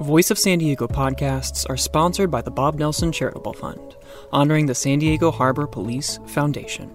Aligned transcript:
Voice 0.00 0.32
of 0.32 0.40
San 0.40 0.58
Diego 0.58 0.88
podcasts 0.88 1.70
are 1.70 1.76
sponsored 1.76 2.28
by 2.28 2.42
the 2.42 2.50
Bob 2.50 2.74
Nelson 2.74 3.12
Charitable 3.12 3.52
Fund, 3.52 3.94
honoring 4.32 4.66
the 4.66 4.74
San 4.74 4.98
Diego 4.98 5.30
Harbor 5.30 5.68
Police 5.68 6.18
Foundation. 6.26 6.90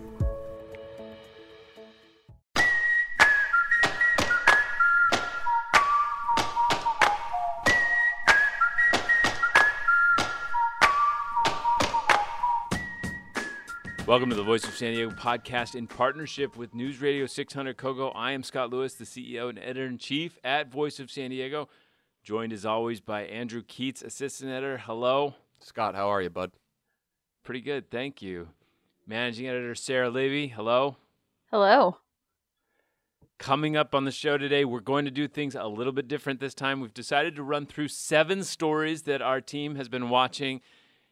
Welcome 14.05 14.29
to 14.29 14.35
the 14.35 14.43
Voice 14.43 14.65
of 14.65 14.75
San 14.75 14.91
Diego 14.93 15.11
podcast 15.11 15.75
in 15.75 15.87
partnership 15.87 16.57
with 16.57 16.75
News 16.75 16.99
Radio 16.99 17.27
600 17.27 17.77
Kogo. 17.77 18.11
I 18.13 18.33
am 18.33 18.43
Scott 18.43 18.71
Lewis, 18.71 18.95
the 18.95 19.05
CEO 19.05 19.47
and 19.47 19.57
editor 19.57 19.85
in 19.85 19.97
chief 19.97 20.37
at 20.43 20.69
Voice 20.69 20.99
of 20.99 21.09
San 21.09 21.29
Diego, 21.29 21.69
joined 22.23 22.53
as 22.53 22.65
always 22.65 23.01
by 23.01 23.23
Andrew 23.23 23.61
Keatts, 23.61 24.03
assistant 24.03 24.51
editor. 24.51 24.77
Hello. 24.77 25.35
Scott, 25.59 25.95
how 25.95 26.09
are 26.09 26.21
you, 26.21 26.29
bud? 26.29 26.51
Pretty 27.43 27.61
good, 27.61 27.89
thank 27.89 28.21
you. 28.21 28.49
Managing 29.07 29.47
editor 29.47 29.75
Sara 29.75 30.09
Libby. 30.09 30.47
Hello. 30.47 30.97
Hello. 31.51 31.97
Coming 33.37 33.77
up 33.77 33.95
on 33.95 34.05
the 34.05 34.11
show 34.11 34.37
today, 34.37 34.65
we're 34.65 34.81
going 34.81 35.05
to 35.05 35.11
do 35.11 35.27
things 35.27 35.55
a 35.55 35.65
little 35.65 35.93
bit 35.93 36.07
different 36.07 36.39
this 36.39 36.53
time. 36.53 36.81
We've 36.81 36.93
decided 36.93 37.35
to 37.37 37.43
run 37.43 37.65
through 37.65 37.87
seven 37.87 38.43
stories 38.43 39.03
that 39.03 39.21
our 39.21 39.41
team 39.41 39.75
has 39.75 39.87
been 39.89 40.09
watching 40.09 40.61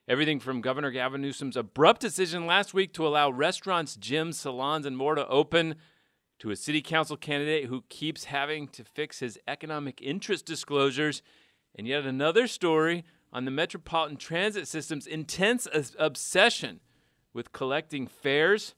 Everything 0.09 0.39
from 0.39 0.62
Governor 0.62 0.89
Gavin 0.89 1.21
Newsom's 1.21 1.57
abrupt 1.57 1.99
decision 1.99 2.45
last 2.45 2.73
week 2.73 2.93
to 2.93 3.05
allow 3.05 3.29
restaurants, 3.29 3.98
gyms, 3.98 4.35
salons, 4.35 4.85
and 4.85 4.95
more 4.95 5.15
to 5.15 5.27
open, 5.27 5.76
to 6.40 6.52
a 6.52 6.55
city 6.55 6.82
council 6.82 7.18
candidate 7.18 7.66
who 7.66 7.84
keeps 7.90 8.26
having 8.26 8.68
to 8.70 8.84
fix 8.84 9.20
his 9.20 9.40
economic 9.48 10.02
interest 10.02 10.46
disclosures, 10.46 11.22
and 11.76 11.88
yet 11.88 12.05
another 12.05 12.48
story 12.48 13.04
on 13.34 13.46
the 13.46 13.52
Metropolitan 13.52 14.18
Transit 14.18 14.68
System's 14.68 15.07
intense 15.07 15.68
obsession 15.98 16.79
with 17.34 17.52
collecting 17.52 18.07
fares. 18.07 18.76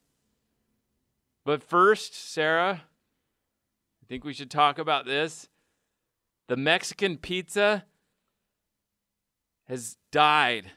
But 1.46 1.64
first, 1.64 2.14
Sara, 2.14 2.84
I 4.02 4.06
think 4.08 4.24
we 4.24 4.34
should 4.34 4.52
talk 4.52 4.80
about 4.80 5.06
this. 5.06 5.48
The 6.48 6.58
Mexican 6.58 7.18
pizza 7.18 7.86
has 9.68 9.98
died 10.12 10.72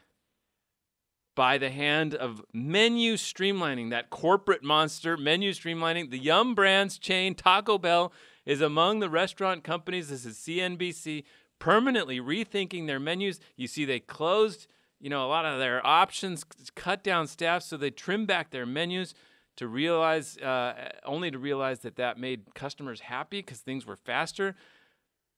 by 1.35 1.57
the 1.57 1.69
hand 1.69 2.13
of 2.13 2.43
menu 2.53 3.13
streamlining, 3.15 3.89
that 3.89 4.09
corporate 4.09 4.63
monster, 4.63 5.17
menu 5.17 5.51
streamlining. 5.51 6.11
The 6.11 6.19
Yum 6.19 6.55
Brands 6.55 6.97
chain, 6.97 7.35
Taco 7.35 7.77
Bell, 7.77 8.13
is 8.45 8.61
among 8.61 8.99
the 8.99 9.09
restaurant 9.09 9.63
companies. 9.63 10.09
This 10.09 10.25
is 10.25 10.37
CNBC 10.37 11.23
permanently 11.59 12.19
rethinking 12.19 12.87
their 12.87 12.99
menus. 12.99 13.39
You 13.55 13.67
see, 13.67 13.85
they 13.85 13.99
closed, 13.99 14.67
you 14.99 15.09
know, 15.09 15.25
a 15.25 15.29
lot 15.29 15.45
of 15.45 15.59
their 15.59 15.85
options, 15.85 16.43
cut 16.75 17.03
down 17.03 17.27
staff, 17.27 17.63
so 17.63 17.77
they 17.77 17.89
trim 17.89 18.25
back 18.25 18.51
their 18.51 18.65
menus 18.65 19.13
to 19.55 19.67
realize, 19.67 20.37
uh, 20.37 20.91
only 21.05 21.31
to 21.31 21.37
realize 21.37 21.79
that 21.79 21.95
that 21.95 22.17
made 22.17 22.53
customers 22.53 23.01
happy 23.01 23.39
because 23.39 23.59
things 23.59 23.85
were 23.85 23.95
faster. 23.95 24.55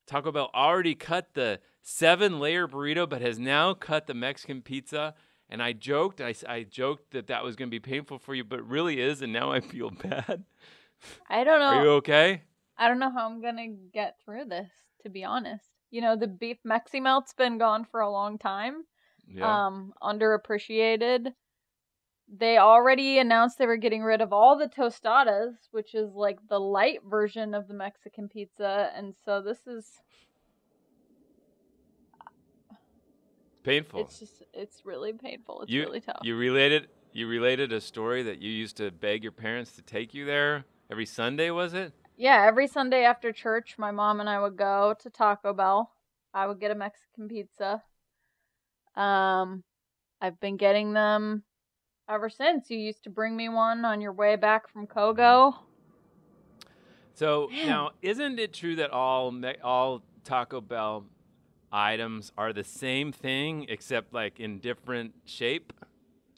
Taco 0.07 0.31
Bell 0.31 0.51
already 0.53 0.95
cut 0.95 1.33
the 1.33 1.59
seven 1.81 2.39
layer 2.39 2.67
burrito, 2.67 3.07
but 3.07 3.21
has 3.21 3.39
now 3.39 3.73
cut 3.73 4.07
the 4.07 4.13
Mexican 4.13 4.61
pizza 4.61 5.13
and 5.49 5.61
I 5.61 5.73
joked, 5.73 6.21
I, 6.21 6.33
I 6.47 6.63
joked 6.63 7.11
that 7.11 7.27
that 7.27 7.43
was 7.43 7.55
going 7.55 7.69
to 7.69 7.71
be 7.71 7.79
painful 7.79 8.19
for 8.19 8.33
you, 8.33 8.43
but 8.43 8.59
it 8.59 8.65
really 8.65 8.99
is, 8.99 9.21
and 9.21 9.31
now 9.31 9.51
I 9.51 9.59
feel 9.59 9.89
bad. 10.03 10.43
I 11.29 11.43
don't 11.43 11.59
know. 11.59 11.65
Are 11.65 11.83
you 11.83 11.91
okay? 11.91 12.41
I 12.77 12.87
don't 12.87 12.99
know 12.99 13.11
how 13.11 13.25
I'm 13.25 13.41
going 13.41 13.57
to 13.57 13.89
get 13.93 14.17
through 14.23 14.45
this, 14.45 14.69
to 15.03 15.09
be 15.09 15.23
honest. 15.23 15.65
You 15.91 16.01
know, 16.01 16.15
the 16.15 16.27
beef 16.27 16.57
Mexi 16.67 17.01
melt's 17.01 17.33
been 17.33 17.57
gone 17.57 17.85
for 17.89 18.01
a 18.01 18.11
long 18.11 18.37
time. 18.37 18.83
Yeah. 19.27 19.67
Um, 19.67 19.93
underappreciated. 20.01 21.27
They 22.27 22.57
already 22.57 23.19
announced 23.19 23.59
they 23.59 23.67
were 23.67 23.77
getting 23.77 24.01
rid 24.01 24.19
of 24.19 24.33
all 24.33 24.57
the 24.57 24.67
tostadas, 24.67 25.53
which 25.71 25.93
is 25.93 26.13
like 26.13 26.39
the 26.49 26.59
light 26.59 26.99
version 27.07 27.53
of 27.53 27.67
the 27.67 27.75
Mexican 27.75 28.27
pizza, 28.29 28.91
and 28.95 29.13
so 29.23 29.41
this 29.41 29.67
is 29.67 29.85
painful. 33.65 34.01
It's 34.01 34.19
just 34.19 34.43
it's 34.53 34.85
really 34.85 35.13
painful. 35.13 35.63
It's 35.63 35.71
you, 35.71 35.81
really 35.81 36.01
tough. 36.01 36.19
You 36.21 36.37
related 36.37 36.87
you 37.11 37.27
related 37.27 37.73
a 37.73 37.81
story 37.81 38.23
that 38.23 38.41
you 38.41 38.51
used 38.51 38.77
to 38.77 38.91
beg 38.91 39.23
your 39.23 39.31
parents 39.31 39.71
to 39.73 39.81
take 39.81 40.13
you 40.13 40.25
there 40.25 40.65
every 40.91 41.05
Sunday, 41.05 41.49
was 41.49 41.73
it? 41.73 41.93
Yeah, 42.17 42.45
every 42.47 42.67
Sunday 42.67 43.03
after 43.03 43.31
church, 43.31 43.75
my 43.77 43.91
mom 43.91 44.19
and 44.19 44.29
I 44.29 44.39
would 44.39 44.55
go 44.55 44.95
to 44.99 45.09
Taco 45.09 45.53
Bell. 45.53 45.91
I 46.33 46.47
would 46.47 46.59
get 46.59 46.71
a 46.71 46.75
Mexican 46.75 47.27
pizza. 47.27 47.81
Um, 48.95 49.63
I've 50.21 50.39
been 50.39 50.57
getting 50.57 50.93
them 50.93 51.43
ever 52.09 52.29
since. 52.29 52.69
You 52.69 52.77
used 52.77 53.03
to 53.03 53.09
bring 53.09 53.35
me 53.35 53.49
one 53.49 53.83
on 53.83 54.01
your 54.01 54.13
way 54.13 54.35
back 54.35 54.69
from 54.69 54.87
Kogo. 54.87 55.55
So 57.13 57.49
Man. 57.51 57.67
now, 57.67 57.91
isn't 58.01 58.39
it 58.39 58.53
true 58.53 58.75
that 58.77 58.91
all 58.91 59.33
all 59.63 60.03
Taco 60.25 60.59
Bell 60.59 61.05
items 61.75 62.31
are 62.37 62.53
the 62.53 62.63
same 62.63 63.11
thing 63.11 63.65
except 63.67 64.13
like 64.13 64.39
in 64.39 64.59
different 64.59 65.13
shape? 65.25 65.73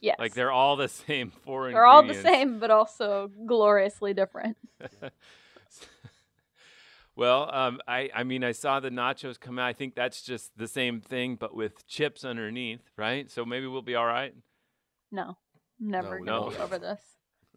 Yes. 0.01 0.17
Like 0.19 0.33
they're 0.33 0.51
all 0.51 0.75
the 0.75 0.87
same 1.07 1.31
four 1.31 1.71
They're 1.71 1.85
all 1.85 2.03
the 2.03 2.15
same, 2.15 2.59
but 2.59 2.71
also 2.71 3.31
gloriously 3.45 4.13
different. 4.13 4.57
well, 7.15 7.49
um, 7.53 7.79
I, 7.87 8.09
I 8.13 8.23
mean, 8.23 8.43
I 8.43 8.51
saw 8.51 8.79
the 8.79 8.89
nachos 8.89 9.39
come 9.39 9.59
out. 9.59 9.67
I 9.67 9.73
think 9.73 9.95
that's 9.95 10.21
just 10.21 10.57
the 10.57 10.67
same 10.67 11.01
thing, 11.01 11.35
but 11.35 11.55
with 11.55 11.87
chips 11.87 12.25
underneath, 12.25 12.81
right? 12.97 13.29
So 13.29 13.45
maybe 13.45 13.67
we'll 13.67 13.81
be 13.81 13.95
all 13.95 14.05
right. 14.05 14.33
No, 15.11 15.37
never 15.79 16.19
no, 16.19 16.25
gonna 16.25 16.45
no. 16.45 16.49
be 16.49 16.57
over 16.57 16.79
this. 16.79 17.01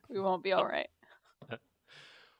We 0.08 0.20
won't 0.20 0.42
be 0.42 0.52
all 0.52 0.66
right. 0.66 0.88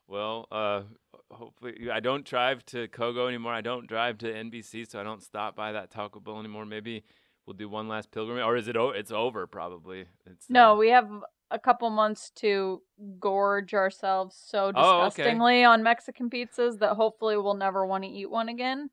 well, 0.07 0.49
uh, 0.51 0.83
hopefully 1.31 1.91
I 1.93 2.01
don't 2.01 2.25
drive 2.25 2.65
to 2.67 2.89
Kogo 2.89 3.29
anymore. 3.29 3.53
I 3.53 3.61
don't 3.61 3.87
drive 3.87 4.19
to 4.19 4.33
NBC, 4.33 4.89
so 4.89 5.01
I 5.01 5.03
don't 5.03 5.23
stop 5.23 5.57
by 5.57 5.73
that 5.73 5.91
Taco 5.91 6.21
Bell 6.21 6.39
anymore. 6.39 6.67
Maybe 6.67 7.05
we'll 7.47 7.55
do 7.55 7.69
one 7.69 7.89
last 7.89 8.11
pilgrimage, 8.11 8.45
or 8.45 8.57
is 8.57 8.69
it? 8.69 8.77
O- 8.77 8.91
it's 8.91 9.11
over 9.11 9.47
probably. 9.47 10.07
It's, 10.27 10.49
no, 10.49 10.73
uh, 10.73 10.77
we 10.77 10.91
have 10.91 11.09
a 11.51 11.59
couple 11.59 11.91
months 11.91 12.31
to 12.37 12.81
gorge 13.19 13.75
ourselves 13.75 14.41
so 14.41 14.71
disgustingly 14.73 15.57
oh, 15.57 15.59
okay. 15.59 15.65
on 15.65 15.83
Mexican 15.83 16.31
pizzas 16.31 16.79
that 16.79 16.95
hopefully 16.95 17.37
we'll 17.37 17.55
never 17.55 17.85
want 17.85 18.05
to 18.05 18.11
eat 18.11 18.31
one 18.31 18.49
again. 18.49 18.91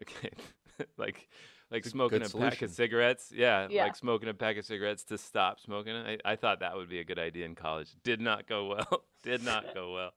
Okay, 0.00 0.30
like 0.96 1.28
like 1.70 1.84
smoking 1.84 2.22
a 2.22 2.28
solution. 2.28 2.50
pack 2.50 2.62
of 2.62 2.70
cigarettes. 2.70 3.32
Yeah, 3.34 3.68
yeah, 3.70 3.84
like 3.84 3.96
smoking 3.96 4.28
a 4.28 4.34
pack 4.34 4.58
of 4.58 4.64
cigarettes 4.64 5.04
to 5.04 5.18
stop 5.18 5.60
smoking. 5.60 5.94
I, 5.94 6.18
I 6.24 6.36
thought 6.36 6.60
that 6.60 6.76
would 6.76 6.88
be 6.88 7.00
a 7.00 7.04
good 7.04 7.18
idea 7.18 7.46
in 7.46 7.54
college. 7.54 7.88
Did 8.04 8.20
not 8.20 8.46
go 8.46 8.66
well. 8.66 9.04
Did 9.22 9.44
not 9.44 9.74
go 9.74 9.92
well. 9.92 10.12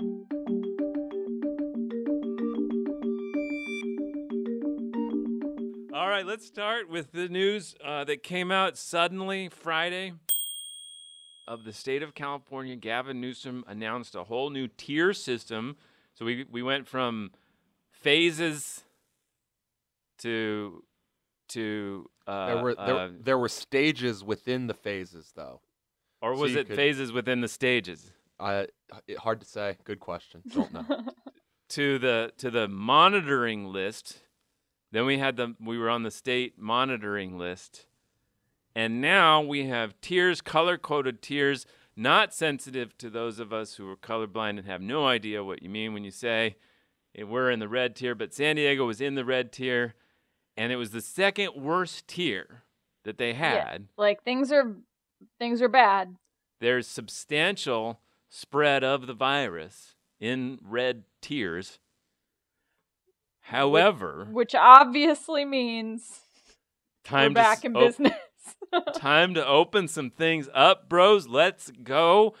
All 0.00 0.04
right, 6.08 6.22
let's 6.24 6.46
start 6.46 6.88
with 6.88 7.10
the 7.10 7.28
news 7.28 7.74
uh, 7.84 8.04
that 8.04 8.22
came 8.22 8.52
out 8.52 8.78
suddenly 8.78 9.48
Friday 9.48 10.12
of 11.48 11.64
the 11.64 11.72
state 11.72 12.04
of 12.04 12.14
California. 12.14 12.76
Gavin 12.76 13.20
Newsom 13.20 13.64
announced 13.66 14.14
a 14.14 14.22
whole 14.22 14.50
new 14.50 14.68
tier 14.68 15.12
system. 15.12 15.76
So 16.14 16.24
we 16.24 16.46
we 16.48 16.62
went 16.62 16.86
from 16.86 17.32
phases 17.90 18.84
to 20.18 20.84
to 21.48 22.08
uh, 22.28 22.46
there 22.46 22.62
were 22.62 22.74
there, 22.76 22.96
uh, 22.96 23.08
there 23.20 23.38
were 23.38 23.48
stages 23.48 24.22
within 24.22 24.68
the 24.68 24.74
phases 24.74 25.32
though. 25.34 25.60
Or 26.22 26.36
was 26.36 26.52
so 26.52 26.60
it 26.60 26.68
could, 26.68 26.76
phases 26.76 27.10
within 27.10 27.40
the 27.40 27.48
stages? 27.48 28.12
Uh, 28.40 28.64
hard 29.18 29.40
to 29.40 29.46
say. 29.46 29.76
Good 29.84 30.00
question. 30.00 30.42
Don't 30.54 30.72
know. 30.72 30.84
to 31.70 31.98
the 31.98 32.32
to 32.38 32.50
the 32.50 32.68
monitoring 32.68 33.66
list. 33.66 34.18
Then 34.90 35.06
we 35.06 35.18
had 35.18 35.36
the 35.36 35.54
we 35.60 35.78
were 35.78 35.90
on 35.90 36.02
the 36.02 36.10
state 36.10 36.58
monitoring 36.58 37.38
list. 37.38 37.86
And 38.74 39.00
now 39.00 39.40
we 39.40 39.66
have 39.66 40.00
tiers, 40.00 40.40
color 40.40 40.78
coded 40.78 41.20
tiers, 41.20 41.66
not 41.96 42.32
sensitive 42.32 42.96
to 42.98 43.10
those 43.10 43.40
of 43.40 43.52
us 43.52 43.74
who 43.74 43.90
are 43.90 43.96
colorblind 43.96 44.58
and 44.58 44.66
have 44.66 44.80
no 44.80 45.06
idea 45.06 45.42
what 45.42 45.62
you 45.62 45.68
mean 45.68 45.92
when 45.92 46.04
you 46.04 46.12
say 46.12 46.56
we're 47.26 47.50
in 47.50 47.58
the 47.58 47.68
red 47.68 47.96
tier, 47.96 48.14
but 48.14 48.34
San 48.34 48.56
Diego 48.56 48.86
was 48.86 49.00
in 49.00 49.14
the 49.14 49.24
red 49.24 49.52
tier, 49.52 49.94
and 50.56 50.72
it 50.72 50.76
was 50.76 50.90
the 50.90 51.00
second 51.00 51.52
worst 51.56 52.06
tier 52.06 52.62
that 53.04 53.18
they 53.18 53.34
had. 53.34 53.54
Yeah, 53.54 53.78
like 53.96 54.22
things 54.22 54.52
are 54.52 54.76
things 55.38 55.62
are 55.62 55.68
bad. 55.68 56.16
There's 56.60 56.86
substantial 56.86 58.00
spread 58.28 58.84
of 58.84 59.06
the 59.06 59.14
virus 59.14 59.94
in 60.20 60.58
red 60.62 61.04
tiers. 61.20 61.78
However, 63.40 64.26
which, 64.28 64.34
which 64.34 64.54
obviously 64.54 65.44
means 65.44 66.20
time 67.04 67.30
we're 67.30 67.34
back 67.34 67.64
in 67.64 67.74
op- 67.74 67.82
business. 67.82 68.12
time 68.94 69.34
to 69.34 69.46
open 69.46 69.88
some 69.88 70.10
things 70.10 70.48
up, 70.52 70.88
bros. 70.88 71.26
Let's 71.26 71.70
go. 71.70 72.34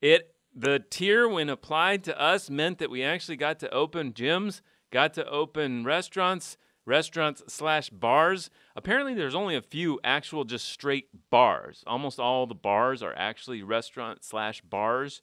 It 0.00 0.34
the 0.54 0.82
tier 0.90 1.28
when 1.28 1.48
applied 1.48 2.04
to 2.04 2.20
us 2.20 2.50
meant 2.50 2.78
that 2.78 2.90
we 2.90 3.02
actually 3.02 3.36
got 3.36 3.58
to 3.60 3.70
open 3.70 4.12
gyms, 4.12 4.60
got 4.90 5.14
to 5.14 5.26
open 5.28 5.84
restaurants, 5.84 6.56
restaurants 6.84 7.42
slash 7.48 7.90
bars. 7.90 8.50
Apparently, 8.74 9.14
there's 9.14 9.34
only 9.34 9.54
a 9.54 9.62
few 9.62 10.00
actual 10.02 10.44
just 10.44 10.66
straight 10.66 11.08
bars. 11.30 11.84
Almost 11.86 12.18
all 12.18 12.46
the 12.46 12.54
bars 12.54 13.02
are 13.02 13.14
actually 13.16 13.62
restaurant 13.62 14.24
slash 14.24 14.60
bars. 14.62 15.22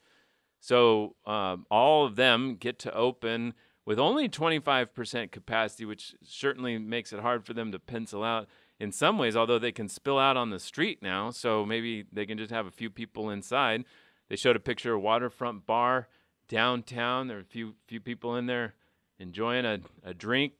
So 0.59 1.15
um, 1.25 1.65
all 1.71 2.05
of 2.05 2.15
them 2.15 2.55
get 2.55 2.79
to 2.79 2.93
open 2.93 3.53
with 3.85 3.97
only 3.97 4.29
25% 4.29 5.31
capacity, 5.31 5.85
which 5.85 6.13
certainly 6.23 6.77
makes 6.77 7.11
it 7.11 7.21
hard 7.21 7.45
for 7.45 7.53
them 7.53 7.71
to 7.71 7.79
pencil 7.79 8.23
out 8.23 8.47
in 8.79 8.91
some 8.91 9.17
ways, 9.17 9.35
although 9.35 9.59
they 9.59 9.71
can 9.71 9.89
spill 9.89 10.19
out 10.19 10.37
on 10.37 10.51
the 10.51 10.59
street 10.59 11.01
now. 11.01 11.31
So 11.31 11.65
maybe 11.65 12.05
they 12.11 12.25
can 12.25 12.37
just 12.37 12.51
have 12.51 12.67
a 12.67 12.71
few 12.71 12.89
people 12.89 13.29
inside. 13.29 13.83
They 14.29 14.35
showed 14.35 14.55
a 14.55 14.59
picture 14.59 14.93
of 14.93 14.97
a 14.97 14.99
waterfront 14.99 15.65
bar 15.65 16.07
downtown. 16.47 17.27
There 17.27 17.37
were 17.37 17.41
a 17.41 17.45
few 17.45 17.75
few 17.87 17.99
people 17.99 18.35
in 18.35 18.45
there 18.45 18.75
enjoying 19.17 19.65
a, 19.65 19.79
a 20.03 20.13
drink. 20.13 20.53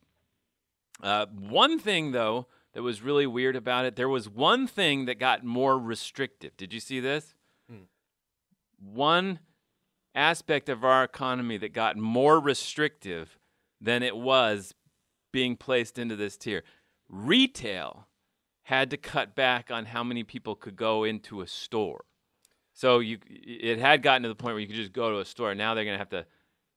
Uh, 1.02 1.28
one 1.28 1.80
thing 1.80 2.12
though 2.12 2.48
that 2.74 2.84
was 2.84 3.02
really 3.02 3.28
weird 3.28 3.56
about 3.56 3.86
it, 3.86 3.96
there 3.96 4.10
was 4.10 4.30
one 4.30 4.68
thing 4.68 5.06
that 5.06 5.20
got 5.20 5.44
more 5.44 5.78
restrictive. 5.78 6.56
Did 6.58 6.74
you 6.74 6.80
see 6.80 7.00
this? 7.00 7.34
Hmm. 7.70 7.84
One 8.80 9.40
aspect 10.16 10.70
of 10.70 10.84
our 10.84 11.04
economy 11.04 11.58
that 11.58 11.74
got 11.74 11.98
more 11.98 12.40
restrictive 12.40 13.38
than 13.82 14.04
it 14.04 14.16
was 14.16 14.74
being 15.32 15.56
placed 15.56 15.98
into 15.98 16.16
this 16.16 16.38
tier. 16.38 16.64
Retail 17.08 18.08
had 18.64 18.90
to 18.92 18.98
cut 18.98 19.36
back 19.36 19.72
on 19.72 19.86
how 19.86 20.04
many 20.04 20.24
people 20.24 20.56
could 20.56 20.76
go 20.76 21.04
into 21.04 21.42
a 21.42 21.48
store. 21.48 22.06
So 22.74 23.00
you 23.00 23.18
it 23.28 23.80
had 23.80 24.04
gotten 24.04 24.24
to 24.24 24.30
the 24.30 24.36
point 24.36 24.54
where 24.54 24.62
you 24.62 24.68
could 24.68 24.76
just 24.76 24.94
go 24.94 25.10
to 25.12 25.20
a 25.20 25.26
store. 25.26 25.54
Now 25.56 25.74
they're 25.74 25.86
going 25.86 25.96
to 25.96 26.00
have 26.00 26.10
to 26.12 26.26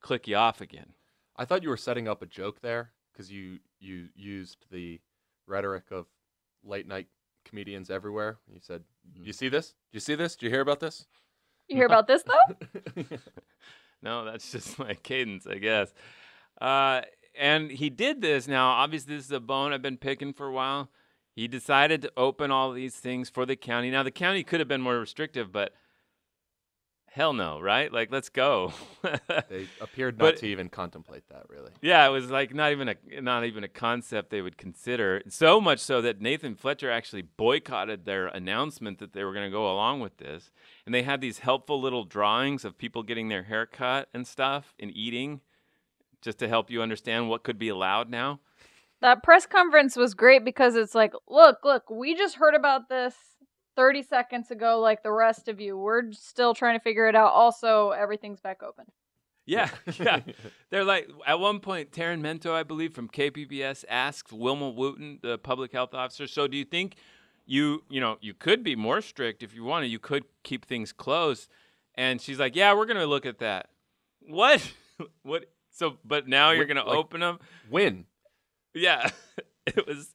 click 0.01 0.27
you 0.27 0.37
off 0.37 0.61
again. 0.61 0.95
I 1.37 1.45
thought 1.45 1.63
you 1.63 1.69
were 1.69 1.77
setting 1.77 2.09
up 2.09 2.23
a 2.23 2.27
joke 2.27 2.61
there 2.61 2.93
because 3.13 3.31
you 3.31 3.59
you 3.79 4.09
used 4.15 4.67
the 4.71 5.01
rhetoric 5.47 5.85
of 5.91 6.07
late 6.65 6.87
night 6.87 7.09
comedians 7.45 7.91
everywhere. 7.91 8.39
You 8.53 8.61
said, 8.61 8.85
"Do 9.15 9.23
you 9.23 9.33
see 9.33 9.49
this? 9.49 9.71
Do 9.71 9.97
you 9.97 10.01
see 10.01 10.15
this? 10.15 10.37
Do 10.37 10.47
you 10.47 10.51
hear 10.51 10.61
about 10.61 10.81
this?" 10.81 11.07
You 11.69 11.77
hear 11.77 11.87
about 11.87 12.07
this 12.07 12.23
though? 12.23 12.97
no, 14.03 14.25
that's 14.25 14.51
just 14.53 14.79
my 14.79 14.95
cadence, 14.95 15.47
I 15.47 15.59
guess. 15.59 15.93
Uh, 16.61 17.03
and 17.39 17.71
he 17.71 17.89
did 17.91 18.21
this. 18.21 18.47
Now, 18.47 18.71
obviously, 18.71 19.17
this 19.17 19.27
is 19.27 19.33
a 19.33 19.41
bone 19.41 19.73
I've 19.73 19.83
been 19.83 19.97
picking 19.97 20.33
for 20.33 20.49
a 20.49 20.53
while. 20.53 20.91
He 21.35 21.49
decided 21.49 22.03
to 22.03 22.13
open 22.17 22.51
all 22.51 22.73
these 22.73 22.97
things 22.97 23.31
for 23.31 23.47
the 23.47 23.57
county. 23.57 23.91
Now, 23.91 24.03
the 24.03 24.11
county 24.11 24.45
could 24.45 24.61
have 24.61 24.69
been 24.69 24.83
more 24.83 24.99
restrictive, 24.99 25.51
but 25.51 25.73
hell 27.13 27.35
no, 27.35 27.61
right? 27.61 27.93
Like, 27.93 28.11
let's 28.11 28.31
go. 28.31 28.73
they 29.49 29.69
appeared 29.81 30.19
not 30.19 30.25
but, 30.25 30.37
to 30.39 30.47
even 30.47 30.69
contemplate 30.69 31.29
that, 31.29 31.45
really. 31.49 31.71
Yeah, 31.83 32.07
it 32.07 32.11
was 32.11 32.31
like 32.31 32.55
not 32.55 32.73
even 32.73 32.89
a 32.89 32.97
not 33.21 33.45
even 33.45 33.65
a 33.65 33.69
concept 33.69 34.31
they 34.31 34.41
would 34.41 34.57
consider. 34.57 35.23
So 35.29 35.61
much 35.61 35.79
so 35.79 36.01
that 36.01 36.21
Nathan 36.21 36.55
Fletcher 36.55 36.91
actually 36.91 37.23
boycotted 37.23 38.07
their 38.07 38.27
announcement 38.29 38.99
that 38.99 39.13
they 39.13 39.25
were 39.25 39.35
going 39.35 39.47
to 39.47 39.51
go 39.51 39.71
along 39.71 40.01
with 40.01 40.17
this, 40.17 40.51
and 40.87 40.95
they 40.95 41.03
had 41.03 41.21
these 41.21 41.41
helpful 41.41 41.81
little 41.81 42.05
drawings 42.05 42.65
of 42.65 42.79
people 42.79 43.03
getting 43.03 43.29
their 43.29 43.45
hair 43.45 43.67
cut 43.67 44.09
and 44.15 44.27
stuff 44.27 44.75
and 44.81 44.91
eating, 44.97 45.41
just 46.23 46.39
to 46.39 46.49
help 46.49 46.71
you 46.71 46.81
understand 46.81 47.29
what 47.29 47.45
could 47.45 47.59
be 47.59 47.69
allowed 47.69 48.09
now. 48.09 48.41
That 49.03 49.23
press 49.23 49.47
conference 49.47 49.97
was 49.97 50.15
great 50.15 50.45
because 50.45 50.77
it's 50.77 50.95
like, 50.95 51.13
look, 51.29 51.59
look, 51.65 51.91
we 51.91 52.15
just 52.15 52.37
heard 52.37 52.55
about 52.55 52.89
this 52.89 53.15
30 53.77 54.03
seconds 54.03 54.51
ago, 54.51 54.81
like 54.81 55.03
the 55.03 55.13
rest 55.13 55.49
of 55.49 55.61
you. 55.61 55.77
We're 55.77 56.13
still 56.13 56.55
trying 56.55 56.79
to 56.79 56.83
figure 56.83 57.09
it 57.09 57.15
out. 57.15 57.33
Also, 57.33 57.91
everything's 57.91 58.41
back 58.41 58.63
open. 58.63 58.87
Yeah, 59.45 59.71
yeah. 59.99 60.21
They're 60.71 60.85
like, 60.85 61.09
at 61.27 61.41
one 61.41 61.61
point, 61.61 61.91
Taryn 61.91 62.21
Mento, 62.21 62.53
I 62.53 62.63
believe, 62.63 62.95
from 62.95 63.09
KPBS 63.09 63.85
asked 63.89 64.33
Wilma 64.33 64.71
Wooten, 64.71 65.19
the 65.23 65.39
public 65.39 65.73
health 65.73 65.95
officer, 65.95 66.27
so 66.27 66.47
do 66.47 66.57
you 66.57 66.65
think 66.65 66.95
you, 67.45 67.83
you 67.89 68.01
know, 68.01 68.19
you 68.21 68.35
could 68.35 68.63
be 68.63 68.77
more 68.77 69.01
strict 69.01 69.43
if 69.43 69.55
you 69.55 69.65
wanted? 69.65 69.89
You 69.89 69.99
could 69.99 70.25
keep 70.45 70.65
things 70.65 70.93
closed. 70.93 71.49
And 71.95 72.21
she's 72.21 72.39
like, 72.39 72.57
yeah, 72.57 72.73
we're 72.75 72.87
going 72.87 73.01
to 73.01 73.07
look 73.07 73.27
at 73.27 73.41
that. 73.41 73.69
What? 74.29 74.73
what? 75.23 75.47
So, 75.71 75.99
but 76.05 76.29
now 76.29 76.51
you're 76.51 76.67
going 76.67 76.77
to 76.77 76.85
like, 76.85 76.97
open 76.97 77.21
them? 77.21 77.39
When? 77.69 78.05
Yeah, 78.75 79.11
it 79.67 79.87
was 79.87 80.15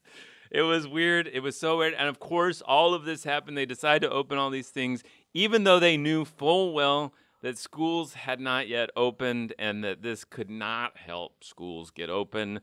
it 0.52 0.62
was 0.62 0.88
weird. 0.88 1.30
It 1.32 1.42
was 1.42 1.58
so 1.58 1.78
weird. 1.78 1.94
And 1.94 2.08
of 2.08 2.20
course, 2.20 2.62
all 2.62 2.94
of 2.94 3.06
this 3.06 3.24
happened. 3.24 3.58
They 3.58 3.66
decided 3.66 4.08
to 4.08 4.14
open 4.14 4.38
all 4.38 4.50
these 4.50 4.70
things, 4.70 5.04
even 5.34 5.64
though 5.64 5.80
they 5.80 5.98
knew 5.98 6.26
full 6.26 6.74
well 6.74 7.14
that 7.42 7.58
schools 7.58 8.14
had 8.14 8.40
not 8.40 8.68
yet 8.68 8.90
opened 8.96 9.54
and 9.60 9.84
that 9.84 10.02
this 10.02 10.24
could 10.24 10.50
not 10.50 10.98
help 10.98 11.44
schools 11.44 11.92
get 11.92 12.10
open 12.10 12.60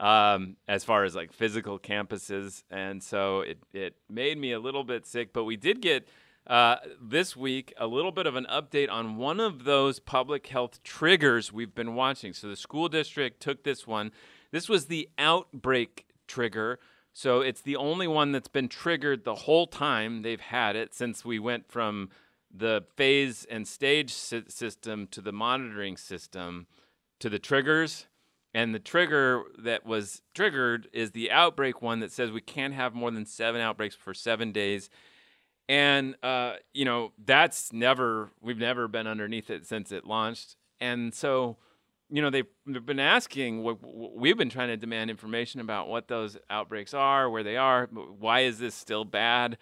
um, 0.00 0.56
as 0.68 0.84
far 0.84 1.04
as 1.04 1.14
like 1.14 1.32
physical 1.32 1.78
campuses. 1.78 2.64
And 2.70 3.02
so 3.02 3.40
it, 3.40 3.58
it 3.72 3.96
made 4.08 4.38
me 4.38 4.52
a 4.52 4.58
little 4.58 4.84
bit 4.84 5.06
sick. 5.06 5.32
But 5.32 5.44
we 5.44 5.56
did 5.56 5.80
get 5.80 6.08
uh, 6.46 6.76
this 7.00 7.36
week 7.36 7.72
a 7.78 7.86
little 7.86 8.12
bit 8.12 8.26
of 8.26 8.36
an 8.36 8.46
update 8.50 8.90
on 8.90 9.16
one 9.16 9.40
of 9.40 9.64
those 9.64 9.98
public 9.98 10.46
health 10.46 10.82
triggers 10.82 11.52
we've 11.52 11.74
been 11.74 11.94
watching. 11.94 12.32
So 12.32 12.48
the 12.48 12.56
school 12.56 12.88
district 12.88 13.40
took 13.40 13.64
this 13.64 13.86
one. 13.86 14.12
This 14.52 14.68
was 14.68 14.86
the 14.86 15.08
outbreak 15.18 16.06
trigger. 16.28 16.78
So 17.18 17.40
it's 17.40 17.62
the 17.62 17.76
only 17.76 18.06
one 18.06 18.32
that's 18.32 18.46
been 18.46 18.68
triggered 18.68 19.24
the 19.24 19.34
whole 19.34 19.66
time 19.66 20.20
they've 20.20 20.38
had 20.38 20.76
it 20.76 20.92
since 20.92 21.24
we 21.24 21.38
went 21.38 21.66
from 21.66 22.10
the 22.54 22.84
phase 22.94 23.46
and 23.48 23.66
stage 23.66 24.12
system 24.12 25.06
to 25.12 25.22
the 25.22 25.32
monitoring 25.32 25.96
system 25.96 26.66
to 27.20 27.30
the 27.30 27.38
triggers. 27.38 28.04
And 28.52 28.74
the 28.74 28.78
trigger 28.78 29.44
that 29.60 29.86
was 29.86 30.20
triggered 30.34 30.88
is 30.92 31.12
the 31.12 31.30
outbreak 31.30 31.80
one 31.80 32.00
that 32.00 32.12
says 32.12 32.30
we 32.30 32.42
can't 32.42 32.74
have 32.74 32.94
more 32.94 33.10
than 33.10 33.24
seven 33.24 33.62
outbreaks 33.62 33.94
for 33.94 34.12
seven 34.12 34.52
days. 34.52 34.90
And, 35.70 36.16
uh, 36.22 36.56
you 36.74 36.84
know, 36.84 37.12
that's 37.24 37.72
never, 37.72 38.30
we've 38.42 38.58
never 38.58 38.88
been 38.88 39.06
underneath 39.06 39.48
it 39.48 39.64
since 39.64 39.90
it 39.90 40.04
launched. 40.04 40.56
And 40.82 41.14
so 41.14 41.56
you 42.10 42.22
know 42.22 42.30
they've, 42.30 42.46
they've 42.66 42.84
been 42.84 43.00
asking 43.00 43.64
we've 44.14 44.36
been 44.36 44.50
trying 44.50 44.68
to 44.68 44.76
demand 44.76 45.10
information 45.10 45.60
about 45.60 45.88
what 45.88 46.08
those 46.08 46.36
outbreaks 46.48 46.94
are 46.94 47.28
where 47.28 47.42
they 47.42 47.56
are 47.56 47.86
why 47.86 48.40
is 48.40 48.58
this 48.58 48.74
still 48.74 49.04
bad? 49.04 49.58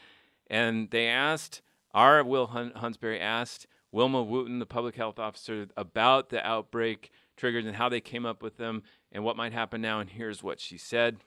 And 0.49 0.91
they 0.91 1.07
asked 1.07 1.63
our 1.93 2.23
will 2.23 2.49
huntsberry 2.49 3.21
asked 3.21 3.67
wilma 3.93 4.23
wooten 4.23 4.59
the 4.59 4.67
public 4.67 4.97
health 4.97 5.19
officer 5.19 5.67
about 5.77 6.29
the 6.29 6.45
outbreak 6.47 7.11
triggers 7.37 7.65
and 7.65 7.77
how 7.77 7.89
they 7.89 8.01
came 8.01 8.27
up 8.27 8.43
with 8.43 8.57
them 8.57 8.83
and 9.11 9.25
what 9.25 9.37
might 9.37 9.53
happen 9.53 9.81
now 9.81 10.01
and 10.01 10.11
here's 10.11 10.43
what 10.43 10.61
she 10.61 10.77
said. 10.77 11.19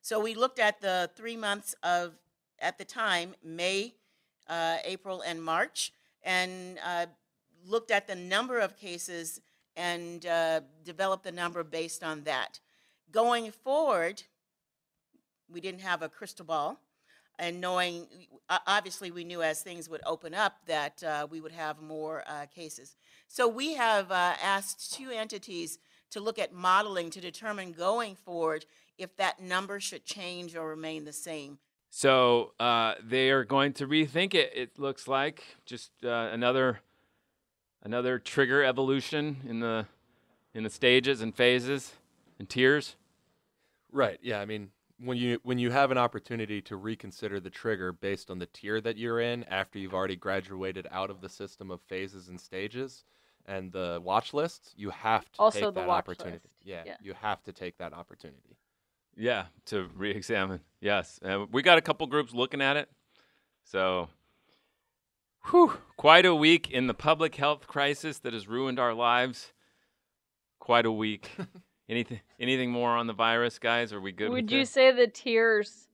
So 0.00 0.20
we 0.20 0.34
looked 0.34 0.58
at 0.58 0.80
the 0.80 1.10
three 1.16 1.36
months 1.36 1.74
of 1.82 2.14
at 2.60 2.78
the 2.78 2.84
time 2.84 3.34
may 3.44 3.94
uh, 4.48 4.78
april 4.84 5.20
and 5.20 5.42
march 5.42 5.92
and 6.22 6.78
uh, 6.84 7.06
looked 7.66 7.90
at 7.90 8.06
the 8.06 8.14
number 8.14 8.58
of 8.58 8.76
cases 8.76 9.40
and 9.76 10.24
uh, 10.26 10.60
develop 10.84 11.22
the 11.22 11.32
number 11.32 11.62
based 11.62 12.02
on 12.02 12.22
that. 12.24 12.60
Going 13.12 13.50
forward, 13.50 14.22
we 15.48 15.60
didn't 15.60 15.82
have 15.82 16.02
a 16.02 16.08
crystal 16.08 16.44
ball, 16.44 16.80
and 17.38 17.60
knowing, 17.60 18.06
obviously, 18.66 19.10
we 19.10 19.22
knew 19.22 19.42
as 19.42 19.60
things 19.60 19.88
would 19.88 20.00
open 20.06 20.34
up 20.34 20.54
that 20.66 21.02
uh, 21.04 21.26
we 21.30 21.40
would 21.40 21.52
have 21.52 21.80
more 21.80 22.24
uh, 22.26 22.46
cases. 22.46 22.96
So 23.28 23.46
we 23.46 23.74
have 23.74 24.10
uh, 24.10 24.34
asked 24.42 24.94
two 24.94 25.10
entities 25.10 25.78
to 26.10 26.20
look 26.20 26.38
at 26.38 26.52
modeling 26.52 27.10
to 27.10 27.20
determine 27.20 27.72
going 27.72 28.14
forward 28.14 28.64
if 28.96 29.14
that 29.16 29.40
number 29.40 29.80
should 29.80 30.04
change 30.04 30.56
or 30.56 30.68
remain 30.68 31.04
the 31.04 31.12
same. 31.12 31.58
So 31.90 32.52
uh, 32.58 32.94
they 33.02 33.30
are 33.30 33.44
going 33.44 33.72
to 33.74 33.86
rethink 33.86 34.34
it. 34.34 34.52
It 34.54 34.78
looks 34.78 35.06
like 35.06 35.44
just 35.64 35.90
uh, 36.04 36.28
another 36.32 36.80
another 37.86 38.18
trigger 38.18 38.64
evolution 38.64 39.36
in 39.48 39.60
the 39.60 39.86
in 40.52 40.64
the 40.64 40.70
stages 40.70 41.20
and 41.20 41.34
phases 41.34 41.92
and 42.38 42.48
tiers. 42.48 42.96
Right. 43.92 44.18
Yeah. 44.20 44.40
I 44.40 44.44
mean, 44.44 44.70
when 44.98 45.16
you 45.16 45.38
when 45.44 45.58
you 45.58 45.70
have 45.70 45.92
an 45.92 45.98
opportunity 45.98 46.60
to 46.62 46.76
reconsider 46.76 47.38
the 47.38 47.48
trigger 47.48 47.92
based 47.92 48.28
on 48.28 48.40
the 48.40 48.46
tier 48.46 48.80
that 48.80 48.98
you're 48.98 49.20
in 49.20 49.44
after 49.44 49.78
you've 49.78 49.94
already 49.94 50.16
graduated 50.16 50.88
out 50.90 51.10
of 51.10 51.20
the 51.20 51.28
system 51.28 51.70
of 51.70 51.80
phases 51.82 52.28
and 52.28 52.40
stages 52.40 53.04
and 53.46 53.70
the 53.70 54.00
watch 54.02 54.34
list, 54.34 54.72
you 54.76 54.90
have 54.90 55.30
to 55.32 55.38
also 55.38 55.66
take 55.66 55.74
that 55.74 55.88
opportunity. 55.88 56.50
Yeah, 56.64 56.82
yeah, 56.84 56.96
you 57.00 57.14
have 57.14 57.42
to 57.44 57.52
take 57.52 57.78
that 57.78 57.92
opportunity. 57.92 58.58
Yeah, 59.16 59.44
to 59.66 59.88
re-examine. 59.94 60.60
Yes, 60.80 61.20
uh, 61.24 61.46
we 61.52 61.62
got 61.62 61.78
a 61.78 61.80
couple 61.80 62.06
groups 62.08 62.34
looking 62.34 62.60
at 62.60 62.76
it, 62.76 62.90
so 63.62 64.08
Whew, 65.50 65.78
quite 65.96 66.26
a 66.26 66.34
week 66.34 66.70
in 66.70 66.88
the 66.88 66.94
public 66.94 67.36
health 67.36 67.66
crisis 67.66 68.18
that 68.18 68.32
has 68.32 68.48
ruined 68.48 68.80
our 68.80 68.94
lives. 68.94 69.52
Quite 70.58 70.86
a 70.86 70.92
week. 70.92 71.30
anything 71.88 72.20
anything 72.40 72.70
more 72.70 72.90
on 72.90 73.06
the 73.06 73.12
virus, 73.12 73.58
guys? 73.58 73.92
Are 73.92 74.00
we 74.00 74.12
good? 74.12 74.30
Would 74.30 74.50
you 74.50 74.64
say 74.64 74.90
the 74.90 75.06
tears 75.06 75.88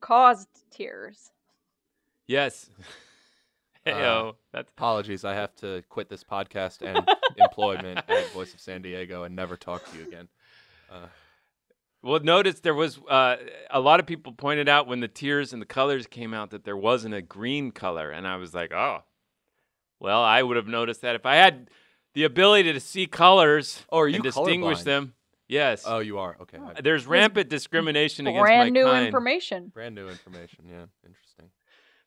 caused 0.00 0.48
tears? 0.70 1.30
Yes. 2.26 2.68
Heyo, 3.86 4.30
uh, 4.30 4.32
that's 4.52 4.70
apologies. 4.70 5.24
I 5.24 5.34
have 5.34 5.54
to 5.56 5.82
quit 5.88 6.10
this 6.10 6.22
podcast 6.22 6.82
and 6.82 7.08
employment 7.38 8.00
at 8.08 8.30
Voice 8.32 8.52
of 8.52 8.60
San 8.60 8.82
Diego 8.82 9.22
and 9.22 9.34
never 9.34 9.56
talk 9.56 9.90
to 9.90 9.96
you 9.96 10.04
again. 10.04 10.28
Uh, 10.92 11.06
well, 12.02 12.20
notice 12.20 12.60
there 12.60 12.74
was 12.74 12.98
uh, 13.08 13.36
a 13.70 13.80
lot 13.80 14.00
of 14.00 14.06
people 14.06 14.32
pointed 14.32 14.68
out 14.68 14.86
when 14.86 15.00
the 15.00 15.08
tiers 15.08 15.52
and 15.52 15.60
the 15.60 15.66
colors 15.66 16.06
came 16.06 16.32
out 16.32 16.50
that 16.50 16.64
there 16.64 16.76
wasn't 16.76 17.14
a 17.14 17.22
green 17.22 17.70
color, 17.72 18.10
and 18.10 18.26
I 18.26 18.36
was 18.36 18.54
like, 18.54 18.72
oh, 18.72 19.02
well, 20.00 20.22
I 20.22 20.42
would 20.42 20.56
have 20.56 20.68
noticed 20.68 21.02
that 21.02 21.16
if 21.16 21.26
I 21.26 21.36
had 21.36 21.70
the 22.14 22.24
ability 22.24 22.72
to 22.72 22.80
see 22.80 23.06
colors 23.06 23.84
Oh, 23.90 23.98
are 24.00 24.08
you 24.08 24.16
and 24.16 24.24
distinguish 24.24 24.80
colorblind? 24.80 24.84
them. 24.84 25.14
Yes, 25.48 25.84
oh, 25.86 25.98
you 26.00 26.18
are 26.18 26.36
okay. 26.42 26.58
I- 26.58 26.80
there's 26.82 27.06
rampant 27.06 27.48
discrimination 27.48 28.26
against 28.26 28.42
Brand 28.44 28.72
new 28.72 28.84
kind. 28.84 29.06
information. 29.06 29.68
brand 29.68 29.94
new 29.94 30.08
information. 30.08 30.66
Yeah, 30.68 30.84
interesting. 31.06 31.50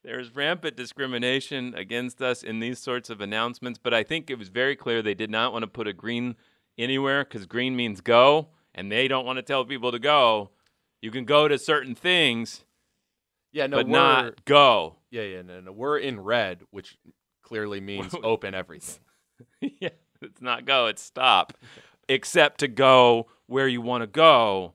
There's 0.03 0.33
rampant 0.35 0.75
discrimination 0.77 1.73
against 1.75 2.21
us 2.21 2.43
in 2.43 2.59
these 2.59 2.79
sorts 2.79 3.09
of 3.09 3.19
announcements, 3.21 3.79
but 3.81 3.93
I 3.93 4.03
think 4.03 4.29
it 4.29 4.37
was 4.39 4.49
very 4.49 4.75
clear 4.75 5.01
they 5.01 5.13
did 5.15 5.29
not 5.29 5.53
want 5.53 5.63
to 5.63 5.67
put 5.67 5.87
a 5.87 5.93
green 5.93 6.35
anywhere 6.77 7.23
because 7.23 7.45
green 7.45 7.75
means 7.75 7.99
go, 8.01 8.47
and 8.73 8.91
they 8.91 9.07
don't 9.07 9.25
want 9.25 9.37
to 9.37 9.43
tell 9.43 9.65
people 9.65 9.91
to 9.91 9.99
go. 9.99 10.51
You 11.01 11.11
can 11.11 11.25
go 11.25 11.47
to 11.47 11.57
certain 11.57 11.95
things, 11.95 12.63
Yeah, 13.51 13.67
no, 13.67 13.77
but 13.77 13.87
we're, 13.87 13.91
not 13.91 14.45
go. 14.45 14.97
Yeah, 15.09 15.23
yeah, 15.23 15.41
no, 15.41 15.59
no. 15.61 15.71
We're 15.71 15.97
in 15.97 16.19
red, 16.19 16.61
which 16.69 16.97
clearly 17.43 17.81
means 17.81 18.13
open 18.23 18.53
everything. 18.53 18.99
yeah, 19.61 19.89
it's 20.21 20.41
not 20.41 20.65
go, 20.65 20.87
it's 20.87 21.01
stop. 21.01 21.53
Except 22.07 22.59
to 22.59 22.67
go 22.67 23.27
where 23.47 23.67
you 23.67 23.81
want 23.81 24.01
to 24.01 24.07
go 24.07 24.73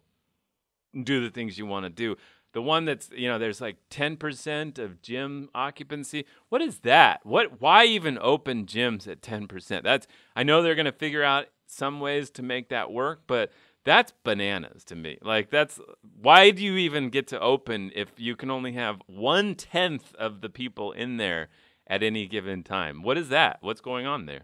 and 0.92 1.04
do 1.04 1.22
the 1.22 1.30
things 1.30 1.58
you 1.58 1.66
want 1.66 1.84
to 1.84 1.90
do. 1.90 2.16
The 2.52 2.62
one 2.62 2.86
that's, 2.86 3.10
you 3.14 3.28
know, 3.28 3.38
there's 3.38 3.60
like 3.60 3.76
10% 3.90 4.78
of 4.78 5.02
gym 5.02 5.50
occupancy. 5.54 6.24
What 6.48 6.62
is 6.62 6.78
that? 6.80 7.20
What 7.24 7.60
why 7.60 7.84
even 7.84 8.18
open 8.20 8.64
gyms 8.64 9.06
at 9.06 9.20
10%? 9.20 9.82
That's 9.82 10.06
I 10.34 10.42
know 10.42 10.62
they're 10.62 10.74
going 10.74 10.86
to 10.86 10.92
figure 10.92 11.22
out 11.22 11.46
some 11.66 12.00
ways 12.00 12.30
to 12.30 12.42
make 12.42 12.70
that 12.70 12.90
work, 12.90 13.22
but 13.26 13.52
that's 13.86 14.12
bananas 14.24 14.84
to 14.84 14.96
me. 14.96 15.16
Like 15.22 15.48
that's 15.48 15.80
why 16.20 16.50
do 16.50 16.62
you 16.62 16.76
even 16.76 17.08
get 17.08 17.28
to 17.28 17.40
open 17.40 17.92
if 17.94 18.08
you 18.16 18.34
can 18.34 18.50
only 18.50 18.72
have 18.72 19.00
one 19.06 19.54
tenth 19.54 20.12
of 20.16 20.40
the 20.40 20.50
people 20.50 20.90
in 20.90 21.16
there 21.16 21.48
at 21.86 22.02
any 22.02 22.26
given 22.26 22.64
time? 22.64 23.02
What 23.02 23.16
is 23.16 23.28
that? 23.30 23.58
What's 23.60 23.80
going 23.80 24.04
on 24.04 24.26
there? 24.26 24.42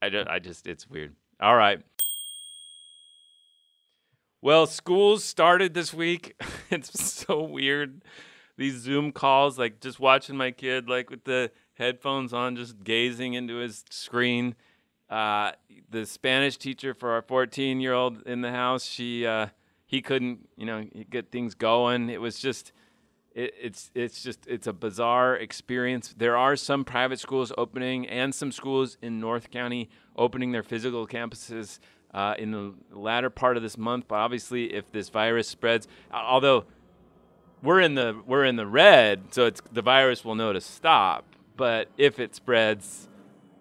I 0.00 0.08
just, 0.08 0.28
I 0.28 0.38
just, 0.38 0.66
it's 0.66 0.88
weird. 0.88 1.14
All 1.38 1.54
right. 1.54 1.82
Well, 4.40 4.66
schools 4.66 5.22
started 5.22 5.74
this 5.74 5.92
week. 5.92 6.40
it's 6.70 6.98
so 6.98 7.42
weird. 7.42 8.02
These 8.56 8.76
Zoom 8.76 9.12
calls, 9.12 9.58
like 9.58 9.80
just 9.80 10.00
watching 10.00 10.36
my 10.36 10.50
kid, 10.50 10.88
like 10.88 11.10
with 11.10 11.24
the 11.24 11.50
headphones 11.74 12.32
on, 12.32 12.56
just 12.56 12.82
gazing 12.82 13.34
into 13.34 13.56
his 13.56 13.84
screen. 13.90 14.54
Uh, 15.10 15.52
the 15.90 16.06
Spanish 16.06 16.56
teacher 16.56 16.94
for 16.94 17.10
our 17.10 17.22
14 17.22 17.80
year 17.80 17.92
old 17.92 18.22
in 18.22 18.40
the 18.40 18.52
house, 18.52 18.84
she, 18.84 19.26
uh, 19.26 19.48
he 19.84 20.00
couldn't, 20.00 20.48
you 20.56 20.64
know, 20.64 20.86
get 21.10 21.32
things 21.32 21.54
going. 21.54 22.08
It 22.08 22.20
was 22.20 22.38
just, 22.38 22.72
it, 23.34 23.54
it's 23.60 23.90
it's 23.94 24.22
just 24.22 24.46
it's 24.46 24.66
a 24.66 24.72
bizarre 24.72 25.36
experience. 25.36 26.14
There 26.16 26.36
are 26.36 26.56
some 26.56 26.84
private 26.84 27.18
schools 27.18 27.52
opening 27.56 28.08
and 28.08 28.34
some 28.34 28.52
schools 28.52 28.96
in 29.02 29.20
North 29.20 29.50
County 29.50 29.88
opening 30.16 30.52
their 30.52 30.62
physical 30.62 31.06
campuses 31.06 31.78
uh, 32.12 32.34
in 32.38 32.50
the 32.50 32.74
latter 32.90 33.30
part 33.30 33.56
of 33.56 33.62
this 33.62 33.78
month. 33.78 34.06
But 34.08 34.16
obviously, 34.16 34.74
if 34.74 34.90
this 34.90 35.08
virus 35.08 35.48
spreads, 35.48 35.86
although 36.12 36.64
we're 37.62 37.80
in 37.80 37.94
the 37.94 38.20
we're 38.26 38.44
in 38.44 38.56
the 38.56 38.66
red, 38.66 39.32
so 39.32 39.46
it's 39.46 39.60
the 39.72 39.82
virus 39.82 40.24
will 40.24 40.34
know 40.34 40.52
to 40.52 40.60
stop. 40.60 41.24
But 41.56 41.88
if 41.98 42.18
it 42.18 42.34
spreads, 42.34 43.08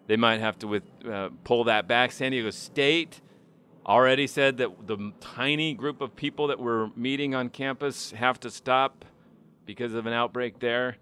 they 0.09 0.17
might 0.17 0.39
have 0.39 0.57
to 0.57 0.67
with, 0.67 0.81
uh, 1.07 1.29
pull 1.43 1.65
that 1.65 1.87
back. 1.87 2.11
San 2.11 2.31
Diego 2.31 2.49
State 2.49 3.21
already 3.85 4.25
said 4.25 4.57
that 4.57 4.87
the 4.87 5.13
tiny 5.19 5.75
group 5.75 6.01
of 6.01 6.15
people 6.15 6.47
that 6.47 6.59
were 6.59 6.89
meeting 6.95 7.35
on 7.35 7.47
campus 7.49 8.09
have 8.13 8.39
to 8.39 8.49
stop 8.49 9.05
because 9.67 9.93
of 9.93 10.07
an 10.07 10.13
outbreak 10.13 10.57
there. 10.57 10.97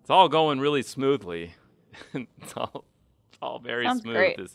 It's 0.00 0.08
all 0.08 0.30
going 0.30 0.60
really 0.60 0.82
smoothly. 0.82 1.52
it's 2.14 2.54
all 2.56 2.86
it's 3.28 3.38
all 3.42 3.58
very 3.58 3.84
Sounds 3.84 4.00
smooth 4.00 4.16
great. 4.16 4.36
this 4.38 4.54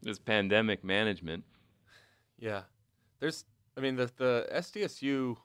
this 0.00 0.18
pandemic 0.18 0.82
management. 0.82 1.44
Yeah, 2.38 2.62
there's. 3.20 3.44
I 3.76 3.82
mean, 3.82 3.96
the 3.96 4.10
the 4.16 4.48
SDSU 4.54 5.36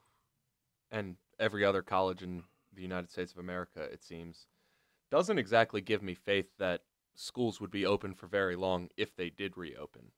and 0.89 1.17
every 1.37 1.65
other 1.65 1.81
college 1.81 2.23
in 2.23 2.43
the 2.73 2.81
United 2.81 3.11
States 3.11 3.33
of 3.33 3.39
America, 3.39 3.81
it 3.81 4.05
seems, 4.05 4.47
doesn't 5.09 5.37
exactly 5.37 5.81
give 5.81 6.01
me 6.01 6.13
faith 6.13 6.47
that 6.57 6.83
schools 7.15 7.59
would 7.61 7.71
be 7.71 7.85
open 7.85 8.13
for 8.13 8.27
very 8.27 8.55
long 8.55 8.89
if 8.97 9.15
they 9.15 9.29
did 9.29 9.57
reopen. 9.57 10.11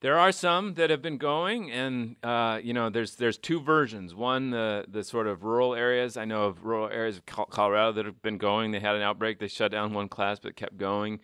There 0.00 0.18
are 0.18 0.30
some 0.30 0.74
that 0.74 0.90
have 0.90 1.00
been 1.00 1.16
going, 1.16 1.70
and 1.72 2.16
uh, 2.22 2.60
you 2.62 2.74
know, 2.74 2.90
there's 2.90 3.16
there's 3.16 3.38
two 3.38 3.60
versions. 3.60 4.14
One, 4.14 4.50
the 4.50 4.84
the 4.86 5.02
sort 5.02 5.26
of 5.26 5.42
rural 5.42 5.74
areas. 5.74 6.18
I 6.18 6.26
know 6.26 6.44
of 6.44 6.64
rural 6.64 6.88
areas 6.88 7.16
of 7.16 7.26
Colorado 7.26 7.92
that 7.92 8.04
have 8.04 8.20
been 8.20 8.36
going. 8.36 8.72
They 8.72 8.80
had 8.80 8.94
an 8.94 9.02
outbreak. 9.02 9.38
They 9.38 9.48
shut 9.48 9.72
down 9.72 9.94
one 9.94 10.08
class, 10.08 10.38
but 10.38 10.54
kept 10.54 10.76
going. 10.76 11.20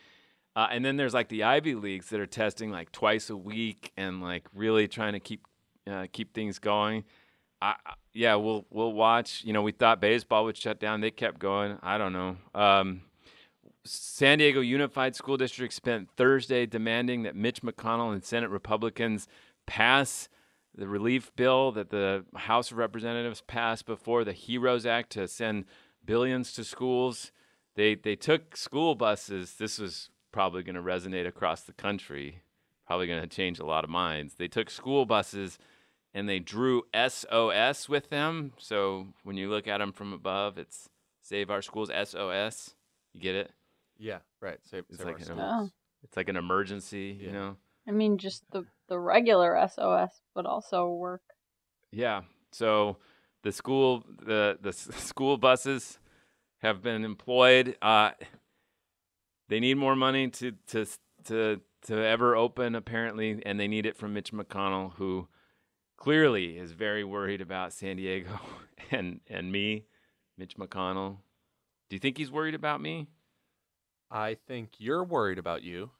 Uh, 0.56 0.68
and 0.70 0.84
then 0.84 0.96
there's 0.96 1.14
like 1.14 1.28
the 1.28 1.44
Ivy 1.44 1.74
leagues 1.74 2.08
that 2.10 2.20
are 2.20 2.26
testing 2.26 2.70
like 2.70 2.92
twice 2.92 3.30
a 3.30 3.36
week 3.36 3.92
and 3.96 4.22
like 4.22 4.46
really 4.54 4.88
trying 4.88 5.12
to 5.12 5.20
keep 5.20 5.46
uh, 5.86 6.06
keep 6.10 6.34
things 6.34 6.58
going. 6.58 7.04
I, 7.60 7.76
yeah, 8.12 8.34
we'll 8.36 8.66
we'll 8.70 8.92
watch. 8.92 9.42
You 9.44 9.52
know, 9.52 9.62
we 9.62 9.72
thought 9.72 10.00
baseball 10.00 10.44
would 10.44 10.56
shut 10.56 10.80
down. 10.80 11.00
They 11.00 11.10
kept 11.10 11.38
going. 11.38 11.78
I 11.82 11.98
don't 11.98 12.12
know. 12.12 12.36
Um, 12.54 13.02
San 13.84 14.38
Diego 14.38 14.60
Unified 14.60 15.16
School 15.16 15.36
District 15.36 15.72
spent 15.72 16.08
Thursday 16.10 16.66
demanding 16.66 17.24
that 17.24 17.34
Mitch 17.34 17.62
McConnell 17.62 18.12
and 18.12 18.24
Senate 18.24 18.50
Republicans 18.50 19.26
pass 19.66 20.28
the 20.74 20.86
relief 20.86 21.34
bill 21.36 21.72
that 21.72 21.90
the 21.90 22.24
House 22.34 22.70
of 22.70 22.78
Representatives 22.78 23.42
passed 23.42 23.84
before 23.84 24.24
the 24.24 24.32
HEROES 24.32 24.86
Act 24.86 25.10
to 25.12 25.26
send 25.26 25.64
billions 26.04 26.52
to 26.52 26.64
schools. 26.64 27.32
They 27.74 27.94
they 27.94 28.16
took 28.16 28.56
school 28.56 28.94
buses. 28.94 29.54
This 29.54 29.78
was 29.78 30.10
probably 30.30 30.62
going 30.62 30.76
to 30.76 30.82
resonate 30.82 31.26
across 31.26 31.62
the 31.62 31.72
country. 31.72 32.42
Probably 32.86 33.06
going 33.06 33.20
to 33.22 33.26
change 33.26 33.58
a 33.58 33.66
lot 33.66 33.84
of 33.84 33.90
minds. 33.90 34.34
They 34.34 34.48
took 34.48 34.70
school 34.70 35.06
buses 35.06 35.58
and 36.14 36.28
they 36.28 36.38
drew 36.38 36.82
SOS 36.94 37.88
with 37.88 38.10
them. 38.10 38.52
So 38.58 39.08
when 39.24 39.36
you 39.36 39.48
look 39.48 39.66
at 39.66 39.78
them 39.78 39.92
from 39.92 40.12
above, 40.12 40.58
it's 40.58 40.88
Save 41.20 41.50
Our 41.50 41.62
Schools 41.62 41.90
SOS. 41.90 42.74
You 43.12 43.20
get 43.20 43.34
it? 43.34 43.50
Yeah, 43.98 44.18
right. 44.40 44.58
Save, 44.64 44.84
It's 44.88 44.98
save 44.98 45.06
like 45.06 45.20
an- 45.20 45.38
Oh. 45.40 45.68
It's 46.02 46.16
like 46.16 46.28
an 46.28 46.36
emergency, 46.36 47.16
you 47.20 47.30
know? 47.30 47.56
I 47.86 47.92
mean, 47.92 48.18
just 48.18 48.44
the 48.50 48.64
the 48.88 48.98
regular 48.98 49.56
SOS 49.68 50.20
would 50.34 50.46
also 50.46 50.88
work. 50.88 51.22
Yeah. 51.90 52.22
So 52.50 52.98
the 53.42 53.52
school 53.52 54.04
the 54.24 54.58
the 54.60 54.72
school 54.72 55.36
buses 55.36 55.98
have 56.58 56.82
been 56.82 57.04
employed. 57.04 57.76
Uh, 57.82 58.12
they 59.48 59.60
need 59.60 59.76
more 59.76 59.96
money 59.96 60.28
to 60.30 60.52
to 60.68 60.86
to 61.24 61.60
to 61.86 61.96
ever 61.96 62.36
open 62.36 62.74
apparently, 62.74 63.42
and 63.44 63.58
they 63.58 63.68
need 63.68 63.86
it 63.86 63.96
from 63.96 64.14
Mitch 64.14 64.32
McConnell, 64.32 64.94
who 64.94 65.28
clearly 65.96 66.56
is 66.58 66.72
very 66.72 67.04
worried 67.04 67.40
about 67.40 67.72
San 67.72 67.96
Diego 67.96 68.40
and 68.90 69.20
and 69.28 69.50
me, 69.52 69.86
Mitch 70.38 70.56
McConnell. 70.56 71.18
Do 71.88 71.96
you 71.96 72.00
think 72.00 72.16
he's 72.18 72.30
worried 72.30 72.54
about 72.54 72.80
me? 72.80 73.08
I 74.12 74.36
think 74.46 74.72
you're 74.76 75.02
worried 75.02 75.38
about 75.38 75.62
you. 75.62 75.90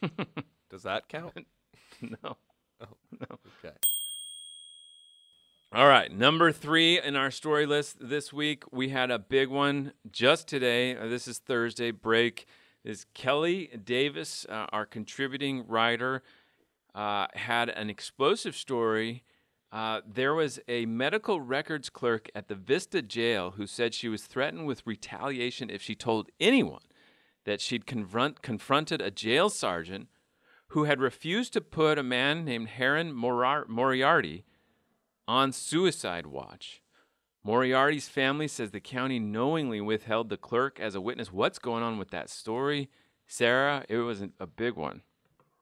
Does 0.70 0.84
that 0.84 1.08
count? 1.08 1.46
no. 2.00 2.38
Oh, 2.80 2.86
No. 3.20 3.38
Okay. 3.62 3.76
All 5.74 5.86
right, 5.86 6.10
number 6.10 6.52
three 6.52 7.00
in 7.00 7.16
our 7.16 7.30
story 7.30 7.66
list 7.66 7.96
this 8.00 8.32
week, 8.32 8.64
we 8.72 8.88
had 8.88 9.10
a 9.10 9.18
big 9.18 9.48
one 9.48 9.92
just 10.10 10.48
today. 10.48 10.96
Uh, 10.96 11.06
this 11.06 11.28
is 11.28 11.38
Thursday 11.38 11.90
break. 11.90 12.46
Is 12.84 13.06
Kelly 13.14 13.70
Davis, 13.84 14.44
uh, 14.48 14.66
our 14.72 14.84
contributing 14.84 15.66
writer, 15.68 16.22
uh, 16.94 17.26
had 17.34 17.68
an 17.68 17.90
explosive 17.90 18.56
story. 18.56 19.22
Uh, 19.70 20.00
there 20.06 20.34
was 20.34 20.60
a 20.66 20.84
medical 20.86 21.40
records 21.40 21.88
clerk 21.88 22.28
at 22.34 22.48
the 22.48 22.54
Vista 22.54 23.00
jail 23.00 23.52
who 23.52 23.66
said 23.66 23.94
she 23.94 24.08
was 24.08 24.24
threatened 24.24 24.66
with 24.66 24.86
retaliation 24.86 25.70
if 25.70 25.80
she 25.80 25.94
told 25.94 26.28
anyone 26.40 26.82
that 27.44 27.60
she'd 27.60 27.86
confront, 27.86 28.42
confronted 28.42 29.00
a 29.00 29.10
jail 29.10 29.50
sergeant 29.50 30.08
who 30.68 30.84
had 30.84 31.00
refused 31.00 31.52
to 31.52 31.60
put 31.60 31.98
a 31.98 32.02
man 32.02 32.44
named 32.44 32.68
Heron 32.68 33.12
Moriarty 33.12 34.44
on 35.28 35.52
suicide 35.52 36.26
watch. 36.26 36.82
Moriarty's 37.44 38.08
family 38.08 38.46
says 38.46 38.70
the 38.70 38.80
county 38.80 39.18
knowingly 39.18 39.80
withheld 39.80 40.28
the 40.28 40.36
clerk 40.36 40.78
as 40.78 40.94
a 40.94 41.00
witness. 41.00 41.32
What's 41.32 41.58
going 41.58 41.82
on 41.82 41.98
with 41.98 42.10
that 42.10 42.30
story? 42.30 42.88
Sarah, 43.26 43.84
it 43.88 43.98
was 43.98 44.22
a 44.38 44.46
big 44.46 44.76
one. 44.76 45.02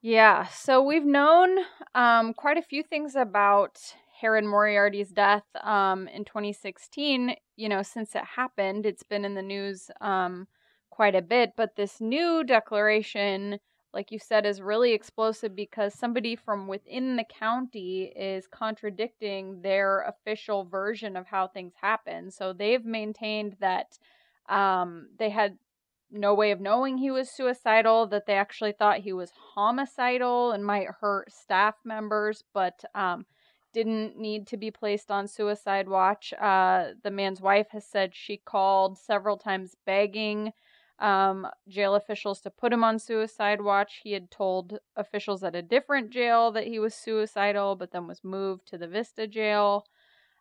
Yeah, 0.02 0.46
so 0.49 0.82
we've 0.82 1.04
known 1.04 1.58
um, 1.94 2.34
quite 2.34 2.56
a 2.56 2.62
few 2.62 2.82
things 2.82 3.16
about 3.16 3.78
Heron 4.20 4.46
Moriarty's 4.46 5.10
death 5.10 5.44
um, 5.62 6.08
in 6.08 6.25
2016. 6.25 7.34
You 7.56 7.68
know, 7.68 7.82
since 7.82 8.14
it 8.14 8.25
happened, 8.25 8.87
it's 8.87 9.02
been 9.02 9.25
in 9.25 9.34
the 9.34 9.42
news 9.42 9.90
um, 10.00 10.46
quite 10.90 11.14
a 11.14 11.23
bit. 11.23 11.52
But 11.56 11.76
this 11.76 12.00
new 12.00 12.44
declaration 12.44 13.61
like 13.92 14.12
you 14.12 14.18
said, 14.18 14.47
is 14.47 14.61
really 14.61 14.92
explosive 14.92 15.56
because 15.56 15.94
somebody 15.94 16.37
from 16.37 16.68
within 16.68 17.16
the 17.16 17.25
county 17.25 18.12
is 18.16 18.47
contradicting 18.47 19.62
their 19.62 20.02
official 20.02 20.64
version 20.64 21.16
of 21.16 21.26
how 21.26 21.49
things 21.49 21.73
happen. 21.80 22.30
So 22.30 22.52
they've 22.52 22.85
maintained 22.85 23.56
that 23.61 23.99
um, 24.49 25.09
they 25.18 25.30
had 25.30 25.59
no 26.12 26.35
way 26.35 26.50
of 26.50 26.61
knowing 26.61 26.99
he 26.99 27.11
was 27.11 27.30
suicidal, 27.30 28.06
that 28.09 28.26
they 28.26 28.35
actually 28.35 28.73
thought 28.73 28.99
he 28.99 29.12
was 29.12 29.32
homicidal 29.54 30.52
and 30.52 30.64
might 30.64 30.88
hurt 31.00 31.32
staff 31.32 31.75
members, 31.85 32.44
but 32.52 32.85
um, 32.94 33.26
didn't 33.73 34.16
need 34.16 34.47
to 34.49 34.56
be 34.56 34.70
placed 34.70 35.11
on 35.11 35.26
suicide 35.28 35.88
watch. 35.88 36.32
Uh, 36.40 36.90
the 37.02 37.11
man's 37.11 37.40
wife 37.40 37.68
has 37.70 37.87
said 37.87 38.11
she 38.14 38.37
called 38.37 38.99
several 38.99 39.37
times 39.37 39.76
begging 39.87 40.52
um, 41.00 41.47
jail 41.69 41.95
officials 41.95 42.40
to 42.42 42.50
put 42.50 42.73
him 42.73 42.85
on 42.85 42.99
suicide 42.99 43.61
watch. 43.61 44.00
He 44.02 44.12
had 44.12 44.30
told 44.30 44.78
officials 44.97 45.42
at 45.42 45.57
a 45.57 45.62
different 45.62 46.11
jail 46.11 46.50
that 46.52 46.66
he 46.66 46.78
was 46.78 46.95
suicidal, 46.95 47.75
but 47.76 47.90
then 47.90 48.07
was 48.07 48.23
moved 48.23 48.66
to 48.69 48.78
the 48.78 48.87
Vista 48.88 49.26
jail. 49.26 49.87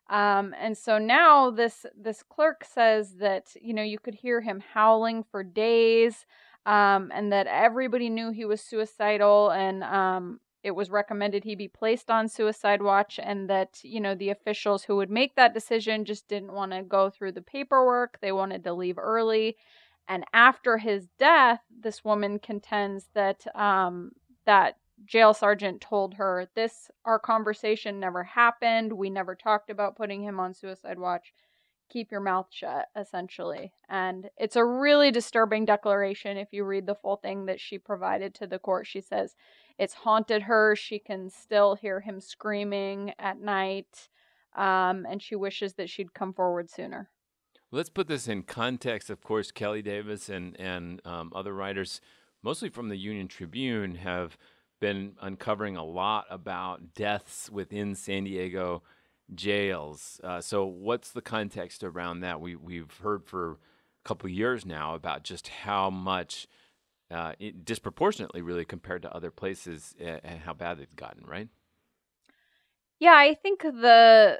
Um, 0.09 0.55
and 0.59 0.77
so 0.77 0.97
now 0.97 1.51
this 1.51 1.85
this 1.95 2.23
clerk 2.23 2.65
says 2.65 3.15
that 3.17 3.55
you 3.61 3.73
know 3.73 3.83
you 3.83 3.99
could 3.99 4.15
hear 4.15 4.41
him 4.41 4.61
howling 4.73 5.23
for 5.23 5.43
days, 5.43 6.25
um, 6.65 7.11
and 7.13 7.31
that 7.31 7.47
everybody 7.47 8.09
knew 8.09 8.31
he 8.31 8.45
was 8.45 8.61
suicidal, 8.61 9.51
and 9.51 9.83
um, 9.83 10.39
it 10.63 10.71
was 10.71 10.89
recommended 10.89 11.43
he 11.43 11.55
be 11.55 11.67
placed 11.67 12.09
on 12.09 12.27
suicide 12.27 12.81
watch, 12.81 13.19
and 13.21 13.49
that 13.49 13.79
you 13.83 14.01
know 14.01 14.15
the 14.15 14.29
officials 14.31 14.83
who 14.83 14.95
would 14.95 15.11
make 15.11 15.35
that 15.35 15.53
decision 15.53 16.05
just 16.05 16.27
didn't 16.27 16.53
want 16.53 16.71
to 16.71 16.81
go 16.81 17.11
through 17.11 17.33
the 17.33 17.41
paperwork; 17.43 18.17
they 18.19 18.31
wanted 18.31 18.63
to 18.63 18.73
leave 18.73 18.97
early. 18.97 19.57
And 20.09 20.25
after 20.33 20.79
his 20.79 21.07
death, 21.19 21.61
this 21.69 22.03
woman 22.03 22.39
contends 22.39 23.09
that 23.13 23.45
um, 23.55 24.11
that 24.45 24.77
jail 25.05 25.33
sergeant 25.33 25.79
told 25.79 26.15
her 26.15 26.49
this 26.55 26.89
our 27.05 27.19
conversation 27.19 27.99
never 27.99 28.23
happened. 28.23 28.91
We 28.91 29.11
never 29.11 29.35
talked 29.35 29.69
about 29.69 29.95
putting 29.95 30.23
him 30.23 30.39
on 30.39 30.55
suicide 30.55 30.97
watch. 30.97 31.31
Keep 31.89 32.11
your 32.11 32.21
mouth 32.21 32.47
shut 32.49 32.87
essentially. 32.95 33.71
And 33.87 34.29
it's 34.35 34.55
a 34.55 34.65
really 34.65 35.11
disturbing 35.11 35.65
declaration. 35.65 36.37
If 36.37 36.49
you 36.51 36.63
read 36.63 36.87
the 36.87 36.95
full 36.95 37.17
thing 37.17 37.45
that 37.45 37.59
she 37.59 37.77
provided 37.77 38.33
to 38.35 38.47
the 38.47 38.59
court 38.59 38.87
she 38.87 39.01
says 39.01 39.35
it's 39.77 39.93
haunted 39.93 40.41
her. 40.43 40.75
She 40.75 40.97
can 40.97 41.29
still 41.29 41.75
hear 41.75 41.99
him 42.01 42.19
screaming 42.19 43.13
at 43.19 43.39
night 43.39 44.09
um, 44.55 45.05
and 45.07 45.21
she 45.21 45.35
wishes 45.35 45.75
that 45.75 45.89
she'd 45.89 46.15
come 46.15 46.33
forward 46.33 46.69
sooner 46.69 47.09
let's 47.71 47.89
put 47.89 48.07
this 48.07 48.27
in 48.27 48.43
context 48.43 49.09
of 49.09 49.21
course 49.21 49.51
kelly 49.51 49.81
davis 49.81 50.29
and, 50.29 50.59
and 50.59 51.01
um, 51.05 51.31
other 51.35 51.53
writers 51.53 52.01
mostly 52.41 52.69
from 52.69 52.89
the 52.89 52.97
union 52.97 53.27
tribune 53.27 53.95
have 53.95 54.37
been 54.79 55.13
uncovering 55.21 55.75
a 55.75 55.83
lot 55.83 56.25
about 56.29 56.93
deaths 56.93 57.49
within 57.49 57.95
San 57.95 58.23
Diego 58.23 58.81
jails. 59.33 60.19
Uh, 60.23 60.41
so, 60.41 60.65
what's 60.65 61.11
the 61.11 61.21
context 61.21 61.83
around 61.83 62.21
that? 62.21 62.41
We 62.41 62.55
we've 62.55 62.91
heard 63.03 63.25
for 63.25 63.51
a 63.51 63.57
couple 64.03 64.29
years 64.29 64.65
now 64.65 64.95
about 64.95 65.23
just 65.23 65.49
how 65.49 65.89
much, 65.89 66.47
uh, 67.11 67.33
it, 67.39 67.65
disproportionately, 67.65 68.41
really 68.41 68.65
compared 68.65 69.01
to 69.03 69.13
other 69.13 69.31
places, 69.31 69.95
and 69.99 70.39
how 70.39 70.53
bad 70.53 70.79
it's 70.79 70.95
gotten. 70.95 71.25
Right? 71.25 71.49
Yeah, 72.99 73.15
I 73.15 73.33
think 73.33 73.61
the 73.61 74.39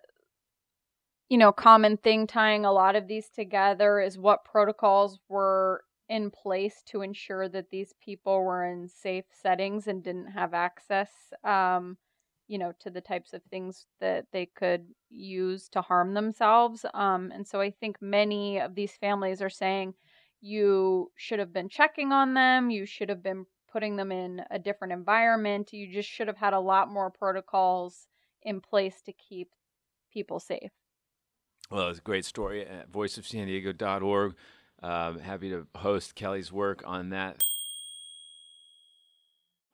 you 1.30 1.38
know 1.38 1.52
common 1.52 1.98
thing 1.98 2.28
tying 2.28 2.66
a 2.66 2.72
lot 2.72 2.96
of 2.96 3.08
these 3.08 3.30
together 3.30 4.00
is 4.00 4.18
what 4.18 4.46
protocols 4.46 5.20
were 5.30 5.84
in 6.10 6.32
place 6.32 6.82
to 6.88 7.02
ensure 7.02 7.48
that 7.48 7.70
these 7.70 7.94
people 8.04 8.42
were 8.44 8.66
in 8.66 8.88
safe 8.88 9.26
settings 9.32 9.88
and 9.88 10.04
didn't 10.04 10.28
have 10.28 10.54
access 10.54 11.12
um, 11.44 11.98
you 12.48 12.58
know 12.58 12.74
to 12.80 12.90
the 12.90 13.02
types 13.02 13.34
of 13.34 13.42
things 13.52 13.86
that 14.02 14.26
they 14.34 14.48
could 14.48 14.88
use 15.10 15.70
to 15.70 15.82
harm 15.82 16.13
themselves. 16.13 16.86
Um, 16.94 17.32
and 17.34 17.48
so 17.48 17.62
i 17.62 17.70
think 17.72 17.98
many 18.02 18.60
of 18.60 18.76
these 18.76 18.94
families 18.94 19.42
are 19.42 19.50
saying 19.50 19.94
you 20.42 21.12
should 21.15 21.39
have 21.39 21.52
been 21.54 21.68
checking 21.70 22.13
on 22.13 22.34
them. 22.34 22.70
You 22.70 22.86
should 22.86 23.10
have 23.10 23.22
been 23.22 23.46
putting 23.72 23.98
them 23.98 24.12
in 24.12 24.42
a 24.50 24.58
different 24.58 24.94
environment. 24.94 25.74
You 25.74 25.92
just 25.92 26.10
should 26.10 26.28
have 26.28 26.38
had 26.38 26.54
a 26.54 26.60
lot 26.60 26.89
more 26.89 27.12
protocols 27.12 28.08
in 28.44 28.62
place 28.62 29.02
to 29.06 29.12
keep 29.13 29.50
people 30.13 30.39
safe 30.39 30.72
well 31.69 31.89
it's 31.89 31.99
a 31.99 32.03
great 32.03 32.25
story 32.25 32.65
at 32.65 32.91
voiceofsandiego.org 32.91 34.36
uh, 34.82 35.17
happy 35.17 35.49
to 35.49 35.67
host 35.75 36.15
Kelly's 36.15 36.51
work 36.51 36.84
on 36.86 37.10
that. 37.10 37.43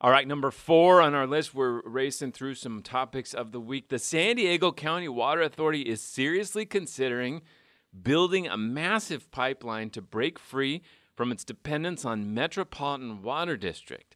All 0.00 0.10
right, 0.10 0.28
number 0.28 0.50
four 0.50 1.00
on 1.00 1.14
our 1.14 1.26
list, 1.26 1.54
we're 1.54 1.80
racing 1.82 2.32
through 2.32 2.54
some 2.54 2.82
topics 2.82 3.32
of 3.32 3.52
the 3.52 3.60
week. 3.60 3.88
The 3.88 3.98
San 3.98 4.36
Diego 4.36 4.72
County 4.72 5.08
Water 5.08 5.42
Authority 5.42 5.82
is 5.82 6.02
seriously 6.02 6.66
considering 6.66 7.42
building 8.02 8.46
a 8.46 8.58
massive 8.58 9.30
pipeline 9.30 9.88
to 9.90 10.02
break 10.02 10.38
free 10.38 10.82
from 11.14 11.32
its 11.32 11.44
dependence 11.44 12.04
on 12.04 12.34
Metropolitan 12.34 13.22
Water 13.22 13.56
District. 13.56 14.15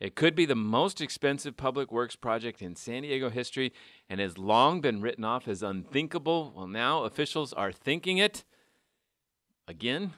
It 0.00 0.16
could 0.16 0.34
be 0.34 0.46
the 0.46 0.56
most 0.56 1.00
expensive 1.00 1.56
public 1.56 1.92
works 1.92 2.16
project 2.16 2.62
in 2.62 2.74
San 2.74 3.02
Diego 3.02 3.28
history 3.28 3.72
and 4.08 4.18
has 4.18 4.38
long 4.38 4.80
been 4.80 5.02
written 5.02 5.24
off 5.24 5.46
as 5.46 5.62
unthinkable. 5.62 6.52
Well, 6.56 6.66
now 6.66 7.04
officials 7.04 7.52
are 7.52 7.70
thinking 7.70 8.16
it 8.16 8.44
again. 9.68 10.14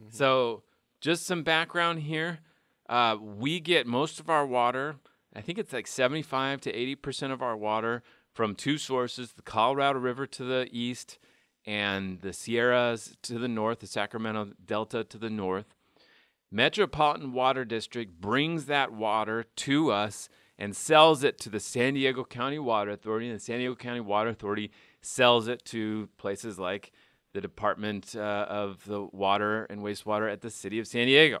Mm-hmm. 0.00 0.10
So, 0.10 0.62
just 1.02 1.26
some 1.26 1.42
background 1.42 2.00
here. 2.00 2.40
Uh, 2.88 3.16
we 3.20 3.60
get 3.60 3.86
most 3.86 4.18
of 4.20 4.30
our 4.30 4.46
water, 4.46 4.96
I 5.36 5.42
think 5.42 5.58
it's 5.58 5.72
like 5.72 5.86
75 5.86 6.62
to 6.62 6.72
80% 6.72 7.30
of 7.30 7.42
our 7.42 7.56
water 7.56 8.02
from 8.32 8.54
two 8.54 8.78
sources 8.78 9.32
the 9.32 9.42
Colorado 9.42 9.98
River 9.98 10.26
to 10.26 10.44
the 10.44 10.66
east 10.72 11.18
and 11.66 12.20
the 12.20 12.32
Sierras 12.32 13.16
to 13.22 13.38
the 13.38 13.48
north, 13.48 13.80
the 13.80 13.86
Sacramento 13.86 14.52
Delta 14.64 15.04
to 15.04 15.18
the 15.18 15.28
north. 15.28 15.75
Metropolitan 16.50 17.32
Water 17.32 17.64
District 17.64 18.20
brings 18.20 18.66
that 18.66 18.92
water 18.92 19.44
to 19.56 19.90
us 19.90 20.28
and 20.58 20.74
sells 20.74 21.22
it 21.24 21.38
to 21.38 21.50
the 21.50 21.60
San 21.60 21.94
Diego 21.94 22.24
County 22.24 22.58
Water 22.58 22.92
Authority, 22.92 23.26
and 23.26 23.36
the 23.36 23.42
San 23.42 23.58
Diego 23.58 23.74
County 23.74 24.00
Water 24.00 24.30
Authority 24.30 24.70
sells 25.02 25.48
it 25.48 25.64
to 25.66 26.08
places 26.16 26.58
like 26.58 26.92
the 27.34 27.40
Department 27.40 28.14
uh, 28.16 28.46
of 28.48 28.84
the 28.86 29.02
Water 29.12 29.64
and 29.64 29.82
Wastewater 29.82 30.32
at 30.32 30.40
the 30.40 30.50
City 30.50 30.78
of 30.78 30.86
San 30.86 31.06
Diego. 31.06 31.40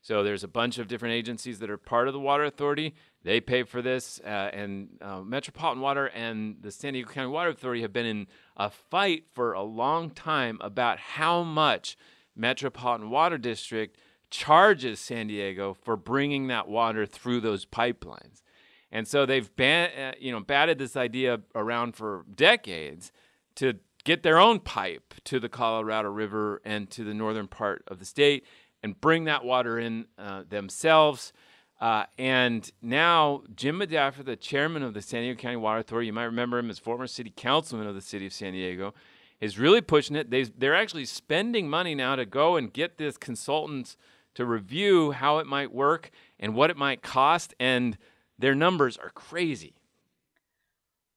So 0.00 0.22
there's 0.22 0.44
a 0.44 0.48
bunch 0.48 0.78
of 0.78 0.88
different 0.88 1.14
agencies 1.14 1.58
that 1.58 1.70
are 1.70 1.76
part 1.76 2.08
of 2.08 2.14
the 2.14 2.20
Water 2.20 2.44
Authority. 2.44 2.94
They 3.22 3.40
pay 3.40 3.62
for 3.62 3.82
this, 3.82 4.20
uh, 4.24 4.50
and 4.52 4.88
uh, 5.00 5.20
Metropolitan 5.20 5.82
Water 5.82 6.06
and 6.08 6.56
the 6.60 6.70
San 6.70 6.94
Diego 6.94 7.10
County 7.10 7.28
Water 7.28 7.50
Authority 7.50 7.82
have 7.82 7.92
been 7.92 8.06
in 8.06 8.26
a 8.56 8.70
fight 8.70 9.24
for 9.32 9.52
a 9.52 9.62
long 9.62 10.10
time 10.10 10.58
about 10.60 10.98
how 10.98 11.42
much 11.42 11.96
Metropolitan 12.34 13.10
Water 13.10 13.38
District 13.38 13.96
charges 14.30 15.00
San 15.00 15.28
Diego 15.28 15.74
for 15.74 15.96
bringing 15.96 16.48
that 16.48 16.68
water 16.68 17.06
through 17.06 17.40
those 17.40 17.64
pipelines. 17.64 18.42
And 18.90 19.06
so 19.06 19.26
they've 19.26 19.54
ban- 19.56 19.90
uh, 19.98 20.12
you 20.18 20.32
know 20.32 20.40
batted 20.40 20.78
this 20.78 20.96
idea 20.96 21.40
around 21.54 21.96
for 21.96 22.24
decades 22.34 23.12
to 23.56 23.74
get 24.04 24.22
their 24.22 24.38
own 24.38 24.60
pipe 24.60 25.14
to 25.24 25.40
the 25.40 25.48
Colorado 25.48 26.08
River 26.08 26.60
and 26.64 26.88
to 26.90 27.02
the 27.04 27.14
northern 27.14 27.48
part 27.48 27.82
of 27.88 27.98
the 27.98 28.04
state 28.04 28.46
and 28.82 29.00
bring 29.00 29.24
that 29.24 29.44
water 29.44 29.78
in 29.78 30.06
uh, 30.16 30.44
themselves. 30.48 31.32
Uh, 31.80 32.04
and 32.16 32.70
now 32.80 33.42
Jim 33.54 33.80
Madaffer, 33.80 34.24
the 34.24 34.36
chairman 34.36 34.82
of 34.82 34.94
the 34.94 35.02
San 35.02 35.22
Diego 35.22 35.38
County 35.38 35.56
Water 35.56 35.80
Authority, 35.80 36.06
you 36.06 36.12
might 36.12 36.24
remember 36.24 36.58
him 36.58 36.70
as 36.70 36.78
former 36.78 37.06
city 37.06 37.32
councilman 37.34 37.86
of 37.86 37.94
the 37.94 38.00
city 38.00 38.26
of 38.26 38.32
San 38.32 38.52
Diego, 38.52 38.94
is 39.40 39.58
really 39.58 39.80
pushing 39.80 40.16
it. 40.16 40.30
They, 40.30 40.44
they're 40.44 40.74
actually 40.74 41.04
spending 41.04 41.68
money 41.68 41.94
now 41.94 42.16
to 42.16 42.24
go 42.24 42.56
and 42.56 42.72
get 42.72 42.96
this 42.96 43.18
consultants 43.18 43.96
to 44.36 44.46
review 44.46 45.10
how 45.10 45.38
it 45.38 45.46
might 45.46 45.72
work 45.72 46.10
and 46.38 46.54
what 46.54 46.70
it 46.70 46.76
might 46.76 47.02
cost. 47.02 47.54
And 47.58 47.98
their 48.38 48.54
numbers 48.54 48.96
are 48.96 49.10
crazy. 49.10 49.74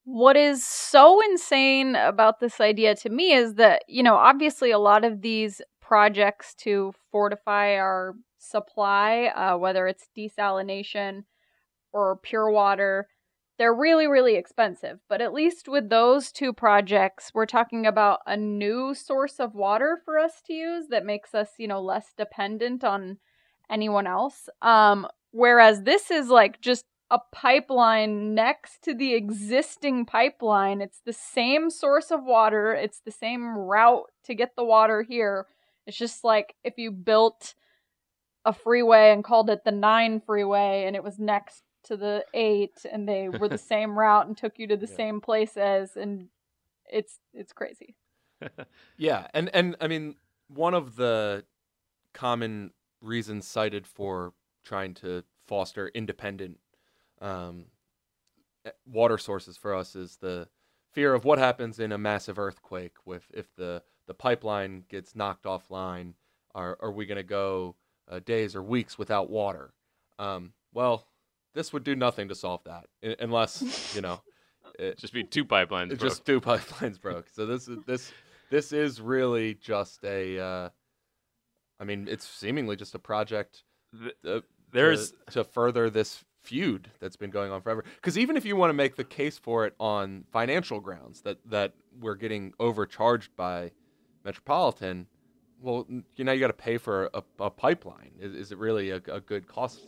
What 0.05 0.35
is 0.35 0.65
so 0.65 1.21
insane 1.21 1.95
about 1.95 2.39
this 2.39 2.59
idea 2.59 2.95
to 2.95 3.09
me 3.09 3.33
is 3.33 3.55
that, 3.55 3.83
you 3.87 4.01
know, 4.01 4.15
obviously 4.15 4.71
a 4.71 4.79
lot 4.79 5.05
of 5.05 5.21
these 5.21 5.61
projects 5.81 6.55
to 6.55 6.93
fortify 7.11 7.75
our 7.75 8.15
supply, 8.39 9.25
uh, 9.35 9.57
whether 9.57 9.85
it's 9.85 10.09
desalination 10.17 11.25
or 11.93 12.17
pure 12.17 12.49
water, 12.49 13.07
they're 13.59 13.73
really, 13.73 14.07
really 14.07 14.35
expensive. 14.35 14.99
But 15.09 15.21
at 15.21 15.33
least 15.33 15.67
with 15.67 15.89
those 15.89 16.31
two 16.31 16.53
projects, 16.53 17.31
we're 17.33 17.45
talking 17.45 17.85
about 17.85 18.21
a 18.25 18.37
new 18.37 18.95
source 18.95 19.37
of 19.37 19.53
water 19.53 19.99
for 20.05 20.17
us 20.17 20.41
to 20.47 20.53
use 20.53 20.87
that 20.87 21.05
makes 21.05 21.35
us, 21.35 21.49
you 21.57 21.67
know, 21.67 21.81
less 21.81 22.13
dependent 22.17 22.85
on 22.85 23.17
anyone 23.69 24.07
else. 24.07 24.47
Um, 24.61 25.05
whereas 25.31 25.83
this 25.83 26.09
is 26.09 26.29
like 26.29 26.61
just 26.61 26.85
a 27.11 27.19
pipeline 27.33 28.33
next 28.33 28.81
to 28.83 28.95
the 28.95 29.13
existing 29.13 30.05
pipeline. 30.05 30.79
It's 30.79 31.01
the 31.05 31.13
same 31.13 31.69
source 31.69 32.11
of 32.11 32.23
water, 32.23 32.73
it's 32.73 33.01
the 33.01 33.11
same 33.11 33.57
route 33.57 34.09
to 34.23 34.35
get 34.35 34.55
the 34.55 34.63
water 34.63 35.01
here. 35.03 35.47
It's 35.85 35.97
just 35.97 36.23
like 36.23 36.55
if 36.63 36.77
you 36.77 36.91
built 36.91 37.55
a 38.45 38.53
freeway 38.53 39.11
and 39.11 39.21
called 39.21 39.49
it 39.49 39.65
the 39.65 39.71
9 39.71 40.21
freeway 40.21 40.85
and 40.87 40.95
it 40.95 41.03
was 41.03 41.19
next 41.19 41.63
to 41.89 41.97
the 41.97 42.25
8 42.33 42.85
and 42.91 43.07
they 43.07 43.29
were 43.29 43.49
the 43.49 43.57
same 43.73 43.97
route 43.97 44.27
and 44.27 44.37
took 44.37 44.57
you 44.57 44.67
to 44.67 44.77
the 44.77 44.87
yeah. 44.87 44.95
same 44.95 45.21
places 45.21 45.97
and 45.97 46.29
it's 46.91 47.19
it's 47.33 47.53
crazy. 47.53 47.95
yeah, 48.97 49.27
and 49.33 49.49
and 49.53 49.75
I 49.81 49.87
mean 49.87 50.15
one 50.47 50.73
of 50.73 50.95
the 50.95 51.43
common 52.13 52.71
reasons 53.01 53.47
cited 53.47 53.85
for 53.85 54.33
trying 54.63 54.93
to 54.93 55.23
foster 55.45 55.89
independent 55.89 56.59
um, 57.21 57.65
water 58.85 59.17
sources 59.17 59.57
for 59.57 59.75
us 59.75 59.95
is 59.95 60.17
the 60.17 60.47
fear 60.91 61.13
of 61.13 61.25
what 61.25 61.37
happens 61.37 61.79
in 61.79 61.91
a 61.91 61.97
massive 61.97 62.39
earthquake 62.39 62.95
with 63.05 63.23
if 63.33 63.53
the 63.55 63.81
the 64.07 64.13
pipeline 64.13 64.83
gets 64.89 65.15
knocked 65.15 65.45
offline 65.45 66.13
are 66.55 66.77
are 66.81 66.91
we 66.91 67.05
going 67.05 67.17
to 67.17 67.23
go 67.23 67.75
uh, 68.09 68.19
days 68.19 68.55
or 68.55 68.63
weeks 68.63 68.97
without 68.97 69.29
water 69.29 69.73
um, 70.17 70.53
well 70.73 71.07
this 71.53 71.73
would 71.73 71.83
do 71.83 71.95
nothing 71.95 72.27
to 72.29 72.35
solve 72.35 72.61
that 72.65 72.85
unless 73.19 73.93
you 73.95 74.01
know 74.01 74.21
it, 74.79 74.97
just 74.97 75.13
be 75.13 75.23
two 75.23 75.45
pipelines 75.45 75.89
broke. 75.89 75.99
just 75.99 76.25
two 76.25 76.41
pipelines 76.51 76.99
broke 76.99 77.27
so 77.29 77.45
this 77.45 77.67
is 77.67 77.77
this 77.85 78.11
this 78.49 78.71
is 78.73 78.99
really 78.99 79.53
just 79.55 80.03
a 80.03 80.39
uh, 80.39 80.69
I 81.79 81.83
mean 81.83 82.07
it's 82.09 82.27
seemingly 82.27 82.75
just 82.75 82.95
a 82.95 82.99
project 82.99 83.63
uh, 84.25 84.39
there's 84.71 85.11
to, 85.11 85.17
to 85.31 85.43
further 85.43 85.89
this 85.89 86.23
feud 86.41 86.89
that's 86.99 87.15
been 87.15 87.31
going 87.31 87.51
on 87.51 87.61
forever. 87.61 87.83
Because 87.95 88.17
even 88.17 88.37
if 88.37 88.45
you 88.45 88.55
want 88.55 88.69
to 88.69 88.73
make 88.73 88.95
the 88.95 89.03
case 89.03 89.37
for 89.37 89.65
it 89.65 89.73
on 89.79 90.25
financial 90.31 90.79
grounds 90.79 91.21
that 91.21 91.37
that 91.45 91.73
we're 91.99 92.15
getting 92.15 92.53
overcharged 92.59 93.35
by 93.35 93.71
Metropolitan, 94.23 95.07
well, 95.61 95.85
you 96.15 96.23
know 96.23 96.31
you 96.31 96.39
got 96.39 96.47
to 96.47 96.53
pay 96.53 96.77
for 96.77 97.09
a, 97.13 97.23
a 97.39 97.49
pipeline. 97.49 98.11
Is, 98.19 98.33
is, 98.33 98.51
it 98.51 98.57
really 98.57 98.91
a, 98.91 99.01
a, 99.07 99.19
good 99.19 99.47
cost? 99.47 99.81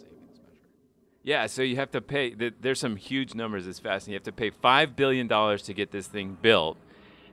Yeah, 1.24 1.46
so 1.46 1.62
you 1.62 1.76
have 1.76 1.92
to 1.92 2.02
pay. 2.02 2.34
There's 2.34 2.80
some 2.80 2.96
huge 2.96 3.36
numbers. 3.36 3.68
It's 3.68 3.80
fascinating. 3.80 4.14
You 4.14 4.16
have 4.16 4.24
to 4.24 4.32
pay 4.32 4.50
five 4.50 4.96
billion 4.96 5.28
dollars 5.28 5.62
to 5.64 5.74
get 5.74 5.92
this 5.92 6.08
thing 6.08 6.38
built, 6.42 6.78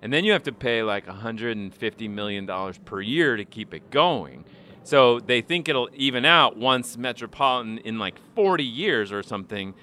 and 0.02 0.12
then 0.12 0.24
you 0.24 0.32
have 0.32 0.42
to 0.44 0.52
pay 0.52 0.82
like 0.82 1.06
150 1.06 2.08
million 2.08 2.44
dollars 2.44 2.78
per 2.78 3.00
year 3.00 3.36
to 3.36 3.44
keep 3.44 3.72
it 3.72 3.90
going. 3.90 4.44
So 4.84 5.20
they 5.20 5.40
think 5.40 5.68
it'll 5.68 5.90
even 5.94 6.24
out 6.24 6.56
once 6.56 6.96
Metropolitan 6.96 7.78
in 7.78 7.98
like 7.98 8.18
40 8.34 8.64
years 8.64 9.12
or 9.12 9.22
something 9.22 9.74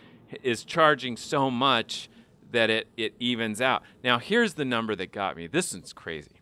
is 0.42 0.64
charging 0.64 1.16
so 1.16 1.52
much 1.52 2.10
that 2.52 2.70
it, 2.70 2.88
it 2.98 3.14
evens 3.20 3.62
out. 3.62 3.84
Now, 4.04 4.18
here's 4.18 4.56
the 4.56 4.66
number 4.66 4.96
that 4.96 5.12
got 5.12 5.36
me. 5.36 5.46
This 5.46 5.74
one's 5.74 5.94
crazy. 5.94 6.42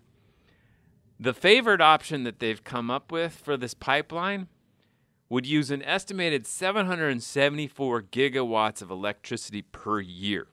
The 1.20 1.34
favored 1.34 1.82
option 1.82 2.24
that 2.24 2.40
they've 2.40 2.64
come 2.64 2.90
up 2.90 3.12
with 3.12 3.34
for 3.34 3.58
this 3.58 3.74
pipeline 3.74 4.48
would 5.34 5.46
use 5.46 5.72
an 5.72 5.84
estimated 5.84 6.48
774 6.48 8.02
gigawatts 8.04 8.82
of 8.82 8.90
electricity 8.90 9.62
per 9.62 10.00
year. 10.00 10.48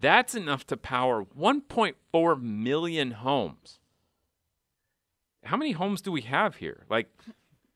That's 0.00 0.34
enough 0.34 0.66
to 0.68 0.76
power 0.76 1.24
1.4 1.24 2.42
million 2.42 3.10
homes 3.12 3.78
how 5.48 5.56
many 5.56 5.72
homes 5.72 6.02
do 6.02 6.12
we 6.12 6.20
have 6.22 6.56
here? 6.56 6.84
Like 6.90 7.08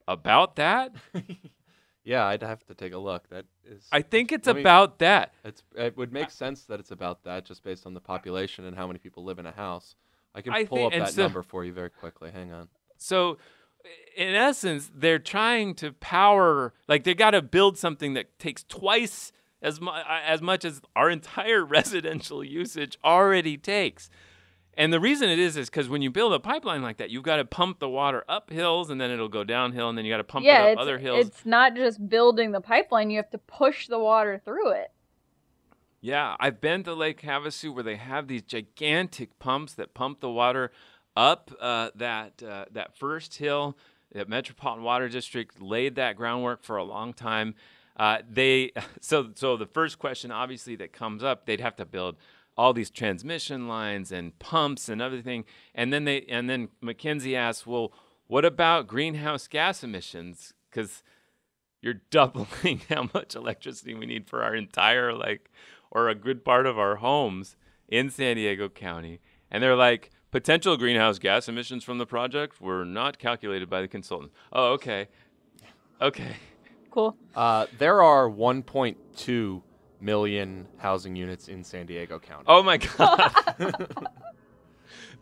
about 0.07 0.55
that? 0.57 0.93
yeah, 2.03 2.25
I'd 2.25 2.43
have 2.43 2.63
to 2.67 2.75
take 2.75 2.93
a 2.93 2.97
look. 2.97 3.27
That 3.29 3.45
is 3.65 3.87
I 3.91 4.01
think 4.01 4.31
it's 4.31 4.47
about 4.47 4.99
that. 4.99 5.33
It's 5.43 5.63
it 5.75 5.97
would 5.97 6.13
make 6.13 6.29
sense 6.29 6.65
that 6.65 6.79
it's 6.79 6.91
about 6.91 7.23
that 7.23 7.45
just 7.45 7.63
based 7.63 7.85
on 7.85 7.93
the 7.93 8.01
population 8.01 8.65
and 8.65 8.75
how 8.75 8.87
many 8.87 8.99
people 8.99 9.23
live 9.23 9.39
in 9.39 9.45
a 9.45 9.51
house. 9.51 9.95
I 10.35 10.41
can 10.41 10.53
I 10.53 10.65
pull 10.65 10.89
think, 10.89 10.93
up 10.93 11.07
that 11.07 11.13
so, 11.13 11.23
number 11.23 11.41
for 11.41 11.65
you 11.65 11.73
very 11.73 11.89
quickly. 11.89 12.31
Hang 12.31 12.51
on. 12.51 12.69
So 12.97 13.37
in 14.15 14.35
essence, 14.35 14.91
they're 14.93 15.19
trying 15.19 15.75
to 15.75 15.93
power 15.93 16.73
like 16.87 17.03
they 17.03 17.13
got 17.13 17.31
to 17.31 17.41
build 17.41 17.77
something 17.77 18.13
that 18.13 18.37
takes 18.39 18.63
twice 18.63 19.31
as 19.61 19.81
mu- 19.81 19.91
uh, 19.91 20.21
as 20.25 20.41
much 20.41 20.65
as 20.65 20.81
our 20.95 21.09
entire 21.09 21.65
residential 21.65 22.43
usage 22.43 22.97
already 23.03 23.57
takes. 23.57 24.09
And 24.75 24.91
the 24.91 24.99
reason 24.99 25.29
it 25.29 25.37
is 25.37 25.55
is 25.55 25.69
because 25.69 25.87
when 25.87 26.01
you 26.01 26.09
build 26.09 26.33
a 26.33 26.39
pipeline 26.39 26.81
like 26.81 26.97
that, 26.97 27.11
you've 27.11 27.23
got 27.23 27.35
to 27.35 27.45
pump 27.45 27.79
the 27.79 27.89
water 27.89 28.23
up 28.27 28.49
hills 28.49 28.89
and 28.89 28.99
then 28.99 29.11
it'll 29.11 29.29
go 29.29 29.43
downhill 29.43 29.87
and 29.89 29.97
then 29.97 30.03
you 30.03 30.11
got 30.11 30.17
to 30.17 30.23
pump 30.23 30.45
yeah, 30.45 30.65
it 30.65 30.73
up 30.73 30.79
other 30.79 30.97
hills. 30.97 31.27
It's 31.27 31.45
not 31.45 31.75
just 31.75 32.09
building 32.09 32.51
the 32.51 32.61
pipeline, 32.61 33.11
you 33.11 33.17
have 33.17 33.29
to 33.31 33.37
push 33.37 33.87
the 33.87 33.99
water 33.99 34.41
through 34.43 34.71
it. 34.71 34.91
Yeah, 36.01 36.35
I've 36.39 36.59
been 36.59 36.83
to 36.83 36.93
Lake 36.93 37.21
Havasu 37.21 37.73
where 37.73 37.83
they 37.83 37.95
have 37.95 38.27
these 38.27 38.41
gigantic 38.41 39.37
pumps 39.39 39.73
that 39.75 39.93
pump 39.93 40.21
the 40.21 40.29
water 40.29 40.71
up 41.15 41.51
uh, 41.59 41.89
that 41.95 42.41
uh, 42.43 42.65
that 42.71 42.97
first 42.97 43.35
hill. 43.35 43.77
That 44.13 44.29
Metropolitan 44.29 44.83
Water 44.83 45.09
District 45.09 45.59
laid 45.59 45.95
that 45.95 46.15
groundwork 46.15 46.63
for 46.63 46.77
a 46.77 46.83
long 46.83 47.13
time. 47.13 47.55
Uh, 47.97 48.19
they 48.29 48.71
so 49.01 49.31
so 49.35 49.57
the 49.57 49.65
first 49.65 49.99
question 49.99 50.31
obviously 50.31 50.75
that 50.77 50.93
comes 50.93 51.23
up, 51.23 51.45
they'd 51.45 51.61
have 51.61 51.75
to 51.77 51.85
build 51.85 52.17
all 52.55 52.73
these 52.73 52.91
transmission 52.91 53.67
lines 53.67 54.11
and 54.11 54.37
pumps 54.39 54.89
and 54.89 55.01
everything. 55.01 55.45
And 55.73 55.91
then 55.91 56.05
they 56.05 56.21
and 56.29 56.49
then 56.49 56.69
MacKenzie 56.83 57.35
asks, 57.35 57.65
well, 57.65 57.93
what 58.27 58.45
about 58.45 58.87
greenhouse 58.87 59.47
gas 59.47 59.83
emissions? 59.83 60.53
Because 60.69 61.03
you're 61.81 62.01
doubling 62.11 62.81
how 62.89 63.09
much 63.13 63.35
electricity 63.35 63.93
we 63.93 64.05
need 64.05 64.27
for 64.27 64.43
our 64.43 64.55
entire 64.55 65.13
like 65.13 65.51
or 65.91 66.09
a 66.09 66.15
good 66.15 66.43
part 66.43 66.65
of 66.65 66.79
our 66.79 66.97
homes 66.97 67.55
in 67.87 68.09
San 68.09 68.35
Diego 68.35 68.69
County. 68.69 69.19
And 69.51 69.61
they're 69.61 69.75
like, 69.75 70.09
potential 70.33 70.75
greenhouse 70.77 71.19
gas 71.19 71.47
emissions 71.47 71.83
from 71.83 71.99
the 71.99 72.07
project 72.07 72.59
were 72.59 72.83
not 72.83 73.19
calculated 73.19 73.69
by 73.69 73.81
the 73.81 73.87
consultant. 73.87 74.31
Oh, 74.51 74.71
okay. 74.73 75.07
Okay. 76.01 76.35
Cool. 76.89 77.15
Uh, 77.35 77.67
there 77.77 78.01
are 78.01 78.27
1.2 78.27 79.61
million 80.01 80.67
housing 80.77 81.15
units 81.15 81.47
in 81.47 81.63
San 81.63 81.85
Diego 81.85 82.17
County. 82.17 82.45
Oh 82.47 82.63
my 82.63 82.77
god. 82.77 83.31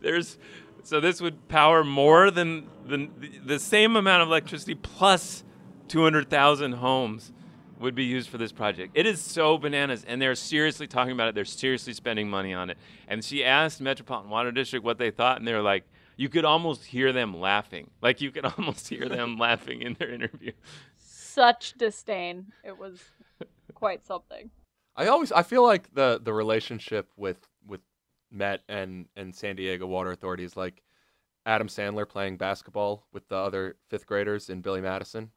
There's 0.02 0.38
so 0.84 1.02
this 1.02 1.19
would 1.19 1.50
power 1.50 1.84
more 1.84 2.32
than 2.32 2.67
the, 2.86 3.10
the 3.45 3.60
same 3.60 3.97
amount 3.97 4.24
of 4.24 4.30
electricity 4.30 4.76
plus 4.76 5.43
200,000 5.89 6.71
homes 6.71 7.34
would 7.82 7.96
be 7.96 8.04
used 8.04 8.30
for 8.30 8.38
this 8.38 8.52
project. 8.52 8.91
It 8.96 9.06
is 9.06 9.22
so 9.22 9.58
bananas 9.58 10.04
and 10.08 10.22
they're 10.22 10.36
seriously 10.36 10.88
talking 10.88 11.13
about 11.13 11.30
it. 11.30 11.36
They're 11.36 11.46
seriously 11.46 11.94
spending 11.94 12.30
money 12.30 12.54
on 12.54 12.70
it. 12.70 12.78
And 13.08 13.24
she 13.24 13.44
asked 13.44 13.82
Metropolitan 13.82 14.30
Water 14.30 14.52
District 14.52 14.86
what 14.86 14.98
they 14.98 15.12
thought 15.12 15.38
and 15.38 15.48
they 15.48 15.54
were 15.54 15.62
like 15.62 15.84
you 16.17 16.30
could 16.30 16.46
almost 16.46 16.86
hear 16.86 17.12
them 17.12 17.39
laughing. 17.39 17.89
Like 18.02 18.22
you 18.22 18.32
could 18.32 18.46
almost 18.46 18.88
hear 18.88 19.08
them 19.08 19.38
laughing 19.39 19.82
in 19.82 19.96
their 20.00 20.12
interview. 20.12 20.52
Such 20.98 21.74
disdain. 21.78 22.52
It 22.63 22.78
was 22.78 23.00
quite 23.74 24.06
something. 24.06 24.50
I 24.96 25.08
always 25.08 25.32
I 25.32 25.44
feel 25.44 25.63
like 25.63 25.94
the 25.94 26.20
the 26.22 26.34
relationship 26.34 27.10
with 27.15 27.38
with 27.65 27.82
Met 28.32 28.62
and 28.67 29.08
and 29.15 29.36
San 29.36 29.56
Diego 29.56 29.88
Water 29.88 30.12
Authority 30.12 30.44
is 30.44 30.58
like 30.58 30.82
Adam 31.46 31.67
Sandler 31.67 32.08
playing 32.08 32.38
basketball 32.38 33.08
with 33.12 33.28
the 33.28 33.36
other 33.36 33.78
fifth 33.89 34.06
graders 34.06 34.50
in 34.50 34.62
Billy 34.62 34.82
Madison. 34.82 35.32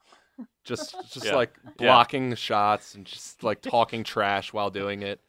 Just 0.64 0.96
just 1.12 1.26
yeah. 1.26 1.34
like 1.34 1.54
blocking 1.76 2.30
yeah. 2.30 2.34
shots 2.34 2.94
and 2.94 3.04
just 3.04 3.42
like 3.42 3.60
talking 3.60 4.02
trash 4.02 4.52
while 4.52 4.70
doing 4.70 5.02
it. 5.02 5.20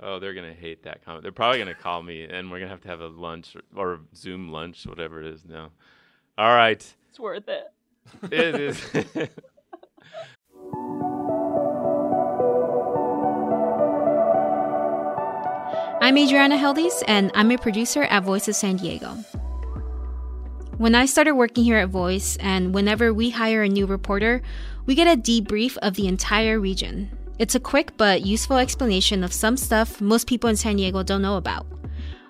oh, 0.00 0.18
they're 0.18 0.34
gonna 0.34 0.54
hate 0.54 0.84
that 0.84 1.04
comment. 1.04 1.22
They're 1.22 1.32
probably 1.32 1.58
gonna 1.58 1.74
call 1.74 2.02
me, 2.02 2.24
and 2.24 2.50
we're 2.50 2.60
gonna 2.60 2.70
have 2.70 2.82
to 2.82 2.88
have 2.88 3.00
a 3.00 3.08
lunch 3.08 3.56
or, 3.76 3.94
or 3.94 4.00
Zoom 4.14 4.50
lunch, 4.50 4.86
whatever 4.86 5.20
it 5.20 5.26
is 5.26 5.44
now. 5.44 5.70
All 6.38 6.54
right, 6.54 6.84
it's 7.10 7.20
worth 7.20 7.48
it. 7.48 7.72
It 8.30 8.54
is. 8.60 9.28
I'm 16.02 16.18
Adriana 16.18 16.56
Heldiz, 16.56 17.02
and 17.06 17.30
I'm 17.32 17.52
a 17.52 17.58
producer 17.58 18.02
at 18.02 18.24
Voice 18.24 18.48
of 18.48 18.56
San 18.56 18.74
Diego. 18.74 19.18
When 20.82 20.96
I 20.96 21.06
started 21.06 21.34
working 21.34 21.62
here 21.62 21.78
at 21.78 21.90
Voice, 21.90 22.36
and 22.40 22.74
whenever 22.74 23.14
we 23.14 23.30
hire 23.30 23.62
a 23.62 23.68
new 23.68 23.86
reporter, 23.86 24.42
we 24.84 24.96
get 24.96 25.06
a 25.06 25.16
debrief 25.16 25.76
of 25.76 25.94
the 25.94 26.08
entire 26.08 26.58
region. 26.58 27.08
It's 27.38 27.54
a 27.54 27.60
quick 27.60 27.96
but 27.96 28.26
useful 28.26 28.56
explanation 28.56 29.22
of 29.22 29.32
some 29.32 29.56
stuff 29.56 30.00
most 30.00 30.26
people 30.26 30.50
in 30.50 30.56
San 30.56 30.74
Diego 30.74 31.04
don't 31.04 31.22
know 31.22 31.36
about. 31.36 31.68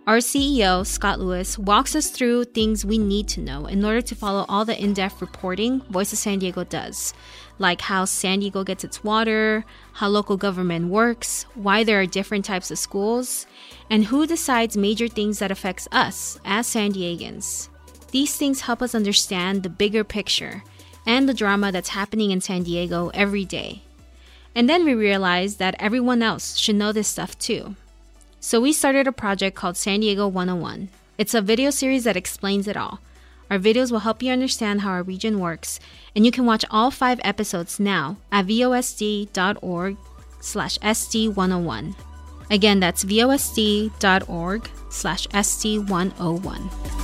Our 0.07 0.19
CEO, 0.19 0.87
Scott 0.87 1.19
Lewis, 1.19 1.59
walks 1.59 1.97
us 1.97 2.11
through 2.11 2.45
things 2.45 2.85
we 2.85 2.99
need 2.99 3.27
to 3.29 3.41
know 3.41 3.65
in 3.65 3.83
order 3.87 4.03
to 4.03 4.15
follow 4.15 4.45
all 4.51 4.67
the 4.67 4.79
in 4.79 4.93
depth 4.93 5.23
reporting 5.23 5.81
Voice 5.89 6.13
of 6.13 6.19
San 6.19 6.39
Diego 6.39 6.63
does, 6.63 7.15
like 7.59 7.81
how 7.81 8.05
San 8.05 8.41
Diego 8.41 8.65
gets 8.65 8.85
its 8.85 9.03
water, 9.03 9.65
how 9.95 10.09
local 10.09 10.37
government 10.37 10.91
works, 10.91 11.47
why 11.55 11.85
there 11.85 12.03
are 12.03 12.07
different 12.07 12.45
types 12.45 12.71
of 12.71 12.79
schools, 12.79 13.47
and 13.89 14.05
who 14.05 14.27
decides 14.27 14.77
major 14.77 15.09
things 15.09 15.39
that 15.39 15.51
affects 15.51 15.89
us 15.91 16.39
as 16.45 16.67
San 16.67 16.93
Diegans. 16.93 17.71
These 18.13 18.37
things 18.37 18.63
help 18.63 18.81
us 18.83 18.95
understand 18.95 19.63
the 19.63 19.69
bigger 19.69 20.05
picture 20.05 20.63
and 21.07 21.29
the 21.29 21.35
drama 21.35 21.73
that's 21.73 21.89
happening 21.91 22.31
in 22.31 22.41
San 22.41 22.63
Diego 22.63 23.11
every 23.15 23.45
day. 23.45 23.83
And 24.55 24.69
then 24.69 24.85
we 24.85 24.95
realized 24.95 25.59
that 25.59 25.75
everyone 25.79 26.23
else 26.23 26.57
should 26.57 26.77
know 26.77 26.93
this 26.93 27.09
stuff 27.09 27.39
too. 27.39 27.75
So 28.39 28.61
we 28.61 28.73
started 28.73 29.07
a 29.07 29.13
project 29.13 29.57
called 29.57 29.77
San 29.77 30.01
Diego 30.01 30.29
101. 30.29 30.91
It's 31.17 31.35
a 31.35 31.41
video 31.41 31.71
series 31.71 32.05
that 32.05 32.17
explains 32.17 32.69
it 32.69 32.77
all. 32.77 33.01
Our 33.51 33.59
videos 33.59 33.91
will 33.91 34.01
help 34.01 34.23
you 34.23 34.31
understand 34.33 34.81
how 34.81 34.91
our 34.91 35.03
region 35.03 35.39
works, 35.39 35.79
and 36.15 36.25
you 36.25 36.33
can 36.33 36.47
watch 36.47 36.65
all 36.71 36.91
five 36.91 37.21
episodes 37.23 37.79
now 37.79 38.17
at 38.31 38.47
vosd.org 38.47 39.97
slash 40.41 40.79
SD101. 40.79 41.95
Again, 42.51 42.81
that's 42.81 43.05
vosd.org 43.05 44.71
slash 44.91 45.27
SD101. 45.29 47.02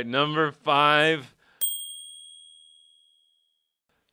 Right, 0.00 0.06
number 0.06 0.50
five. 0.50 1.34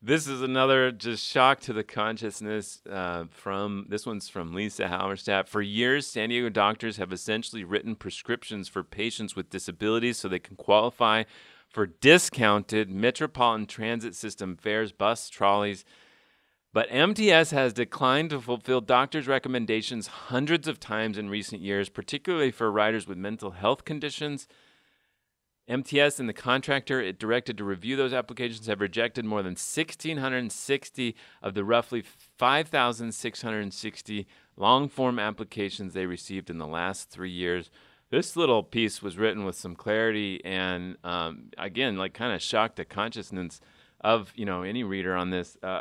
This 0.02 0.28
is 0.28 0.42
another 0.42 0.92
just 0.92 1.26
shock 1.26 1.60
to 1.60 1.72
the 1.72 1.82
consciousness 1.82 2.82
uh, 2.88 3.24
from 3.30 3.86
this 3.88 4.04
one's 4.04 4.28
from 4.28 4.52
Lisa 4.52 4.84
Halverstadt. 4.84 5.48
For 5.48 5.62
years, 5.62 6.06
San 6.06 6.28
Diego 6.28 6.50
doctors 6.50 6.98
have 6.98 7.10
essentially 7.10 7.64
written 7.64 7.96
prescriptions 7.96 8.68
for 8.68 8.84
patients 8.84 9.34
with 9.34 9.48
disabilities 9.48 10.18
so 10.18 10.28
they 10.28 10.38
can 10.38 10.56
qualify 10.56 11.24
for 11.70 11.86
discounted 11.86 12.90
Metropolitan 12.90 13.66
Transit 13.66 14.14
System 14.14 14.56
fares, 14.56 14.92
bus, 14.92 15.30
trolleys. 15.30 15.86
But 16.74 16.92
MTS 16.92 17.50
has 17.52 17.72
declined 17.72 18.28
to 18.30 18.42
fulfill 18.42 18.82
doctors' 18.82 19.26
recommendations 19.26 20.06
hundreds 20.06 20.68
of 20.68 20.78
times 20.78 21.16
in 21.16 21.30
recent 21.30 21.62
years, 21.62 21.88
particularly 21.88 22.50
for 22.50 22.70
riders 22.70 23.06
with 23.08 23.16
mental 23.16 23.52
health 23.52 23.86
conditions 23.86 24.46
MTS 25.68 26.18
and 26.18 26.28
the 26.28 26.32
contractor 26.32 27.00
it 27.00 27.18
directed 27.18 27.58
to 27.58 27.64
review 27.64 27.94
those 27.94 28.12
applications 28.14 28.66
have 28.66 28.80
rejected 28.80 29.24
more 29.24 29.42
than 29.42 29.52
1,660 29.52 31.16
of 31.42 31.54
the 31.54 31.64
roughly 31.64 32.02
5,660 32.38 34.26
long 34.56 34.88
form 34.88 35.18
applications 35.18 35.92
they 35.92 36.06
received 36.06 36.48
in 36.50 36.58
the 36.58 36.66
last 36.66 37.10
three 37.10 37.30
years. 37.30 37.70
This 38.10 38.36
little 38.36 38.62
piece 38.62 39.02
was 39.02 39.18
written 39.18 39.44
with 39.44 39.56
some 39.56 39.76
clarity 39.76 40.42
and, 40.44 40.96
um, 41.04 41.50
again, 41.58 41.96
like 41.98 42.14
kind 42.14 42.32
of 42.32 42.40
shocked 42.40 42.76
the 42.76 42.86
consciousness 42.86 43.60
of 44.00 44.32
you 44.36 44.46
know 44.46 44.62
any 44.62 44.84
reader 44.84 45.14
on 45.14 45.30
this. 45.30 45.56
Uh, 45.62 45.80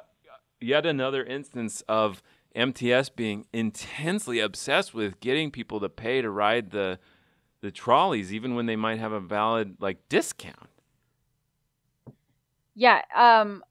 yet 0.60 0.86
another 0.86 1.24
instance 1.24 1.82
of 1.88 2.22
MTS 2.56 3.10
being 3.10 3.46
intensely 3.54 4.40
obsessed 4.40 4.94
with 4.94 5.20
getting 5.20 5.52
people 5.52 5.80
to 5.80 5.90
pay 5.90 6.22
to 6.22 6.30
ride 6.30 6.72
the 6.72 7.00
the 7.62 7.72
trolleys 7.72 8.34
even 8.34 8.56
when 8.56 8.66
they 8.66 8.76
might 8.76 9.00
have 9.00 9.12
a 9.12 9.20
valid 9.20 9.78
like 9.80 10.08
discount. 10.10 10.70
Yeah, 12.76 13.02
um 13.16 13.64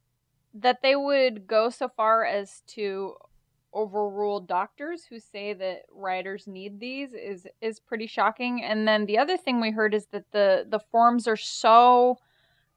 that 0.55 0.81
they 0.83 0.97
would 0.97 1.47
go 1.47 1.69
so 1.71 1.89
far 1.89 2.25
as 2.25 2.63
to 2.67 3.15
overrule 3.73 4.41
doctors 4.41 5.05
who 5.05 5.21
say 5.21 5.53
that 5.53 5.83
riders 5.93 6.47
need 6.47 6.81
these 6.81 7.13
is 7.13 7.47
is 7.61 7.79
pretty 7.79 8.07
shocking. 8.07 8.65
And 8.65 8.89
then 8.89 9.07
the 9.07 9.19
other 9.19 9.37
thing 9.37 9.61
we 9.61 9.71
heard 9.71 9.95
is 9.95 10.07
that 10.07 10.33
the 10.33 10.67
the 10.69 10.81
forms 10.81 11.29
are 11.29 11.37
so 11.37 12.17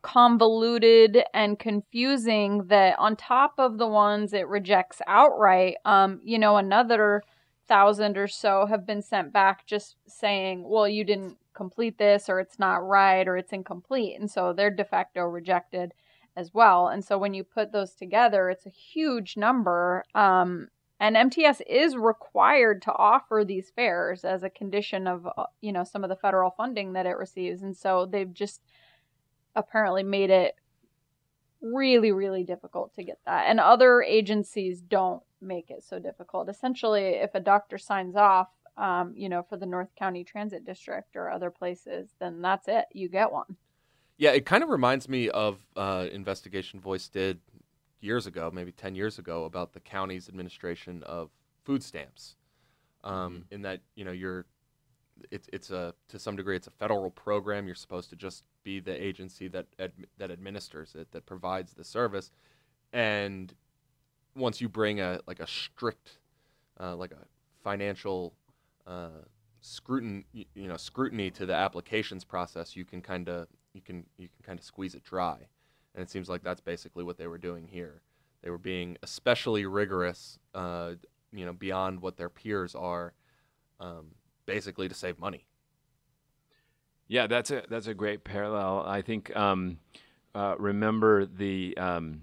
convoluted 0.01 1.23
and 1.33 1.59
confusing 1.59 2.65
that 2.67 2.97
on 2.99 3.15
top 3.15 3.53
of 3.57 3.77
the 3.77 3.87
ones 3.87 4.33
it 4.33 4.47
rejects 4.47 5.01
outright, 5.07 5.75
um, 5.85 6.21
you 6.23 6.39
know, 6.39 6.57
another 6.57 7.21
thousand 7.69 8.17
or 8.17 8.27
so 8.27 8.65
have 8.65 8.85
been 8.85 9.01
sent 9.01 9.31
back 9.31 9.65
just 9.65 9.95
saying, 10.07 10.67
well, 10.67 10.87
you 10.87 11.05
didn't 11.05 11.37
complete 11.53 11.97
this, 11.97 12.27
or 12.27 12.39
it's 12.39 12.59
not 12.59 12.85
right, 12.85 13.27
or 13.27 13.37
it's 13.37 13.53
incomplete. 13.53 14.19
And 14.19 14.29
so 14.29 14.51
they're 14.51 14.69
de 14.69 14.83
facto 14.83 15.21
rejected 15.21 15.93
as 16.35 16.53
well. 16.53 16.87
And 16.87 17.05
so 17.05 17.17
when 17.17 17.33
you 17.33 17.43
put 17.43 17.71
those 17.71 17.93
together, 17.93 18.49
it's 18.49 18.65
a 18.65 18.69
huge 18.69 19.37
number. 19.37 20.03
Um, 20.15 20.69
and 20.99 21.15
MTS 21.15 21.61
is 21.67 21.95
required 21.95 22.81
to 22.83 22.93
offer 22.93 23.43
these 23.45 23.71
fares 23.73 24.25
as 24.25 24.43
a 24.43 24.49
condition 24.49 25.07
of, 25.07 25.27
uh, 25.37 25.45
you 25.61 25.71
know, 25.71 25.85
some 25.85 26.03
of 26.03 26.09
the 26.09 26.15
federal 26.15 26.51
funding 26.51 26.93
that 26.93 27.05
it 27.05 27.17
receives. 27.17 27.61
And 27.61 27.75
so 27.75 28.05
they've 28.05 28.33
just 28.33 28.61
apparently 29.55 30.03
made 30.03 30.29
it 30.29 30.55
really, 31.61 32.11
really 32.11 32.43
difficult 32.43 32.93
to 32.95 33.03
get 33.03 33.19
that. 33.25 33.45
And 33.47 33.59
other 33.59 34.01
agencies 34.01 34.81
don't 34.81 35.21
make 35.41 35.69
it 35.69 35.83
so 35.83 35.99
difficult. 35.99 36.49
Essentially, 36.49 37.15
if 37.15 37.35
a 37.35 37.39
doctor 37.39 37.77
signs 37.77 38.15
off, 38.15 38.49
um, 38.77 39.13
you 39.15 39.29
know, 39.29 39.43
for 39.43 39.57
the 39.57 39.65
North 39.65 39.89
County 39.97 40.23
Transit 40.23 40.65
District 40.65 41.15
or 41.15 41.29
other 41.29 41.51
places, 41.51 42.09
then 42.19 42.41
that's 42.41 42.67
it. 42.67 42.85
You 42.93 43.09
get 43.09 43.31
one. 43.31 43.57
Yeah, 44.17 44.31
it 44.31 44.45
kind 44.45 44.63
of 44.63 44.69
reminds 44.69 45.07
me 45.07 45.29
of 45.29 45.59
uh, 45.75 46.07
investigation 46.11 46.79
Voice 46.79 47.07
did 47.07 47.39
years 48.01 48.27
ago, 48.27 48.51
maybe 48.53 48.71
ten 48.71 48.95
years 48.95 49.19
ago, 49.19 49.45
about 49.45 49.73
the 49.73 49.79
county's 49.79 50.29
administration 50.29 51.03
of 51.03 51.29
food 51.63 51.83
stamps. 51.83 52.35
Um, 53.03 53.13
mm-hmm. 53.13 53.55
In 53.55 53.61
that, 53.63 53.81
you 53.95 54.03
know, 54.03 54.11
you're 54.11 54.45
it's 55.31 55.47
it's 55.53 55.71
a 55.71 55.93
to 56.09 56.19
some 56.19 56.35
degree 56.35 56.55
it's 56.55 56.67
a 56.67 56.71
federal 56.71 57.11
program. 57.11 57.65
You're 57.65 57.75
supposed 57.75 58.09
to 58.11 58.15
just 58.15 58.43
be 58.63 58.79
the 58.79 58.93
agency 59.03 59.47
that 59.49 59.67
ad, 59.79 59.93
that 60.17 60.31
administers 60.31 60.95
it, 60.95 61.11
that 61.11 61.25
provides 61.25 61.73
the 61.73 61.83
service, 61.83 62.31
and 62.93 63.53
once 64.35 64.61
you 64.61 64.69
bring 64.69 64.99
a 64.99 65.19
like 65.27 65.39
a 65.39 65.47
strict, 65.47 66.19
uh, 66.79 66.95
like 66.95 67.11
a 67.11 67.25
financial 67.63 68.33
uh, 68.87 69.23
scrutiny, 69.61 70.25
you 70.33 70.67
know, 70.67 70.77
scrutiny 70.77 71.29
to 71.31 71.45
the 71.45 71.53
applications 71.53 72.23
process, 72.23 72.75
you 72.75 72.85
can 72.85 73.01
kind 73.01 73.29
of 73.29 73.47
you 73.73 73.81
can 73.81 74.05
you 74.17 74.27
can 74.27 74.43
kind 74.43 74.59
of 74.59 74.65
squeeze 74.65 74.95
it 74.95 75.03
dry, 75.03 75.37
and 75.93 76.01
it 76.01 76.09
seems 76.09 76.29
like 76.29 76.43
that's 76.43 76.61
basically 76.61 77.03
what 77.03 77.17
they 77.17 77.27
were 77.27 77.37
doing 77.37 77.67
here. 77.67 78.01
They 78.41 78.49
were 78.49 78.57
being 78.57 78.97
especially 79.03 79.65
rigorous, 79.65 80.39
uh, 80.55 80.93
you 81.33 81.45
know, 81.45 81.53
beyond 81.53 82.01
what 82.01 82.15
their 82.15 82.29
peers 82.29 82.73
are, 82.73 83.13
um, 83.79 84.15
basically 84.49 84.89
to 84.89 84.95
save 84.95 85.19
money. 85.19 85.45
Yeah, 87.07 87.27
that's 87.27 87.51
a 87.51 87.63
that's 87.69 87.87
a 87.87 87.93
great 87.93 88.23
parallel. 88.23 88.83
I 88.85 89.01
think 89.01 89.35
um, 89.35 89.79
uh, 90.35 90.55
remember 90.59 91.25
the 91.25 91.75
um, 91.77 92.21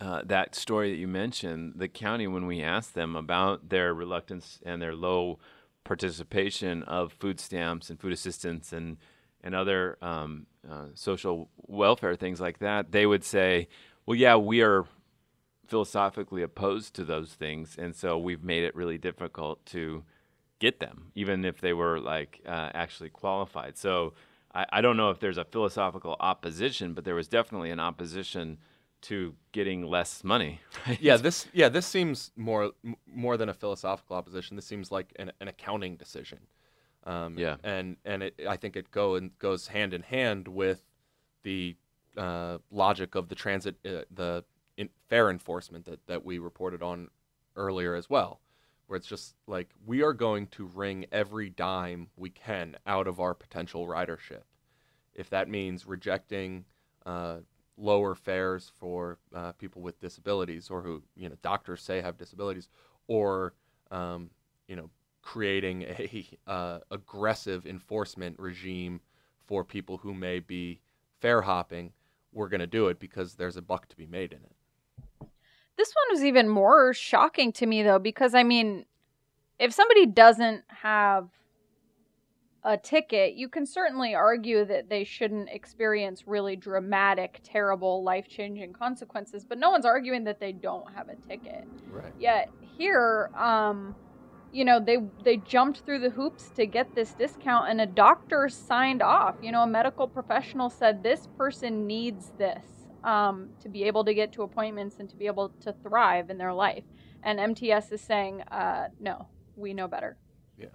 uh, 0.00 0.22
that 0.24 0.54
story 0.54 0.90
that 0.90 0.96
you 0.96 1.06
mentioned, 1.06 1.74
the 1.76 1.88
county, 1.88 2.26
when 2.26 2.46
we 2.46 2.60
asked 2.60 2.94
them 2.94 3.14
about 3.14 3.68
their 3.68 3.94
reluctance 3.94 4.58
and 4.66 4.82
their 4.82 4.94
low 4.94 5.38
participation 5.84 6.82
of 6.84 7.12
food 7.12 7.38
stamps 7.38 7.88
and 7.88 8.00
food 8.00 8.12
assistance 8.12 8.72
and 8.72 8.96
and 9.44 9.54
other 9.54 9.96
um, 10.02 10.46
uh, 10.68 10.86
social 10.94 11.48
welfare 11.56 12.14
things 12.16 12.40
like 12.40 12.58
that, 12.58 12.92
they 12.92 13.06
would 13.06 13.24
say, 13.24 13.68
"Well, 14.06 14.16
yeah, 14.16 14.36
we 14.36 14.60
are 14.60 14.86
philosophically 15.68 16.42
opposed 16.42 16.94
to 16.94 17.04
those 17.04 17.32
things, 17.34 17.76
and 17.78 17.94
so 17.94 18.18
we've 18.18 18.42
made 18.42 18.64
it 18.64 18.74
really 18.74 18.98
difficult 18.98 19.64
to 19.66 20.04
get 20.62 20.80
them, 20.80 21.10
even 21.14 21.44
if 21.44 21.60
they 21.60 21.72
were 21.72 21.98
like 21.98 22.40
uh, 22.46 22.70
actually 22.74 23.10
qualified." 23.10 23.76
So 23.76 24.14
I, 24.54 24.66
I 24.76 24.80
don't 24.80 24.96
know 24.96 25.10
if 25.10 25.18
there's 25.18 25.38
a 25.38 25.44
philosophical 25.44 26.16
opposition, 26.20 26.94
but 26.94 27.04
there 27.04 27.14
was 27.14 27.28
definitely 27.28 27.70
an 27.70 27.80
opposition 27.80 28.58
to 29.02 29.34
getting 29.50 29.82
less 29.82 30.22
money. 30.24 30.60
Right? 30.86 31.00
Yeah, 31.00 31.16
this 31.16 31.46
yeah 31.52 31.68
this 31.68 31.86
seems 31.86 32.32
more 32.36 32.72
more 33.06 33.36
than 33.36 33.48
a 33.48 33.54
philosophical 33.54 34.16
opposition. 34.16 34.56
This 34.56 34.66
seems 34.66 34.90
like 34.90 35.12
an, 35.16 35.32
an 35.40 35.48
accounting 35.48 35.96
decision. 35.96 36.38
Um, 37.04 37.38
yeah, 37.38 37.56
and 37.62 37.96
and 38.04 38.22
it, 38.22 38.40
I 38.48 38.56
think 38.56 38.76
it 38.76 38.90
go 38.90 39.16
and 39.16 39.36
goes 39.38 39.68
hand 39.68 39.92
in 39.94 40.02
hand 40.02 40.48
with 40.48 40.82
the 41.42 41.76
uh, 42.16 42.58
logic 42.70 43.14
of 43.14 43.28
the 43.28 43.34
transit 43.34 43.76
uh, 43.84 44.04
the 44.10 44.44
in, 44.76 44.88
fare 45.08 45.30
enforcement 45.30 45.84
that 45.86 46.06
that 46.06 46.24
we 46.24 46.38
reported 46.38 46.82
on 46.82 47.08
earlier 47.56 47.94
as 47.94 48.08
well, 48.08 48.40
where 48.86 48.96
it's 48.96 49.06
just 49.06 49.34
like 49.46 49.70
we 49.86 50.02
are 50.02 50.12
going 50.12 50.46
to 50.48 50.66
wring 50.66 51.06
every 51.12 51.48
dime 51.48 52.08
we 52.16 52.30
can 52.30 52.76
out 52.86 53.06
of 53.06 53.20
our 53.20 53.34
potential 53.34 53.86
ridership, 53.86 54.42
if 55.14 55.30
that 55.30 55.48
means 55.48 55.86
rejecting. 55.86 56.64
Uh, 57.04 57.38
lower 57.76 58.14
fares 58.14 58.70
for 58.78 59.18
uh, 59.34 59.52
people 59.52 59.82
with 59.82 59.98
disabilities 59.98 60.70
or 60.70 60.82
who 60.82 61.02
you 61.16 61.28
know 61.28 61.36
doctors 61.42 61.82
say 61.82 62.00
have 62.00 62.16
disabilities 62.16 62.68
or 63.08 63.54
um, 63.90 64.30
you 64.68 64.76
know 64.76 64.90
creating 65.22 65.82
a 65.82 66.26
uh, 66.46 66.78
aggressive 66.90 67.66
enforcement 67.66 68.38
regime 68.38 69.00
for 69.38 69.64
people 69.64 69.98
who 69.98 70.14
may 70.14 70.38
be 70.38 70.80
fare 71.20 71.42
hopping 71.42 71.92
we're 72.32 72.48
going 72.48 72.60
to 72.60 72.66
do 72.66 72.88
it 72.88 72.98
because 72.98 73.34
there's 73.34 73.56
a 73.56 73.62
buck 73.62 73.88
to 73.88 73.96
be 73.96 74.06
made 74.06 74.32
in 74.32 74.38
it 74.38 74.56
this 75.82 75.92
one 75.94 76.14
was 76.16 76.24
even 76.24 76.48
more 76.48 76.94
shocking 76.94 77.52
to 77.52 77.66
me 77.66 77.82
though 77.82 77.98
because 77.98 78.34
i 78.34 78.42
mean 78.44 78.84
if 79.58 79.72
somebody 79.72 80.06
doesn't 80.06 80.62
have 80.68 81.28
a 82.64 82.76
ticket, 82.76 83.34
you 83.34 83.48
can 83.48 83.66
certainly 83.66 84.14
argue 84.14 84.64
that 84.64 84.88
they 84.88 85.02
shouldn't 85.02 85.48
experience 85.50 86.28
really 86.28 86.54
dramatic, 86.54 87.40
terrible, 87.42 88.04
life 88.04 88.28
changing 88.28 88.72
consequences, 88.72 89.44
but 89.44 89.58
no 89.58 89.70
one's 89.70 89.84
arguing 89.84 90.24
that 90.24 90.38
they 90.38 90.52
don't 90.52 90.88
have 90.92 91.08
a 91.08 91.16
ticket. 91.16 91.66
Right. 91.90 92.12
Yet 92.20 92.50
here, 92.76 93.30
um, 93.36 93.96
you 94.52 94.64
know, 94.64 94.78
they 94.78 94.98
they 95.24 95.38
jumped 95.38 95.80
through 95.80 96.00
the 96.00 96.10
hoops 96.10 96.50
to 96.50 96.66
get 96.66 96.94
this 96.94 97.14
discount 97.14 97.68
and 97.68 97.80
a 97.80 97.86
doctor 97.86 98.48
signed 98.48 99.02
off. 99.02 99.34
You 99.42 99.50
know, 99.50 99.62
a 99.62 99.66
medical 99.66 100.06
professional 100.06 100.70
said 100.70 101.02
this 101.02 101.26
person 101.36 101.86
needs 101.86 102.32
this 102.38 102.64
um, 103.04 103.48
to 103.60 103.68
be 103.68 103.84
able 103.84 104.04
to 104.04 104.14
get 104.14 104.32
to 104.32 104.42
appointments 104.42 104.96
and 104.98 105.08
to 105.10 105.16
be 105.16 105.26
able 105.26 105.50
to 105.60 105.72
thrive 105.82 106.30
in 106.30 106.38
their 106.38 106.52
life. 106.52 106.84
And 107.22 107.38
MTS 107.38 107.92
is 107.92 108.00
saying, 108.00 108.42
uh, 108.42 108.88
no, 109.00 109.26
we 109.56 109.74
know 109.74 109.88
better. 109.88 110.16
Yeah. 110.58 110.66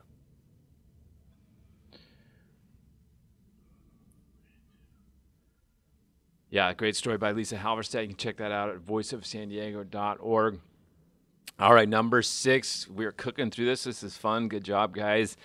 Yeah, 6.50 6.74
great 6.74 6.96
story 6.96 7.18
by 7.18 7.32
Lisa 7.32 7.58
Halverstadt. 7.58 8.04
You 8.04 8.08
can 8.10 8.18
check 8.18 8.38
that 8.38 8.52
out 8.52 8.70
at 8.70 8.86
voiceofsandiego.org. 8.86 10.60
All 11.60 11.74
right, 11.74 11.90
number 11.90 12.22
six. 12.22 12.88
We're 12.88 13.12
cooking 13.12 13.50
through 13.50 13.66
this. 13.66 13.84
This 13.84 14.04
is 14.04 14.16
fun. 14.16 14.48
Good 14.48 14.64
job, 14.64 14.96
guys. 14.96 15.36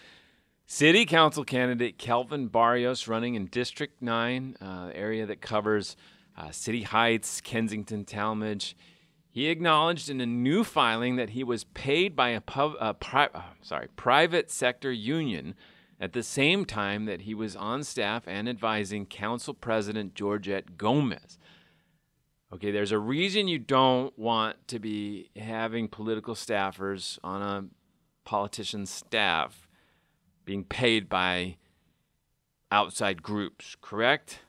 City 0.66 1.05
Council 1.05 1.45
candidate 1.45 1.99
Kelvin 1.99 2.49
Barrios 2.49 3.09
running 3.09 3.35
in 3.35 3.47
District 3.47 4.01
9, 4.01 4.57
uh, 4.61 4.90
area 4.95 5.27
that 5.27 5.40
covers 5.40 5.97
uh, 6.37 6.51
City 6.51 6.83
Heights, 6.83 7.40
Kensington, 7.40 8.05
Talmadge. 8.05 8.77
He 9.31 9.49
acknowledged 9.49 10.11
in 10.11 10.21
a 10.21 10.27
new 10.27 10.62
filing 10.62 11.16
that 11.16 11.31
he 11.31 11.42
was 11.42 11.64
paid 11.64 12.14
by 12.14 12.31
a 12.31 12.40
pub, 12.40 12.75
uh, 12.79 12.92
pri- 12.92 13.31
uh, 13.35 13.42
sorry, 13.62 13.88
private 13.97 14.51
sector 14.51 14.92
union 14.92 15.55
at 15.99 16.12
the 16.12 16.23
same 16.23 16.64
time 16.64 17.07
that 17.07 17.23
he 17.23 17.35
was 17.35 17.57
on 17.57 17.85
staff 17.85 18.25
and 18.27 18.49
advising 18.49 19.07
Council 19.07 19.55
President 19.55 20.14
Georgette 20.14 20.77
Gomez. 20.77 21.38
Okay, 22.53 22.71
there's 22.71 22.92
a 22.92 22.99
reason 22.99 23.49
you 23.49 23.59
don't 23.59 24.16
want 24.18 24.57
to 24.68 24.79
be 24.79 25.31
having 25.37 25.88
political 25.88 26.35
staffers 26.35 27.18
on 27.25 27.40
a 27.40 27.64
politician's 28.25 28.90
staff 28.90 29.66
being 30.45 30.64
paid 30.64 31.09
by 31.09 31.57
outside 32.71 33.23
groups, 33.23 33.77
correct? 33.81 34.40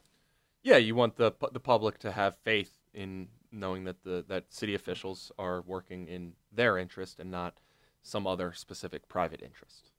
Yeah, 0.63 0.78
you 0.78 0.95
want 0.95 1.17
the 1.17 1.34
the 1.52 1.60
public 1.60 1.99
to 1.99 2.12
have 2.12 2.38
faith 2.38 2.71
in 2.93 3.28
knowing 3.52 3.84
that 3.84 4.04
the 4.04 4.23
that 4.30 4.45
city 4.54 4.73
officials 4.73 5.32
are 5.38 5.62
working 5.62 6.08
in 6.08 6.34
their 6.52 6.78
interest 6.78 7.19
and 7.19 7.30
not 7.30 7.60
some 8.02 8.26
other 8.26 8.54
specific 8.54 9.08
private 9.08 9.41
interest. 9.41 9.91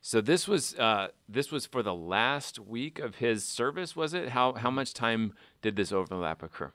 So 0.00 0.20
this 0.20 0.48
was 0.48 0.74
uh, 0.78 1.08
this 1.28 1.52
was 1.52 1.66
for 1.66 1.82
the 1.82 1.94
last 1.94 2.58
week 2.58 2.98
of 2.98 3.16
his 3.16 3.44
service, 3.44 3.94
was 3.94 4.14
it? 4.14 4.30
How 4.30 4.54
how 4.54 4.70
much 4.70 4.94
time 4.94 5.34
did 5.60 5.76
this 5.76 5.92
overlap 5.92 6.42
occur? 6.42 6.72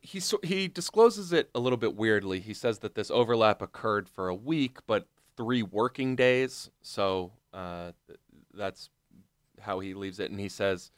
He 0.00 0.20
he 0.42 0.68
discloses 0.68 1.32
it 1.32 1.50
a 1.54 1.60
little 1.60 1.76
bit 1.78 1.96
weirdly. 1.96 2.40
He 2.40 2.54
says 2.54 2.80
that 2.80 2.94
this 2.94 3.10
overlap 3.10 3.62
occurred 3.62 4.08
for 4.08 4.28
a 4.28 4.34
week, 4.34 4.78
but 4.86 5.06
three 5.36 5.62
working 5.62 6.16
days. 6.16 6.70
So 6.82 7.32
uh, 7.54 7.92
that's 8.52 8.90
how 9.60 9.80
he 9.80 9.94
leaves 9.94 10.18
it, 10.18 10.30
and 10.30 10.40
he 10.40 10.48
says 10.48 10.90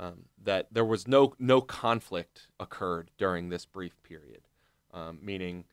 um, 0.00 0.24
that 0.42 0.66
there 0.72 0.84
was 0.84 1.06
no 1.06 1.34
no 1.38 1.60
conflict 1.60 2.48
occurred 2.58 3.10
during 3.18 3.50
this 3.50 3.66
brief 3.66 4.02
period, 4.02 4.48
um, 4.94 5.18
meaning, 5.22 5.66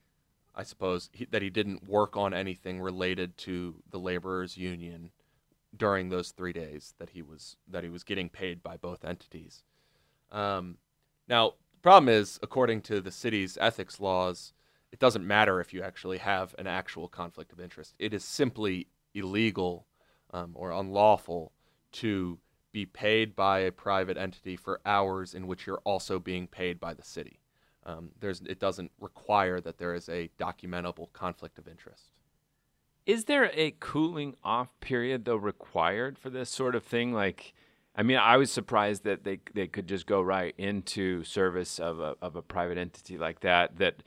I 0.53 0.63
suppose 0.63 1.09
he, 1.13 1.25
that 1.31 1.41
he 1.41 1.49
didn't 1.49 1.87
work 1.87 2.17
on 2.17 2.33
anything 2.33 2.81
related 2.81 3.37
to 3.39 3.75
the 3.89 3.97
laborers' 3.97 4.57
union 4.57 5.11
during 5.75 6.09
those 6.09 6.31
three 6.31 6.51
days 6.51 6.93
that 6.99 7.11
he 7.11 7.21
was 7.21 7.55
that 7.69 7.85
he 7.85 7.89
was 7.89 8.03
getting 8.03 8.27
paid 8.27 8.61
by 8.61 8.75
both 8.75 9.05
entities. 9.05 9.63
Um, 10.29 10.77
now, 11.29 11.53
the 11.75 11.81
problem 11.81 12.09
is, 12.09 12.37
according 12.43 12.81
to 12.81 12.99
the 12.99 13.11
city's 13.11 13.57
ethics 13.61 13.97
laws, 13.97 14.51
it 14.91 14.99
doesn't 14.99 15.25
matter 15.25 15.61
if 15.61 15.73
you 15.73 15.81
actually 15.81 16.17
have 16.17 16.53
an 16.59 16.67
actual 16.67 17.07
conflict 17.07 17.53
of 17.53 17.61
interest. 17.61 17.95
It 17.97 18.13
is 18.13 18.25
simply 18.25 18.87
illegal 19.13 19.87
um, 20.33 20.51
or 20.53 20.71
unlawful 20.71 21.53
to 21.93 22.39
be 22.77 22.85
paid 22.85 23.35
by 23.35 23.57
a 23.61 23.71
private 23.71 24.17
entity 24.17 24.55
for 24.55 24.79
hours 24.85 25.33
in 25.33 25.47
which 25.47 25.65
you're 25.65 25.81
also 25.83 26.19
being 26.19 26.45
paid 26.45 26.79
by 26.79 26.93
the 26.93 27.03
city. 27.03 27.39
Um, 27.87 28.11
there's, 28.19 28.39
it 28.41 28.59
doesn't 28.59 28.91
require 28.99 29.59
that 29.61 29.79
there 29.79 29.95
is 29.95 30.07
a 30.09 30.29
documentable 30.39 31.11
conflict 31.11 31.57
of 31.57 31.67
interest. 31.67 32.11
Is 33.07 33.25
there 33.25 33.49
a 33.55 33.73
cooling 33.79 34.35
off 34.43 34.67
period 34.79 35.25
though 35.25 35.37
required 35.37 36.19
for 36.19 36.29
this 36.29 36.51
sort 36.51 36.75
of 36.75 36.83
thing? 36.83 37.13
Like, 37.13 37.55
I 37.95 38.03
mean, 38.03 38.17
I 38.17 38.37
was 38.37 38.51
surprised 38.51 39.03
that 39.05 39.23
they 39.23 39.39
they 39.55 39.65
could 39.65 39.87
just 39.87 40.05
go 40.05 40.21
right 40.21 40.53
into 40.59 41.23
service 41.23 41.79
of 41.79 41.99
a 41.99 42.15
of 42.21 42.35
a 42.35 42.43
private 42.43 42.77
entity 42.77 43.17
like 43.17 43.39
that. 43.39 43.77
That 43.77 44.03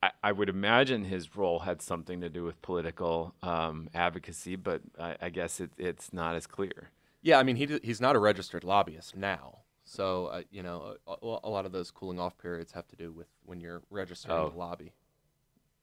I, 0.00 0.10
I 0.22 0.32
would 0.32 0.48
imagine 0.48 1.06
his 1.06 1.34
role 1.34 1.60
had 1.60 1.82
something 1.82 2.20
to 2.20 2.28
do 2.28 2.44
with 2.44 2.62
political 2.62 3.34
um, 3.42 3.88
advocacy, 3.94 4.54
but 4.54 4.82
I, 5.00 5.16
I 5.22 5.30
guess 5.30 5.58
it, 5.58 5.70
it's 5.76 6.12
not 6.12 6.36
as 6.36 6.46
clear. 6.46 6.90
Yeah, 7.22 7.38
I 7.38 7.44
mean, 7.44 7.56
he 7.56 7.78
he's 7.82 8.00
not 8.00 8.16
a 8.16 8.18
registered 8.18 8.64
lobbyist 8.64 9.16
now. 9.16 9.58
So, 9.84 10.26
uh, 10.26 10.42
you 10.50 10.62
know, 10.62 10.96
a, 11.06 11.14
a, 11.22 11.50
lot 11.50 11.66
of 11.66 11.72
those 11.72 11.90
cooling 11.90 12.20
off 12.20 12.38
periods 12.38 12.72
have 12.72 12.86
to 12.88 12.96
do 12.96 13.12
with 13.12 13.26
when 13.44 13.60
you're 13.60 13.82
registering 13.90 14.38
oh. 14.38 14.50
to 14.50 14.56
lobby. 14.56 14.92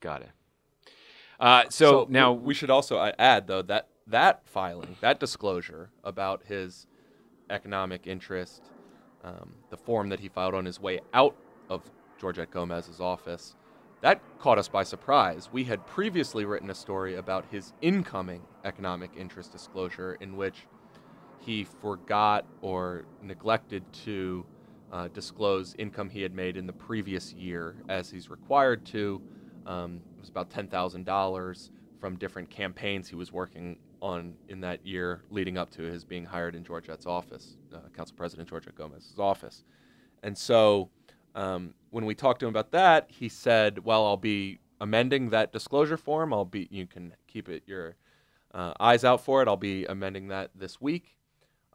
Got 0.00 0.22
it. 0.22 0.30
Uh, 1.38 1.64
so, 1.64 1.68
so, 1.68 2.06
now 2.08 2.32
we 2.32 2.54
should 2.54 2.70
also 2.70 2.98
uh, 2.98 3.12
add 3.18 3.46
though 3.46 3.62
that 3.62 3.88
that 4.06 4.42
filing, 4.46 4.96
that 5.00 5.20
disclosure 5.20 5.90
about 6.04 6.42
his 6.44 6.86
economic 7.50 8.06
interest, 8.06 8.62
um, 9.24 9.54
the 9.70 9.76
form 9.76 10.08
that 10.08 10.20
he 10.20 10.28
filed 10.28 10.54
on 10.54 10.64
his 10.64 10.80
way 10.80 11.00
out 11.14 11.36
of 11.68 11.82
Georgette 12.18 12.50
Gomez's 12.50 13.00
office, 13.00 13.54
that 14.00 14.20
caught 14.38 14.58
us 14.58 14.68
by 14.68 14.82
surprise. 14.82 15.48
We 15.52 15.64
had 15.64 15.86
previously 15.86 16.44
written 16.44 16.70
a 16.70 16.74
story 16.74 17.16
about 17.16 17.44
his 17.50 17.72
incoming 17.80 18.42
economic 18.64 19.10
interest 19.16 19.52
disclosure 19.52 20.14
in 20.20 20.36
which 20.36 20.66
he 21.40 21.64
forgot 21.64 22.44
or 22.62 23.04
neglected 23.22 23.82
to 23.92 24.44
uh, 24.92 25.08
disclose 25.08 25.74
income 25.78 26.10
he 26.10 26.22
had 26.22 26.34
made 26.34 26.56
in 26.56 26.66
the 26.66 26.72
previous 26.72 27.32
year 27.32 27.76
as 27.88 28.10
he's 28.10 28.28
required 28.28 28.84
to. 28.86 29.22
Um, 29.66 30.00
it 30.16 30.20
was 30.20 30.28
about 30.28 30.50
$10,000 30.50 31.70
from 32.00 32.16
different 32.16 32.50
campaigns 32.50 33.08
he 33.08 33.14
was 33.14 33.32
working 33.32 33.76
on 34.00 34.34
in 34.48 34.60
that 34.60 34.84
year 34.84 35.22
leading 35.30 35.58
up 35.58 35.70
to 35.70 35.82
his 35.82 36.04
being 36.04 36.24
hired 36.24 36.54
in 36.54 36.64
Georgette's 36.64 37.06
office, 37.06 37.56
uh, 37.74 37.78
Council 37.94 38.16
President 38.16 38.48
Georgette 38.48 38.74
Gomez's 38.74 39.18
office. 39.18 39.64
And 40.22 40.36
so 40.36 40.90
um, 41.34 41.74
when 41.90 42.04
we 42.04 42.14
talked 42.14 42.40
to 42.40 42.46
him 42.46 42.50
about 42.50 42.72
that, 42.72 43.06
he 43.08 43.28
said, 43.28 43.84
"Well, 43.84 44.04
I'll 44.06 44.16
be 44.16 44.58
amending 44.80 45.30
that 45.30 45.52
disclosure 45.52 45.96
form. 45.96 46.32
I'll 46.32 46.44
be 46.44 46.68
you 46.70 46.86
can 46.86 47.14
keep 47.26 47.48
it 47.48 47.62
your 47.66 47.96
uh, 48.52 48.72
eyes 48.80 49.04
out 49.04 49.22
for 49.24 49.42
it. 49.42 49.48
I'll 49.48 49.56
be 49.56 49.84
amending 49.84 50.28
that 50.28 50.50
this 50.54 50.80
week." 50.80 51.16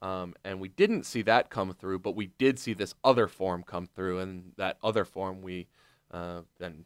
Um, 0.01 0.33
and 0.43 0.59
we 0.59 0.67
didn't 0.67 1.05
see 1.05 1.21
that 1.23 1.49
come 1.49 1.73
through, 1.73 1.99
but 1.99 2.15
we 2.15 2.27
did 2.37 2.59
see 2.59 2.73
this 2.73 2.93
other 3.03 3.27
form 3.27 3.63
come 3.63 3.87
through, 3.87 4.19
and 4.19 4.51
that 4.57 4.77
other 4.83 5.05
form 5.05 5.41
we 5.41 5.67
uh, 6.11 6.41
then 6.59 6.85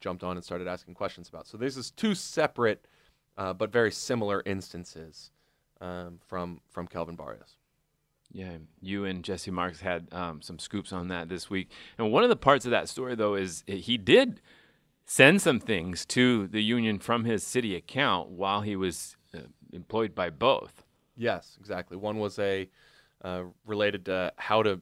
jumped 0.00 0.24
on 0.24 0.36
and 0.36 0.44
started 0.44 0.66
asking 0.66 0.94
questions 0.94 1.28
about. 1.28 1.46
So 1.46 1.58
this 1.58 1.76
is 1.76 1.90
two 1.90 2.14
separate 2.14 2.86
uh, 3.36 3.52
but 3.52 3.72
very 3.72 3.90
similar 3.90 4.42
instances 4.44 5.30
um, 5.80 6.18
from 6.26 6.60
from 6.70 6.86
Kelvin 6.86 7.16
Barrios. 7.16 7.56
Yeah, 8.32 8.58
you 8.80 9.04
and 9.06 9.24
Jesse 9.24 9.50
Marx 9.50 9.80
had 9.80 10.08
um, 10.12 10.40
some 10.42 10.58
scoops 10.58 10.92
on 10.92 11.08
that 11.08 11.28
this 11.28 11.50
week, 11.50 11.70
and 11.98 12.12
one 12.12 12.22
of 12.22 12.28
the 12.28 12.36
parts 12.36 12.64
of 12.64 12.70
that 12.70 12.88
story 12.88 13.14
though 13.14 13.34
is 13.34 13.64
he 13.66 13.96
did 13.96 14.40
send 15.06 15.42
some 15.42 15.58
things 15.58 16.04
to 16.06 16.46
the 16.48 16.62
union 16.62 16.98
from 16.98 17.24
his 17.24 17.42
city 17.42 17.74
account 17.74 18.28
while 18.28 18.60
he 18.60 18.76
was 18.76 19.16
uh, 19.34 19.38
employed 19.72 20.14
by 20.14 20.30
both. 20.30 20.84
Yes, 21.20 21.58
exactly. 21.60 21.98
One 21.98 22.18
was 22.18 22.38
a 22.38 22.66
uh, 23.22 23.42
related 23.66 24.06
to 24.06 24.32
how 24.36 24.62
to 24.62 24.80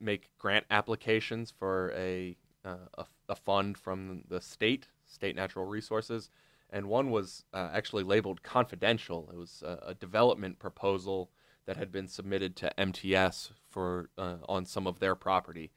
make 0.00 0.30
grant 0.38 0.64
applications 0.70 1.50
for 1.50 1.92
a, 1.94 2.38
uh, 2.64 2.76
a, 2.96 3.04
a 3.28 3.36
fund 3.36 3.76
from 3.76 4.22
the 4.26 4.40
state, 4.40 4.88
state 5.04 5.36
natural 5.36 5.66
resources, 5.66 6.30
and 6.70 6.86
one 6.86 7.10
was 7.10 7.44
uh, 7.52 7.68
actually 7.74 8.02
labeled 8.02 8.42
confidential. 8.42 9.28
It 9.30 9.36
was 9.36 9.62
a, 9.62 9.88
a, 9.88 9.94
development 9.94 10.58
proposal 10.58 11.30
that 11.66 11.76
had 11.76 11.92
been 11.92 12.08
submitted 12.08 12.56
to 12.56 12.80
MTS 12.80 13.50
for 13.68 14.08
uh, 14.16 14.36
on 14.48 14.64
some 14.64 14.86
of 14.86 15.00
their 15.00 15.14
property 15.14 15.70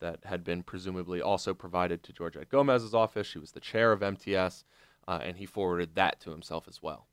that 0.00 0.18
had 0.26 0.44
been 0.44 0.62
presumably 0.62 1.22
also 1.22 1.54
provided 1.54 2.02
to 2.02 2.12
Georgette 2.12 2.50
Gomez's 2.50 2.92
office. 2.92 3.26
She 3.26 3.38
was 3.38 3.52
the 3.52 3.60
chair 3.60 3.92
of 3.92 4.02
MTS, 4.02 4.64
uh, 5.08 5.20
and 5.22 5.38
he 5.38 5.46
forwarded 5.46 5.94
that 5.94 6.20
to 6.20 6.30
himself 6.30 6.68
as 6.68 6.82
well. 6.82 7.06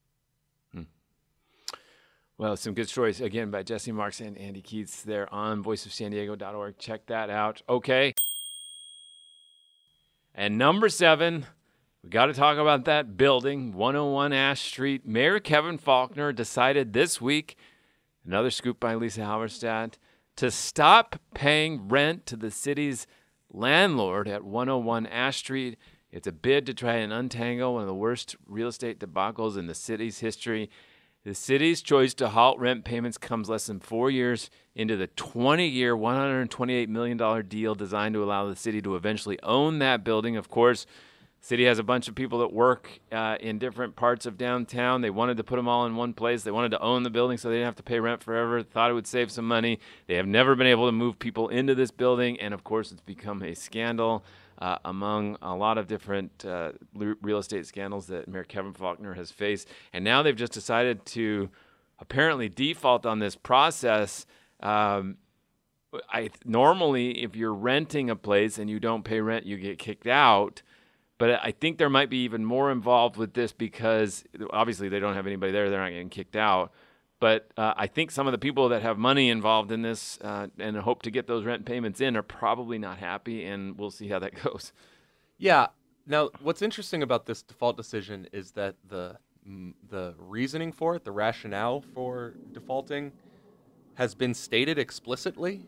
Well, 2.42 2.58
some 2.58 2.74
good 2.74 2.90
stories 2.90 3.22
again 3.22 3.52
by 3.52 3.62
Jesse 3.62 3.92
Marx 3.92 4.20
and 4.20 4.36
Andy 4.36 4.64
Keatts 4.64 5.04
there 5.04 5.32
on 5.32 5.64
voiceofsandiego.org. 5.64 6.80
Check 6.80 7.06
that 7.06 7.30
out. 7.30 7.62
Okay. 7.70 8.16
And 10.34 10.58
number 10.58 10.90
seven, 10.90 11.46
we 12.02 12.10
got 12.10 12.26
to 12.26 12.34
talk 12.34 12.58
about 12.58 12.86
that 12.86 13.16
building, 13.16 13.74
101 13.74 14.34
Ash 14.34 14.60
Street. 14.60 15.06
Mayor 15.06 15.40
Kevin 15.40 15.78
Faulconer 15.78 16.36
decided 16.36 16.94
this 16.94 17.22
week, 17.22 17.58
another 18.26 18.50
scoop 18.50 18.80
by 18.80 18.96
Lisa 18.96 19.22
Halverstadt, 19.22 20.00
to 20.38 20.50
stop 20.50 21.22
paying 21.36 21.90
rent 21.90 22.26
to 22.26 22.36
the 22.36 22.50
city's 22.50 23.06
landlord 23.52 24.28
at 24.28 24.44
101 24.44 25.06
Ash 25.06 25.38
Street. 25.38 25.78
It's 26.12 26.26
a 26.26 26.32
bid 26.32 26.66
to 26.66 26.74
try 26.74 26.96
and 26.96 27.14
untangle 27.14 27.76
one 27.76 27.84
of 27.84 27.88
the 27.88 27.94
worst 27.94 28.36
real 28.48 28.70
estate 28.70 29.00
debacles 29.00 29.60
in 29.60 29.68
the 29.68 29.76
city's 29.76 30.22
history. 30.22 30.72
The 31.24 31.36
city's 31.36 31.84
choice 31.84 32.16
to 32.16 32.30
halt 32.30 32.58
rent 32.58 32.84
payments 32.84 33.20
comes 33.20 33.48
less 33.48 33.68
than 33.68 33.80
four 33.80 34.10
years 34.10 34.50
into 34.74 34.98
the 34.98 35.08
20 35.08 35.68
year, 35.68 35.96
$128 35.96 36.88
million 36.88 37.48
deal 37.48 37.76
designed 37.76 38.16
to 38.16 38.24
allow 38.24 38.48
the 38.48 38.56
city 38.56 38.82
to 38.82 38.96
eventually 38.96 39.38
own 39.44 39.78
that 39.80 40.04
building. 40.04 40.36
Of 40.36 40.50
course, 40.50 40.88
City 41.44 41.66
has 41.66 41.80
a 41.80 41.84
bunch 41.84 42.08
of 42.08 42.14
people 42.14 42.38
that 42.40 42.54
work 42.54 43.00
uh, 43.12 43.36
in 43.40 43.58
different 43.58 43.96
parts 43.96 44.28
of 44.28 44.38
downtown. 44.38 45.02
They 45.02 45.10
wanted 45.10 45.38
to 45.38 45.44
put 45.44 45.56
them 45.56 45.68
all 45.68 45.88
in 45.88 45.96
one 45.96 46.14
place. 46.14 46.44
They 46.44 46.52
wanted 46.52 46.70
to 46.70 46.80
own 46.80 47.02
the 47.02 47.10
building 47.10 47.40
so 47.40 47.50
they 47.50 47.56
didn't 47.56 47.66
have 47.66 47.76
to 47.78 47.84
pay 47.84 48.00
rent 48.00 48.22
forever. 48.22 48.62
Thought 48.62 48.92
it 48.92 48.94
would 48.94 49.08
save 49.08 49.32
some 49.32 49.48
money. 49.48 49.80
They 50.06 50.16
have 50.16 50.28
never 50.28 50.56
been 50.56 50.68
able 50.68 50.86
to 50.86 50.92
move 50.92 51.18
people 51.18 51.50
into 51.50 51.74
this 51.74 51.90
building, 51.90 52.40
and 52.40 52.54
of 52.54 52.64
course, 52.64 52.92
it's 52.92 53.02
become 53.02 53.42
a 53.42 53.56
scandal 53.56 54.24
uh, 54.62 54.78
among 54.86 55.38
a 55.42 55.56
lot 55.56 55.80
of 55.80 55.88
different 55.88 56.46
uh, 56.46 56.72
real 56.94 57.40
estate 57.40 57.66
scandals 57.66 58.08
that 58.08 58.28
Mayor 58.28 58.44
Kevin 58.44 58.74
Faulconer 58.74 59.16
has 59.16 59.32
faced. 59.32 59.68
And 59.92 60.06
now 60.06 60.22
they've 60.22 60.36
just 60.36 60.54
decided 60.54 61.04
to 61.08 61.50
apparently 62.00 62.48
default 62.48 63.08
on 63.08 63.18
this 63.18 63.36
process. 63.36 64.28
Um, 64.62 65.18
I 66.10 66.30
normally, 66.46 67.24
if 67.24 67.36
you're 67.36 67.54
renting 67.54 68.12
a 68.12 68.16
place 68.16 68.60
and 68.60 68.70
you 68.70 68.80
don't 68.80 69.04
pay 69.04 69.20
rent, 69.20 69.48
you 69.48 69.58
get 69.58 69.80
kicked 69.80 70.08
out. 70.08 70.62
But 71.18 71.40
I 71.44 71.52
think 71.52 71.78
there 71.78 71.90
might 71.90 72.10
be 72.10 72.24
even 72.24 72.46
more 72.46 72.72
involved 72.72 73.18
with 73.18 73.34
this 73.34 73.52
because 73.52 74.24
obviously 74.52 74.90
they 74.90 75.00
don't 75.00 75.16
have 75.16 75.28
anybody 75.28 75.52
there; 75.52 75.70
they're 75.70 75.82
not 75.82 75.90
getting 75.90 76.10
kicked 76.10 76.36
out. 76.36 76.72
But 77.22 77.52
uh, 77.56 77.76
I 77.78 77.86
think 77.86 78.10
some 78.10 78.26
of 78.26 78.32
the 78.32 78.40
people 78.40 78.70
that 78.70 78.82
have 78.82 78.98
money 78.98 79.30
involved 79.30 79.72
in 79.72 79.84
this 79.84 80.18
uh, 80.22 80.48
and 80.58 80.76
hope 80.76 81.04
to 81.04 81.12
get 81.12 81.28
those 81.28 81.46
rent 81.46 81.66
payments 81.66 82.02
in 82.02 82.18
are 82.18 82.24
probably 82.24 82.80
not 82.80 82.98
happy, 82.98 83.46
and 83.46 83.78
we'll 83.78 83.92
see 83.92 84.08
how 84.08 84.18
that 84.18 84.34
goes. 84.44 84.74
Yeah. 85.38 85.68
Now, 86.08 86.32
what's 86.42 86.64
interesting 86.64 87.04
about 87.04 87.28
this 87.28 87.44
default 87.44 87.78
decision 87.78 88.28
is 88.34 88.52
that 88.54 88.76
the 88.90 89.18
the 89.90 90.16
reasoning 90.18 90.72
for 90.72 90.96
it, 90.96 91.04
the 91.04 91.12
rationale 91.12 91.84
for 91.94 92.34
defaulting, 92.54 93.12
has 93.96 94.16
been 94.16 94.34
stated 94.34 94.80
explicitly, 94.80 95.68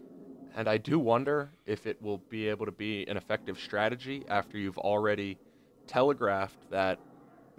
and 0.56 0.68
I 0.68 0.78
do 0.78 0.98
wonder 0.98 1.52
if 1.68 1.86
it 1.86 2.02
will 2.02 2.20
be 2.30 2.50
able 2.50 2.66
to 2.66 2.72
be 2.72 3.06
an 3.08 3.16
effective 3.16 3.60
strategy 3.60 4.24
after 4.28 4.58
you've 4.58 4.78
already 4.80 5.38
telegraphed 5.86 6.72
that, 6.72 7.00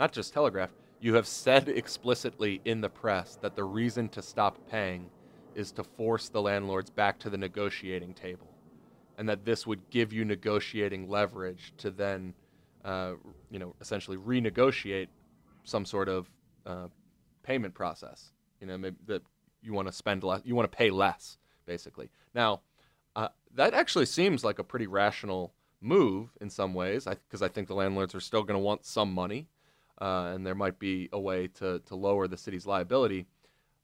not 0.00 0.12
just 0.12 0.32
telegraphed, 0.32 0.74
you 1.04 1.12
have 1.12 1.26
said 1.26 1.68
explicitly 1.68 2.62
in 2.64 2.80
the 2.80 2.88
press 2.88 3.36
that 3.42 3.54
the 3.54 3.62
reason 3.62 4.08
to 4.08 4.22
stop 4.22 4.56
paying 4.70 5.10
is 5.54 5.70
to 5.70 5.84
force 5.84 6.30
the 6.30 6.40
landlords 6.40 6.88
back 6.88 7.18
to 7.18 7.28
the 7.28 7.36
negotiating 7.36 8.14
table, 8.14 8.48
and 9.18 9.28
that 9.28 9.44
this 9.44 9.66
would 9.66 9.90
give 9.90 10.14
you 10.14 10.24
negotiating 10.24 11.06
leverage 11.06 11.74
to 11.76 11.90
then, 11.90 12.32
uh, 12.86 13.12
you 13.50 13.58
know, 13.58 13.74
essentially 13.82 14.16
renegotiate 14.16 15.08
some 15.64 15.84
sort 15.84 16.08
of 16.08 16.30
uh, 16.64 16.86
payment 17.42 17.74
process. 17.74 18.32
You 18.62 18.66
know, 18.66 18.78
maybe 18.78 18.96
that 19.04 19.20
you 19.60 19.74
want 19.74 19.88
to 19.88 19.92
spend 19.92 20.24
less, 20.24 20.40
you 20.42 20.54
want 20.54 20.72
to 20.72 20.74
pay 20.74 20.88
less, 20.88 21.36
basically. 21.66 22.08
Now, 22.34 22.62
uh, 23.14 23.28
that 23.54 23.74
actually 23.74 24.06
seems 24.06 24.42
like 24.42 24.58
a 24.58 24.64
pretty 24.64 24.86
rational 24.86 25.52
move 25.82 26.30
in 26.40 26.48
some 26.48 26.72
ways, 26.72 27.04
because 27.04 27.42
I, 27.42 27.44
I, 27.44 27.48
think 27.50 27.68
the 27.68 27.74
landlords 27.74 28.14
are 28.14 28.20
still 28.20 28.42
going 28.42 28.58
to 28.58 28.64
want 28.64 28.86
some 28.86 29.12
money 29.12 29.50
uh, 30.00 30.32
and 30.34 30.46
there 30.46 30.54
might 30.54 30.78
be 30.78 31.08
a 31.12 31.20
way 31.20 31.48
to, 31.48 31.80
to 31.80 31.94
lower 31.94 32.26
the 32.26 32.36
city's 32.36 32.66
liability. 32.66 33.26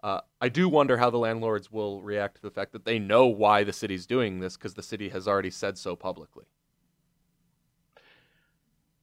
Uh, 0.03 0.21
I 0.41 0.49
do 0.49 0.69
wonder 0.69 0.97
how 0.97 1.11
the 1.11 1.19
landlords 1.19 1.71
will 1.71 2.01
react 2.01 2.37
to 2.37 2.43
the 2.43 2.51
fact 2.51 2.73
that 2.73 2.85
they 2.85 2.99
know 2.99 3.27
why 3.27 3.65
the 3.65 3.73
city's 3.73 4.07
doing 4.07 4.41
this 4.41 4.57
because 4.57 4.75
the 4.75 4.83
city 4.83 5.11
has 5.11 5.29
already 5.29 5.51
said 5.51 5.77
so 5.77 5.95
publicly. 5.95 6.45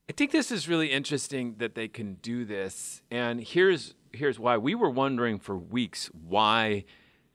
I 0.10 0.14
think 0.14 0.32
this 0.32 0.51
is 0.51 0.68
really 0.68 0.91
interesting 0.91 1.55
that 1.58 1.76
they 1.76 1.88
can 1.88 2.16
do 2.16 2.45
this, 2.45 3.01
and 3.12 3.41
here's 3.41 3.93
here's 4.14 4.39
why. 4.39 4.58
We 4.58 4.74
were 4.74 4.89
wondering 4.89 5.38
for 5.38 5.58
weeks 5.58 6.10
why 6.14 6.86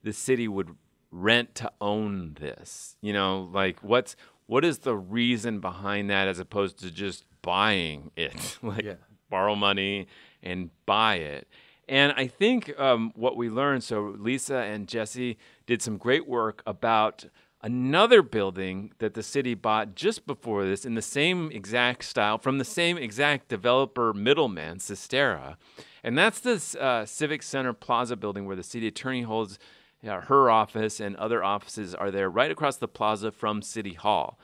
the 0.02 0.14
city 0.14 0.48
would 0.48 0.74
rent 1.10 1.54
to 1.56 1.70
own 1.82 2.34
this. 2.40 2.96
You 3.02 3.12
know, 3.12 3.50
like 3.52 3.80
what's 3.82 4.16
what 4.46 4.64
is 4.64 4.78
the 4.78 4.96
reason 4.96 5.60
behind 5.60 6.08
that 6.08 6.28
as 6.28 6.38
opposed 6.38 6.78
to 6.78 6.90
just 6.90 7.26
buying 7.42 8.10
it? 8.16 8.58
like 8.62 8.84
yeah 8.84 8.94
borrow 9.32 9.56
money 9.56 10.06
and 10.42 10.70
buy 10.86 11.16
it. 11.16 11.48
And 11.88 12.12
I 12.16 12.28
think 12.28 12.78
um, 12.78 13.12
what 13.16 13.36
we 13.36 13.48
learned 13.50 13.82
so, 13.82 14.14
Lisa 14.18 14.58
and 14.58 14.86
Jesse 14.86 15.38
did 15.66 15.82
some 15.82 15.96
great 15.96 16.28
work 16.28 16.62
about 16.66 17.24
another 17.62 18.22
building 18.22 18.92
that 18.98 19.14
the 19.14 19.22
city 19.22 19.54
bought 19.54 19.94
just 19.94 20.26
before 20.26 20.64
this 20.64 20.84
in 20.84 20.94
the 20.94 21.02
same 21.02 21.50
exact 21.50 22.04
style 22.04 22.38
from 22.38 22.58
the 22.58 22.64
same 22.64 22.98
exact 22.98 23.48
developer 23.48 24.12
middleman, 24.12 24.78
Cisterra. 24.78 25.56
And 26.04 26.18
that's 26.18 26.40
this 26.40 26.74
uh, 26.74 27.06
Civic 27.06 27.42
Center 27.42 27.72
Plaza 27.72 28.16
building 28.16 28.46
where 28.46 28.56
the 28.56 28.62
city 28.62 28.86
attorney 28.86 29.22
holds 29.22 29.58
uh, 30.06 30.20
her 30.22 30.50
office 30.50 31.00
and 31.00 31.16
other 31.16 31.42
offices 31.42 31.94
are 31.94 32.10
there 32.10 32.28
right 32.28 32.50
across 32.50 32.76
the 32.76 32.88
plaza 32.88 33.30
from 33.30 33.62
City 33.62 33.94
Hall. 33.94 34.38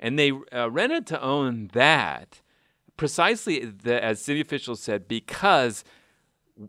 And 0.00 0.18
they 0.18 0.32
uh, 0.52 0.70
rented 0.70 1.06
to 1.08 1.22
own 1.22 1.70
that 1.74 2.41
precisely 3.02 3.64
the, 3.64 4.00
as 4.00 4.22
city 4.22 4.40
officials 4.40 4.80
said, 4.80 5.08
because 5.08 5.82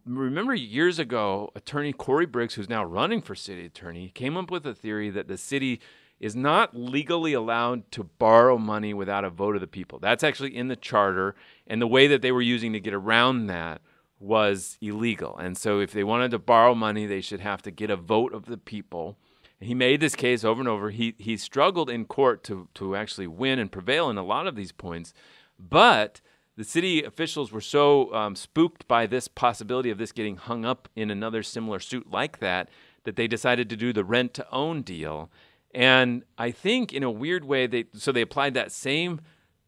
remember 0.03 0.55
years 0.55 0.97
ago, 0.97 1.51
attorney 1.53 1.93
Corey 1.93 2.25
Briggs, 2.25 2.55
who's 2.55 2.67
now 2.67 2.84
running 2.84 3.21
for 3.21 3.36
city 3.36 3.67
attorney, 3.67 4.09
came 4.15 4.36
up 4.36 4.49
with 4.49 4.65
a 4.65 4.73
theory 4.73 5.11
that 5.11 5.27
the 5.27 5.38
city 5.38 5.79
is 6.19 6.36
not 6.36 6.75
legally 6.75 7.34
allowed 7.34 7.91
to 7.91 8.03
borrow 8.03 8.57
money 8.57 8.95
without 8.95 9.23
a 9.23 9.29
vote 9.29 9.53
of 9.53 9.61
the 9.61 9.67
people. 9.67 9.99
That's 9.99 10.23
actually 10.23 10.57
in 10.57 10.69
the 10.69 10.75
charter, 10.75 11.36
and 11.67 11.79
the 11.79 11.86
way 11.86 12.07
that 12.07 12.23
they 12.23 12.31
were 12.31 12.41
using 12.41 12.73
to 12.73 12.79
get 12.79 12.95
around 12.95 13.45
that 13.45 13.81
was 14.19 14.79
illegal. 14.81 15.38
And 15.38 15.55
so 15.55 15.81
if 15.81 15.91
they 15.91 16.03
wanted 16.03 16.31
to 16.31 16.39
borrow 16.39 16.73
money, 16.73 17.05
they 17.05 17.21
should 17.21 17.41
have 17.41 17.61
to 17.61 17.69
get 17.69 17.91
a 17.91 17.95
vote 17.95 18.34
of 18.34 18.45
the 18.45 18.57
people. 18.57 19.19
And 19.59 19.67
he 19.67 19.75
made 19.75 19.99
this 19.99 20.15
case 20.15 20.43
over 20.43 20.61
and 20.61 20.67
over. 20.67 20.89
He 20.89 21.13
he 21.19 21.38
struggled 21.38 21.91
in 21.91 22.05
court 22.05 22.43
to 22.45 22.69
to 22.73 22.95
actually 22.95 23.27
win 23.27 23.59
and 23.59 23.71
prevail 23.71 24.09
in 24.09 24.17
a 24.17 24.23
lot 24.23 24.47
of 24.47 24.55
these 24.55 24.71
points. 24.71 25.13
But 25.60 26.22
the 26.56 26.64
city 26.64 27.04
officials 27.04 27.51
were 27.51 27.62
so 27.62 28.14
um, 28.14 28.36
spooked 28.36 28.88
by 28.88 29.08
this 29.08 29.28
possibility 29.28 29.89
of 29.89 29.97
this 29.97 30.12
getting 30.12 30.38
hung 30.38 30.66
up 30.66 30.88
in 30.95 31.10
another 31.10 31.41
similar 31.41 31.80
suit 31.80 32.12
like 32.12 32.39
that 32.39 32.70
that 33.06 33.16
they 33.16 33.28
decided 33.28 33.70
to 33.70 33.76
do 33.76 33.91
the 33.91 34.04
rent 34.04 34.34
to 34.36 34.49
own 34.51 34.82
deal. 34.82 35.32
And 35.74 36.24
I 36.38 36.51
think 36.51 36.93
in 36.93 37.04
a 37.04 37.12
weird 37.12 37.45
way, 37.45 37.68
they 37.68 37.86
so 37.93 38.12
they 38.12 38.22
applied 38.22 38.54
that 38.54 38.72
same 38.72 39.20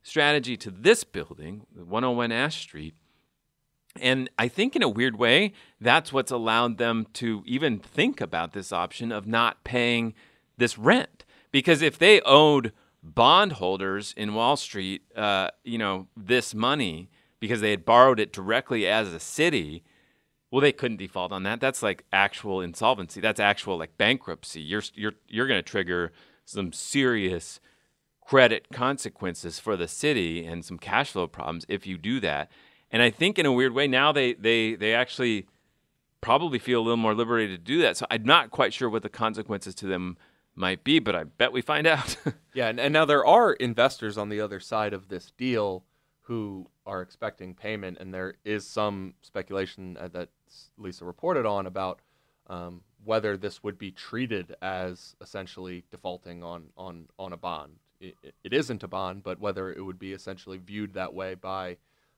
strategy 0.03 0.55
to 0.57 0.69
this 0.69 1.03
building, 1.03 1.65
101 1.73 2.31
Ash 2.31 2.61
Street. 2.61 2.93
And 3.99 4.29
I 4.37 4.47
think 4.47 4.75
in 4.75 4.83
a 4.83 4.89
weird 4.89 5.17
way, 5.17 5.53
that's 5.79 6.13
what's 6.13 6.31
allowed 6.31 6.77
them 6.77 7.07
to 7.13 7.41
even 7.45 7.79
think 7.79 8.21
about 8.21 8.53
this 8.53 8.71
option 8.71 9.11
of 9.11 9.25
not 9.25 9.63
paying 9.63 10.13
this 10.57 10.77
rent. 10.77 11.25
Because 11.51 11.81
if 11.81 11.97
they 11.97 12.21
owed 12.21 12.73
bondholders 13.13 14.13
in 14.17 14.33
Wall 14.33 14.57
Street, 14.57 15.03
uh, 15.15 15.49
you 15.63 15.77
know, 15.77 16.07
this 16.17 16.55
money 16.55 17.09
because 17.39 17.61
they 17.61 17.71
had 17.71 17.85
borrowed 17.85 18.19
it 18.19 18.33
directly 18.33 18.87
as 18.87 19.13
a 19.13 19.19
city. 19.19 19.83
Well, 20.51 20.61
they 20.61 20.71
couldn't 20.71 20.97
default 20.97 21.31
on 21.31 21.43
that. 21.43 21.59
That's 21.59 21.83
like 21.83 22.05
actual 22.11 22.61
insolvency. 22.61 23.21
That's 23.21 23.39
actual 23.39 23.77
like 23.77 23.97
bankruptcy. 23.97 24.61
You're 24.61 24.83
you're 24.93 25.13
you're 25.27 25.47
going 25.47 25.59
to 25.59 25.69
trigger 25.69 26.11
some 26.45 26.71
serious 26.71 27.59
credit 28.21 28.67
consequences 28.71 29.59
for 29.59 29.77
the 29.77 29.87
city 29.87 30.45
and 30.45 30.65
some 30.65 30.79
cash 30.79 31.11
flow 31.11 31.27
problems 31.27 31.65
if 31.67 31.85
you 31.85 31.97
do 31.97 32.19
that. 32.21 32.49
And 32.91 33.01
I 33.01 33.09
think 33.09 33.37
in 33.37 33.45
a 33.45 33.51
weird 33.51 33.73
way 33.73 33.87
now 33.87 34.11
they 34.11 34.33
they 34.33 34.75
they 34.75 34.93
actually 34.93 35.47
probably 36.21 36.57
feel 36.57 36.79
a 36.79 36.83
little 36.83 36.97
more 36.97 37.13
liberated 37.13 37.59
to 37.59 37.63
do 37.63 37.81
that. 37.81 37.97
So 37.97 38.07
I'm 38.09 38.23
not 38.23 38.49
quite 38.49 38.73
sure 38.73 38.89
what 38.89 39.03
the 39.03 39.09
consequences 39.09 39.75
to 39.75 39.85
them 39.85 40.17
might 40.55 40.83
be, 40.83 40.99
but 40.99 41.15
I 41.15 41.25
bet 41.25 41.51
we 41.51 41.61
find 41.61 41.85
out. 41.85 42.17
yeah, 42.53 42.67
and, 42.67 42.79
and 42.79 42.93
now 42.93 43.05
there 43.05 43.25
are 43.25 43.53
investors 43.53 44.17
on 44.17 44.29
the 44.29 44.41
other 44.41 44.59
side 44.59 44.93
of 44.93 45.09
this 45.09 45.31
deal 45.37 45.83
who 46.21 46.67
are 46.85 47.01
expecting 47.01 47.53
payment, 47.53 47.97
and 47.99 48.13
there 48.13 48.35
is 48.43 48.67
some 48.67 49.13
speculation 49.21 49.97
uh, 49.99 50.07
that 50.07 50.29
Lisa 50.77 51.05
reported 51.05 51.45
on 51.45 51.67
about 51.67 51.99
um, 52.47 52.81
whether 53.03 53.37
this 53.37 53.63
would 53.63 53.77
be 53.77 53.91
treated 53.91 54.55
as 54.61 55.15
essentially 55.21 55.83
defaulting 55.91 56.43
on 56.43 56.69
on 56.77 57.07
on 57.19 57.33
a 57.33 57.37
bond. 57.37 57.73
It, 57.99 58.15
it 58.43 58.53
isn't 58.53 58.83
a 58.83 58.87
bond, 58.87 59.23
but 59.23 59.39
whether 59.39 59.71
it 59.71 59.83
would 59.83 59.99
be 59.99 60.13
essentially 60.13 60.57
viewed 60.57 60.93
that 60.93 61.13
way 61.13 61.35
by 61.35 61.77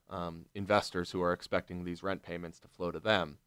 um, 0.09 0.45
investors 0.55 1.11
who 1.11 1.21
are 1.21 1.33
expecting 1.33 1.83
these 1.83 2.03
rent 2.03 2.23
payments 2.23 2.59
to 2.59 2.67
flow 2.67 2.91
to 2.91 2.99
them. 2.99 3.37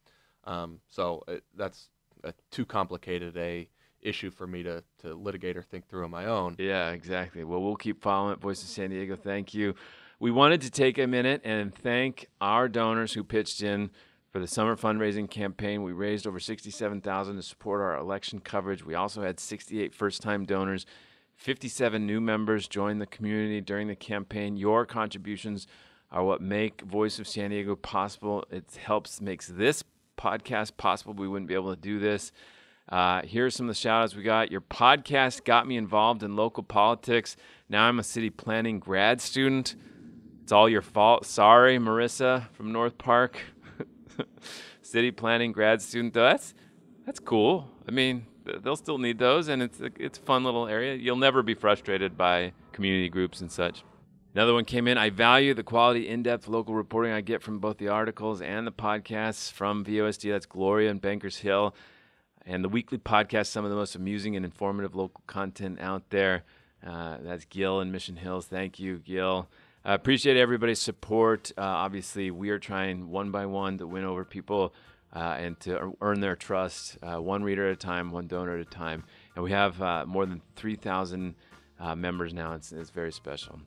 Um, 0.45 0.81
so 0.89 1.25
it, 1.29 1.33
uh, 1.33 1.41
that's 1.57 1.89
a, 2.23 2.35
too 2.51 2.65
complicated 2.65 3.37
a 3.37 3.69
issue 4.03 4.31
for 4.31 4.47
me 4.47 4.63
to, 4.63 4.83
to 5.01 5.15
litigate 5.15 5.57
or 5.57 5.63
think 5.63 5.89
through 5.89 6.05
on 6.05 6.11
my 6.11 6.27
own. 6.27 6.57
Yeah, 6.59 6.91
exactly. 6.91 7.45
Well, 7.45 7.63
we'll 7.63 7.77
keep 7.77 8.03
following 8.03 8.33
it. 8.33 8.41
Voice 8.41 8.63
of 8.63 8.69
San 8.69 8.91
Diego, 8.91 9.17
thank 9.17 9.55
you. 9.55 9.75
We 10.19 10.31
wanted 10.31 10.61
to 10.63 10.71
take 10.71 10.99
a 10.99 11.07
minute 11.07 11.41
and 11.45 11.75
thank 11.75 12.27
our 12.41 12.69
donors 12.69 13.15
who 13.15 13.25
pitched 13.25 13.63
in 13.63 13.91
for 14.31 14.39
the 14.39 14.47
summer 14.47 14.77
fundraising 14.77 15.29
campaign. 15.29 15.83
We 15.83 15.93
raised 15.93 16.27
over 16.27 16.39
67,000 16.39 17.37
to 17.37 17.43
support 17.43 17.81
our 17.81 17.97
election 17.97 18.41
coverage. 18.41 18.85
We 18.85 18.95
also 18.95 19.23
had 19.23 19.41
68 19.41 19.95
first-time 19.95 20.45
donors. 20.45 20.87
57 21.37 22.07
new 22.07 22.21
members 22.21 22.69
joined 22.69 23.01
the 23.01 23.07
community 23.07 23.61
during 23.61 23.89
the 23.89 23.97
campaign. 23.97 24.57
Your 24.57 24.85
contributions 24.85 25.67
are 26.13 26.23
what 26.23 26.43
make 26.43 26.83
Voice 26.83 27.19
of 27.19 27.27
San 27.27 27.51
Diego 27.51 27.75
possible. 27.75 28.45
It 28.51 28.79
helps 28.79 29.21
makes 29.21 29.47
this 29.47 29.83
podcast 30.19 30.77
possible. 30.77 31.15
We 31.15 31.29
wouldn't 31.29 31.49
be 31.49 31.55
able 31.55 31.75
to 31.75 31.81
do 31.81 31.99
this 31.99 32.31
uh, 32.89 33.23
here's 33.25 33.55
some 33.55 33.67
of 33.67 33.75
the 33.75 33.81
shout 33.81 34.03
outs 34.03 34.15
we 34.15 34.23
got. 34.23 34.51
Your 34.51 34.61
podcast 34.61 35.45
got 35.45 35.67
me 35.67 35.77
involved 35.77 36.23
in 36.23 36.35
local 36.35 36.63
politics. 36.63 37.37
Now 37.69 37.85
I'm 37.85 37.99
a 37.99 38.03
city 38.03 38.31
planning 38.31 38.81
grad 38.81 39.21
student. 39.21 39.77
It's 40.43 40.53
all 40.53 40.69
your 40.69 40.83
fault. 40.83 41.27
Sorry, 41.27 41.79
Marissa 41.79 42.51
from 42.51 42.73
North 42.73 42.99
Park. 42.99 43.41
City 44.83 45.13
planning 45.13 45.53
grad 45.53 45.81
student. 45.81 46.15
That's 46.15 46.55
that's 47.07 47.21
cool. 47.21 47.69
I 47.87 47.93
mean, 47.93 48.27
they'll 48.45 48.77
still 48.77 48.99
need 48.99 49.19
those, 49.19 49.47
and 49.47 49.63
it's 49.63 49.81
a, 49.81 49.91
it's 49.97 50.19
a 50.19 50.23
fun 50.23 50.43
little 50.43 50.67
area. 50.67 50.97
You'll 50.97 51.17
never 51.17 51.43
be 51.43 51.55
frustrated 51.55 52.17
by 52.17 52.53
community 52.73 53.09
groups 53.09 53.41
and 53.41 53.51
such. 53.51 53.85
Another 54.35 54.55
one 54.55 54.65
came 54.65 54.87
in. 54.87 54.97
I 54.97 55.11
value 55.11 55.55
the 55.55 55.63
quality, 55.63 56.09
in 56.09 56.23
depth 56.23 56.47
local 56.47 56.75
reporting 56.75 57.13
I 57.13 57.21
get 57.21 57.43
from 57.43 57.59
both 57.59 57.79
the 57.79 57.89
articles 57.89 58.41
and 58.41 58.67
the 58.67 58.73
podcasts 58.73 59.51
from 59.51 59.85
VOSD. 59.85 60.31
That's 60.31 60.47
Gloria 60.47 60.91
and 60.91 61.01
Bankers 61.01 61.39
Hill. 61.39 61.75
And 62.47 62.65
the 62.65 62.69
weekly 62.69 62.99
podcast, 62.99 63.47
some 63.47 63.65
of 63.65 63.71
the 63.71 63.77
most 63.77 63.95
amusing 63.95 64.37
and 64.37 64.45
informative 64.45 64.95
local 64.95 65.23
content 65.27 65.81
out 65.81 66.11
there. 66.11 66.45
Uh, 66.87 67.19
that's 67.21 67.45
Gil 67.45 67.81
in 67.81 67.93
Mission 67.93 68.17
Hills. 68.17 68.47
Thank 68.47 68.79
you, 68.79 68.99
Gil. 68.99 69.49
I 69.85 69.93
uh, 69.93 69.95
appreciate 69.95 70.37
everybody's 70.37 70.79
support. 70.79 71.53
Uh, 71.57 71.63
obviously, 71.63 72.31
we 72.31 72.51
are 72.51 72.59
trying 72.59 73.11
one 73.11 73.31
by 73.31 73.47
one 73.47 73.79
to 73.79 73.87
win 73.87 74.05
over 74.05 74.25
people 74.25 74.75
uh, 75.15 75.37
and 75.39 75.59
to 75.61 75.97
earn 76.01 76.21
their 76.21 76.37
trust, 76.37 76.99
uh, 77.03 77.21
one 77.21 77.43
reader 77.43 77.67
at 77.69 77.73
a 77.73 77.77
time, 77.77 78.11
one 78.11 78.27
donor 78.27 78.55
at 78.55 78.61
a 78.61 78.65
time. 78.65 79.05
And 79.35 79.45
we 79.45 79.53
have 79.53 79.81
uh, 79.81 80.05
more 80.07 80.27
than 80.27 80.43
3,000 80.57 81.35
members 81.97 82.35
now. 82.35 82.53
It's, 82.53 82.73
it's 82.73 82.91
very 82.91 83.13
special. 83.13 83.61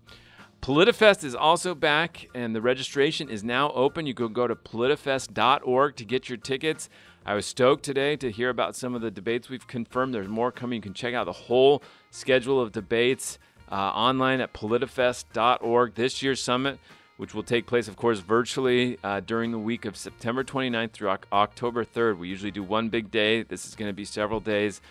PolitiFest 0.64 1.26
is 1.26 1.36
also 1.36 1.76
back, 1.76 2.28
and 2.34 2.56
the 2.56 2.62
registration 2.62 3.28
is 3.28 3.44
now 3.44 3.70
open. 3.72 4.06
You 4.06 4.14
can 4.14 4.32
go 4.32 4.48
to 4.48 4.56
politifest.org 4.56 5.96
to 5.98 6.06
get 6.06 6.30
your 6.30 6.38
tickets. 6.38 6.90
I 7.26 7.36
was 7.36 7.46
stoked 7.46 7.84
today 7.84 8.18
to 8.18 8.30
hear 8.30 8.50
about 8.50 8.76
some 8.76 8.96
of 8.96 9.02
the 9.02 9.10
debates 9.10 9.50
we've 9.50 9.66
confirmed. 9.66 10.14
There's 10.14 10.28
more 10.28 10.52
coming. 10.52 10.78
You 10.78 10.82
can 10.82 10.94
check 10.94 11.14
out 11.14 11.26
the 11.26 11.32
whole 11.32 11.82
schedule 12.12 12.60
of 12.60 12.74
debates 12.74 13.40
uh, 13.72 13.76
online 13.76 14.42
at 14.42 14.54
politifest.org. 14.54 15.96
This 15.96 16.22
year's 16.22 16.44
summit, 16.44 16.80
which 17.16 17.34
will 17.34 17.44
take 17.44 17.66
place, 17.66 17.88
of 17.88 17.96
course, 17.96 18.20
virtually 18.20 18.98
uh, 19.06 19.22
during 19.22 19.52
the 19.52 19.58
week 19.58 19.86
of 19.86 19.96
September 19.96 20.44
29th 20.44 20.92
through 20.92 21.16
October 21.32 21.86
3rd. 21.86 22.18
We 22.18 22.28
usually 22.28 22.52
do 22.52 22.62
one 22.62 22.90
big 22.90 23.10
day. 23.10 23.44
This 23.44 23.66
is 23.66 23.76
going 23.76 23.90
to 23.90 23.96
be 23.96 24.06
several 24.06 24.42
days. 24.42 24.82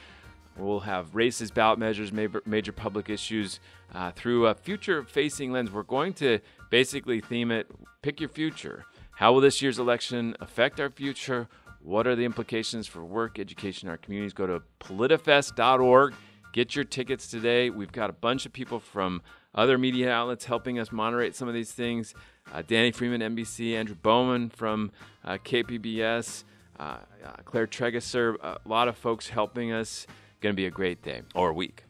We'll 0.57 0.81
have 0.81 1.15
races, 1.15 1.51
ballot 1.51 1.79
measures, 1.79 2.13
major, 2.13 2.43
major 2.47 2.73
public 2.73 3.11
issues 3.11 3.61
uh, 3.95 4.11
through 4.13 4.47
a 4.47 4.55
future 4.55 5.03
facing 5.03 5.53
lens. 5.53 5.71
We're 5.71 5.83
going 5.83 6.15
to 6.15 6.41
basically 6.71 7.21
theme 7.21 7.51
it 7.51 7.67
pick 8.01 8.21
your 8.21 8.31
future. 8.31 8.87
How 9.17 9.33
will 9.33 9.41
this 9.41 9.61
year's 9.61 9.79
election 9.79 10.35
affect 10.41 10.81
our 10.81 10.91
future? 10.91 11.49
What 11.83 12.07
are 12.07 12.15
the 12.15 12.25
implications 12.25 12.87
for 12.87 13.05
work, 13.05 13.41
education, 13.41 13.89
our 13.89 13.97
communities? 13.97 14.33
Go 14.33 14.47
to 14.47 14.63
politifest.org. 14.81 16.15
Get 16.53 16.77
your 16.77 16.85
tickets 16.85 17.27
today. 17.29 17.71
We've 17.71 17.91
got 17.91 18.09
a 18.09 18.13
bunch 18.13 18.47
of 18.47 18.53
people 18.53 18.79
from 18.79 19.21
other 19.55 19.79
media 19.79 20.13
outlets 20.13 20.45
helping 20.45 20.79
us 20.79 20.93
moderate 20.93 21.35
some 21.35 21.49
of 21.49 21.55
these 21.55 21.73
things. 21.73 22.15
Uh, 22.53 22.63
Danny 22.65 22.93
Freeman, 22.93 23.21
NBC, 23.21 23.75
Andrew 23.75 23.97
Bowman 23.97 24.51
from 24.51 24.93
uh, 25.25 25.39
KPBS, 25.45 26.45
uh, 26.79 26.83
uh, 26.83 26.99
Claire 27.45 27.67
Trageser, 27.67 28.37
a 28.41 28.59
lot 28.65 28.87
of 28.87 28.97
folks 28.97 29.29
helping 29.29 29.73
us. 29.73 30.07
Going 30.41 30.53
to 30.53 30.57
be 30.57 30.67
a 30.67 30.71
great 30.71 31.03
day 31.03 31.23
or 31.35 31.53
week. 31.53 31.85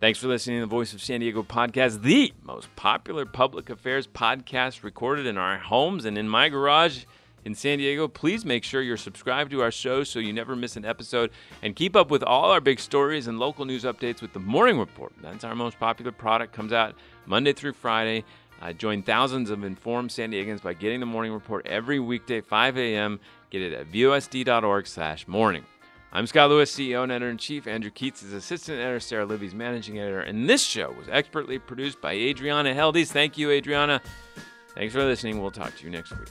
Thanks 0.00 0.20
for 0.20 0.28
listening 0.28 0.58
to 0.58 0.60
the 0.60 0.66
Voice 0.66 0.94
of 0.94 1.02
San 1.02 1.20
Diego 1.20 1.42
podcast, 1.42 2.02
the 2.02 2.32
most 2.42 2.74
popular 2.76 3.26
public 3.26 3.68
affairs 3.68 4.06
podcast 4.06 4.84
recorded 4.84 5.26
in 5.26 5.36
our 5.36 5.58
homes 5.58 6.04
and 6.04 6.16
in 6.16 6.28
my 6.28 6.48
garage 6.48 7.04
in 7.48 7.54
San 7.54 7.78
Diego. 7.78 8.06
Please 8.06 8.44
make 8.44 8.62
sure 8.62 8.82
you're 8.82 8.98
subscribed 8.98 9.50
to 9.50 9.62
our 9.62 9.70
show 9.70 10.04
so 10.04 10.18
you 10.18 10.32
never 10.34 10.54
miss 10.54 10.76
an 10.76 10.84
episode 10.84 11.30
and 11.62 11.74
keep 11.74 11.96
up 11.96 12.10
with 12.10 12.22
all 12.22 12.50
our 12.50 12.60
big 12.60 12.78
stories 12.78 13.26
and 13.26 13.38
local 13.38 13.64
news 13.64 13.84
updates 13.84 14.20
with 14.20 14.34
the 14.34 14.38
Morning 14.38 14.78
Report. 14.78 15.12
That's 15.22 15.44
our 15.44 15.54
most 15.56 15.80
popular 15.80 16.12
product, 16.12 16.52
comes 16.52 16.72
out 16.72 16.94
Monday 17.26 17.54
through 17.54 17.72
Friday. 17.72 18.24
Uh, 18.60 18.72
join 18.72 19.02
thousands 19.02 19.50
of 19.50 19.64
informed 19.64 20.12
San 20.12 20.30
Diegans 20.30 20.62
by 20.62 20.74
getting 20.74 21.00
the 21.00 21.06
Morning 21.06 21.32
Report 21.32 21.66
every 21.66 21.98
weekday, 21.98 22.40
5 22.42 22.76
a.m. 22.76 23.18
Get 23.50 23.62
it 23.62 23.72
at 23.72 23.90
vosd.org 23.90 24.86
slash 24.86 25.26
morning. 25.26 25.64
I'm 26.12 26.26
Scott 26.26 26.50
Lewis, 26.50 26.74
CEO 26.74 27.02
and 27.02 27.12
editor-in-chief. 27.12 27.66
Andrew 27.66 27.90
Keatts 27.90 28.22
is 28.24 28.32
assistant 28.32 28.78
editor. 28.78 29.00
Sara 29.00 29.24
Libby's 29.24 29.54
managing 29.54 29.98
editor. 29.98 30.20
And 30.20 30.48
this 30.48 30.62
show 30.62 30.90
was 30.92 31.08
expertly 31.10 31.58
produced 31.58 32.00
by 32.00 32.12
Adriana 32.12 32.74
Heldiz. 32.74 33.08
Thank 33.08 33.38
you, 33.38 33.50
Adriana. 33.50 34.02
Thanks 34.74 34.92
for 34.92 35.04
listening. 35.04 35.40
We'll 35.40 35.50
talk 35.50 35.76
to 35.76 35.84
you 35.84 35.90
next 35.90 36.10
week. 36.10 36.28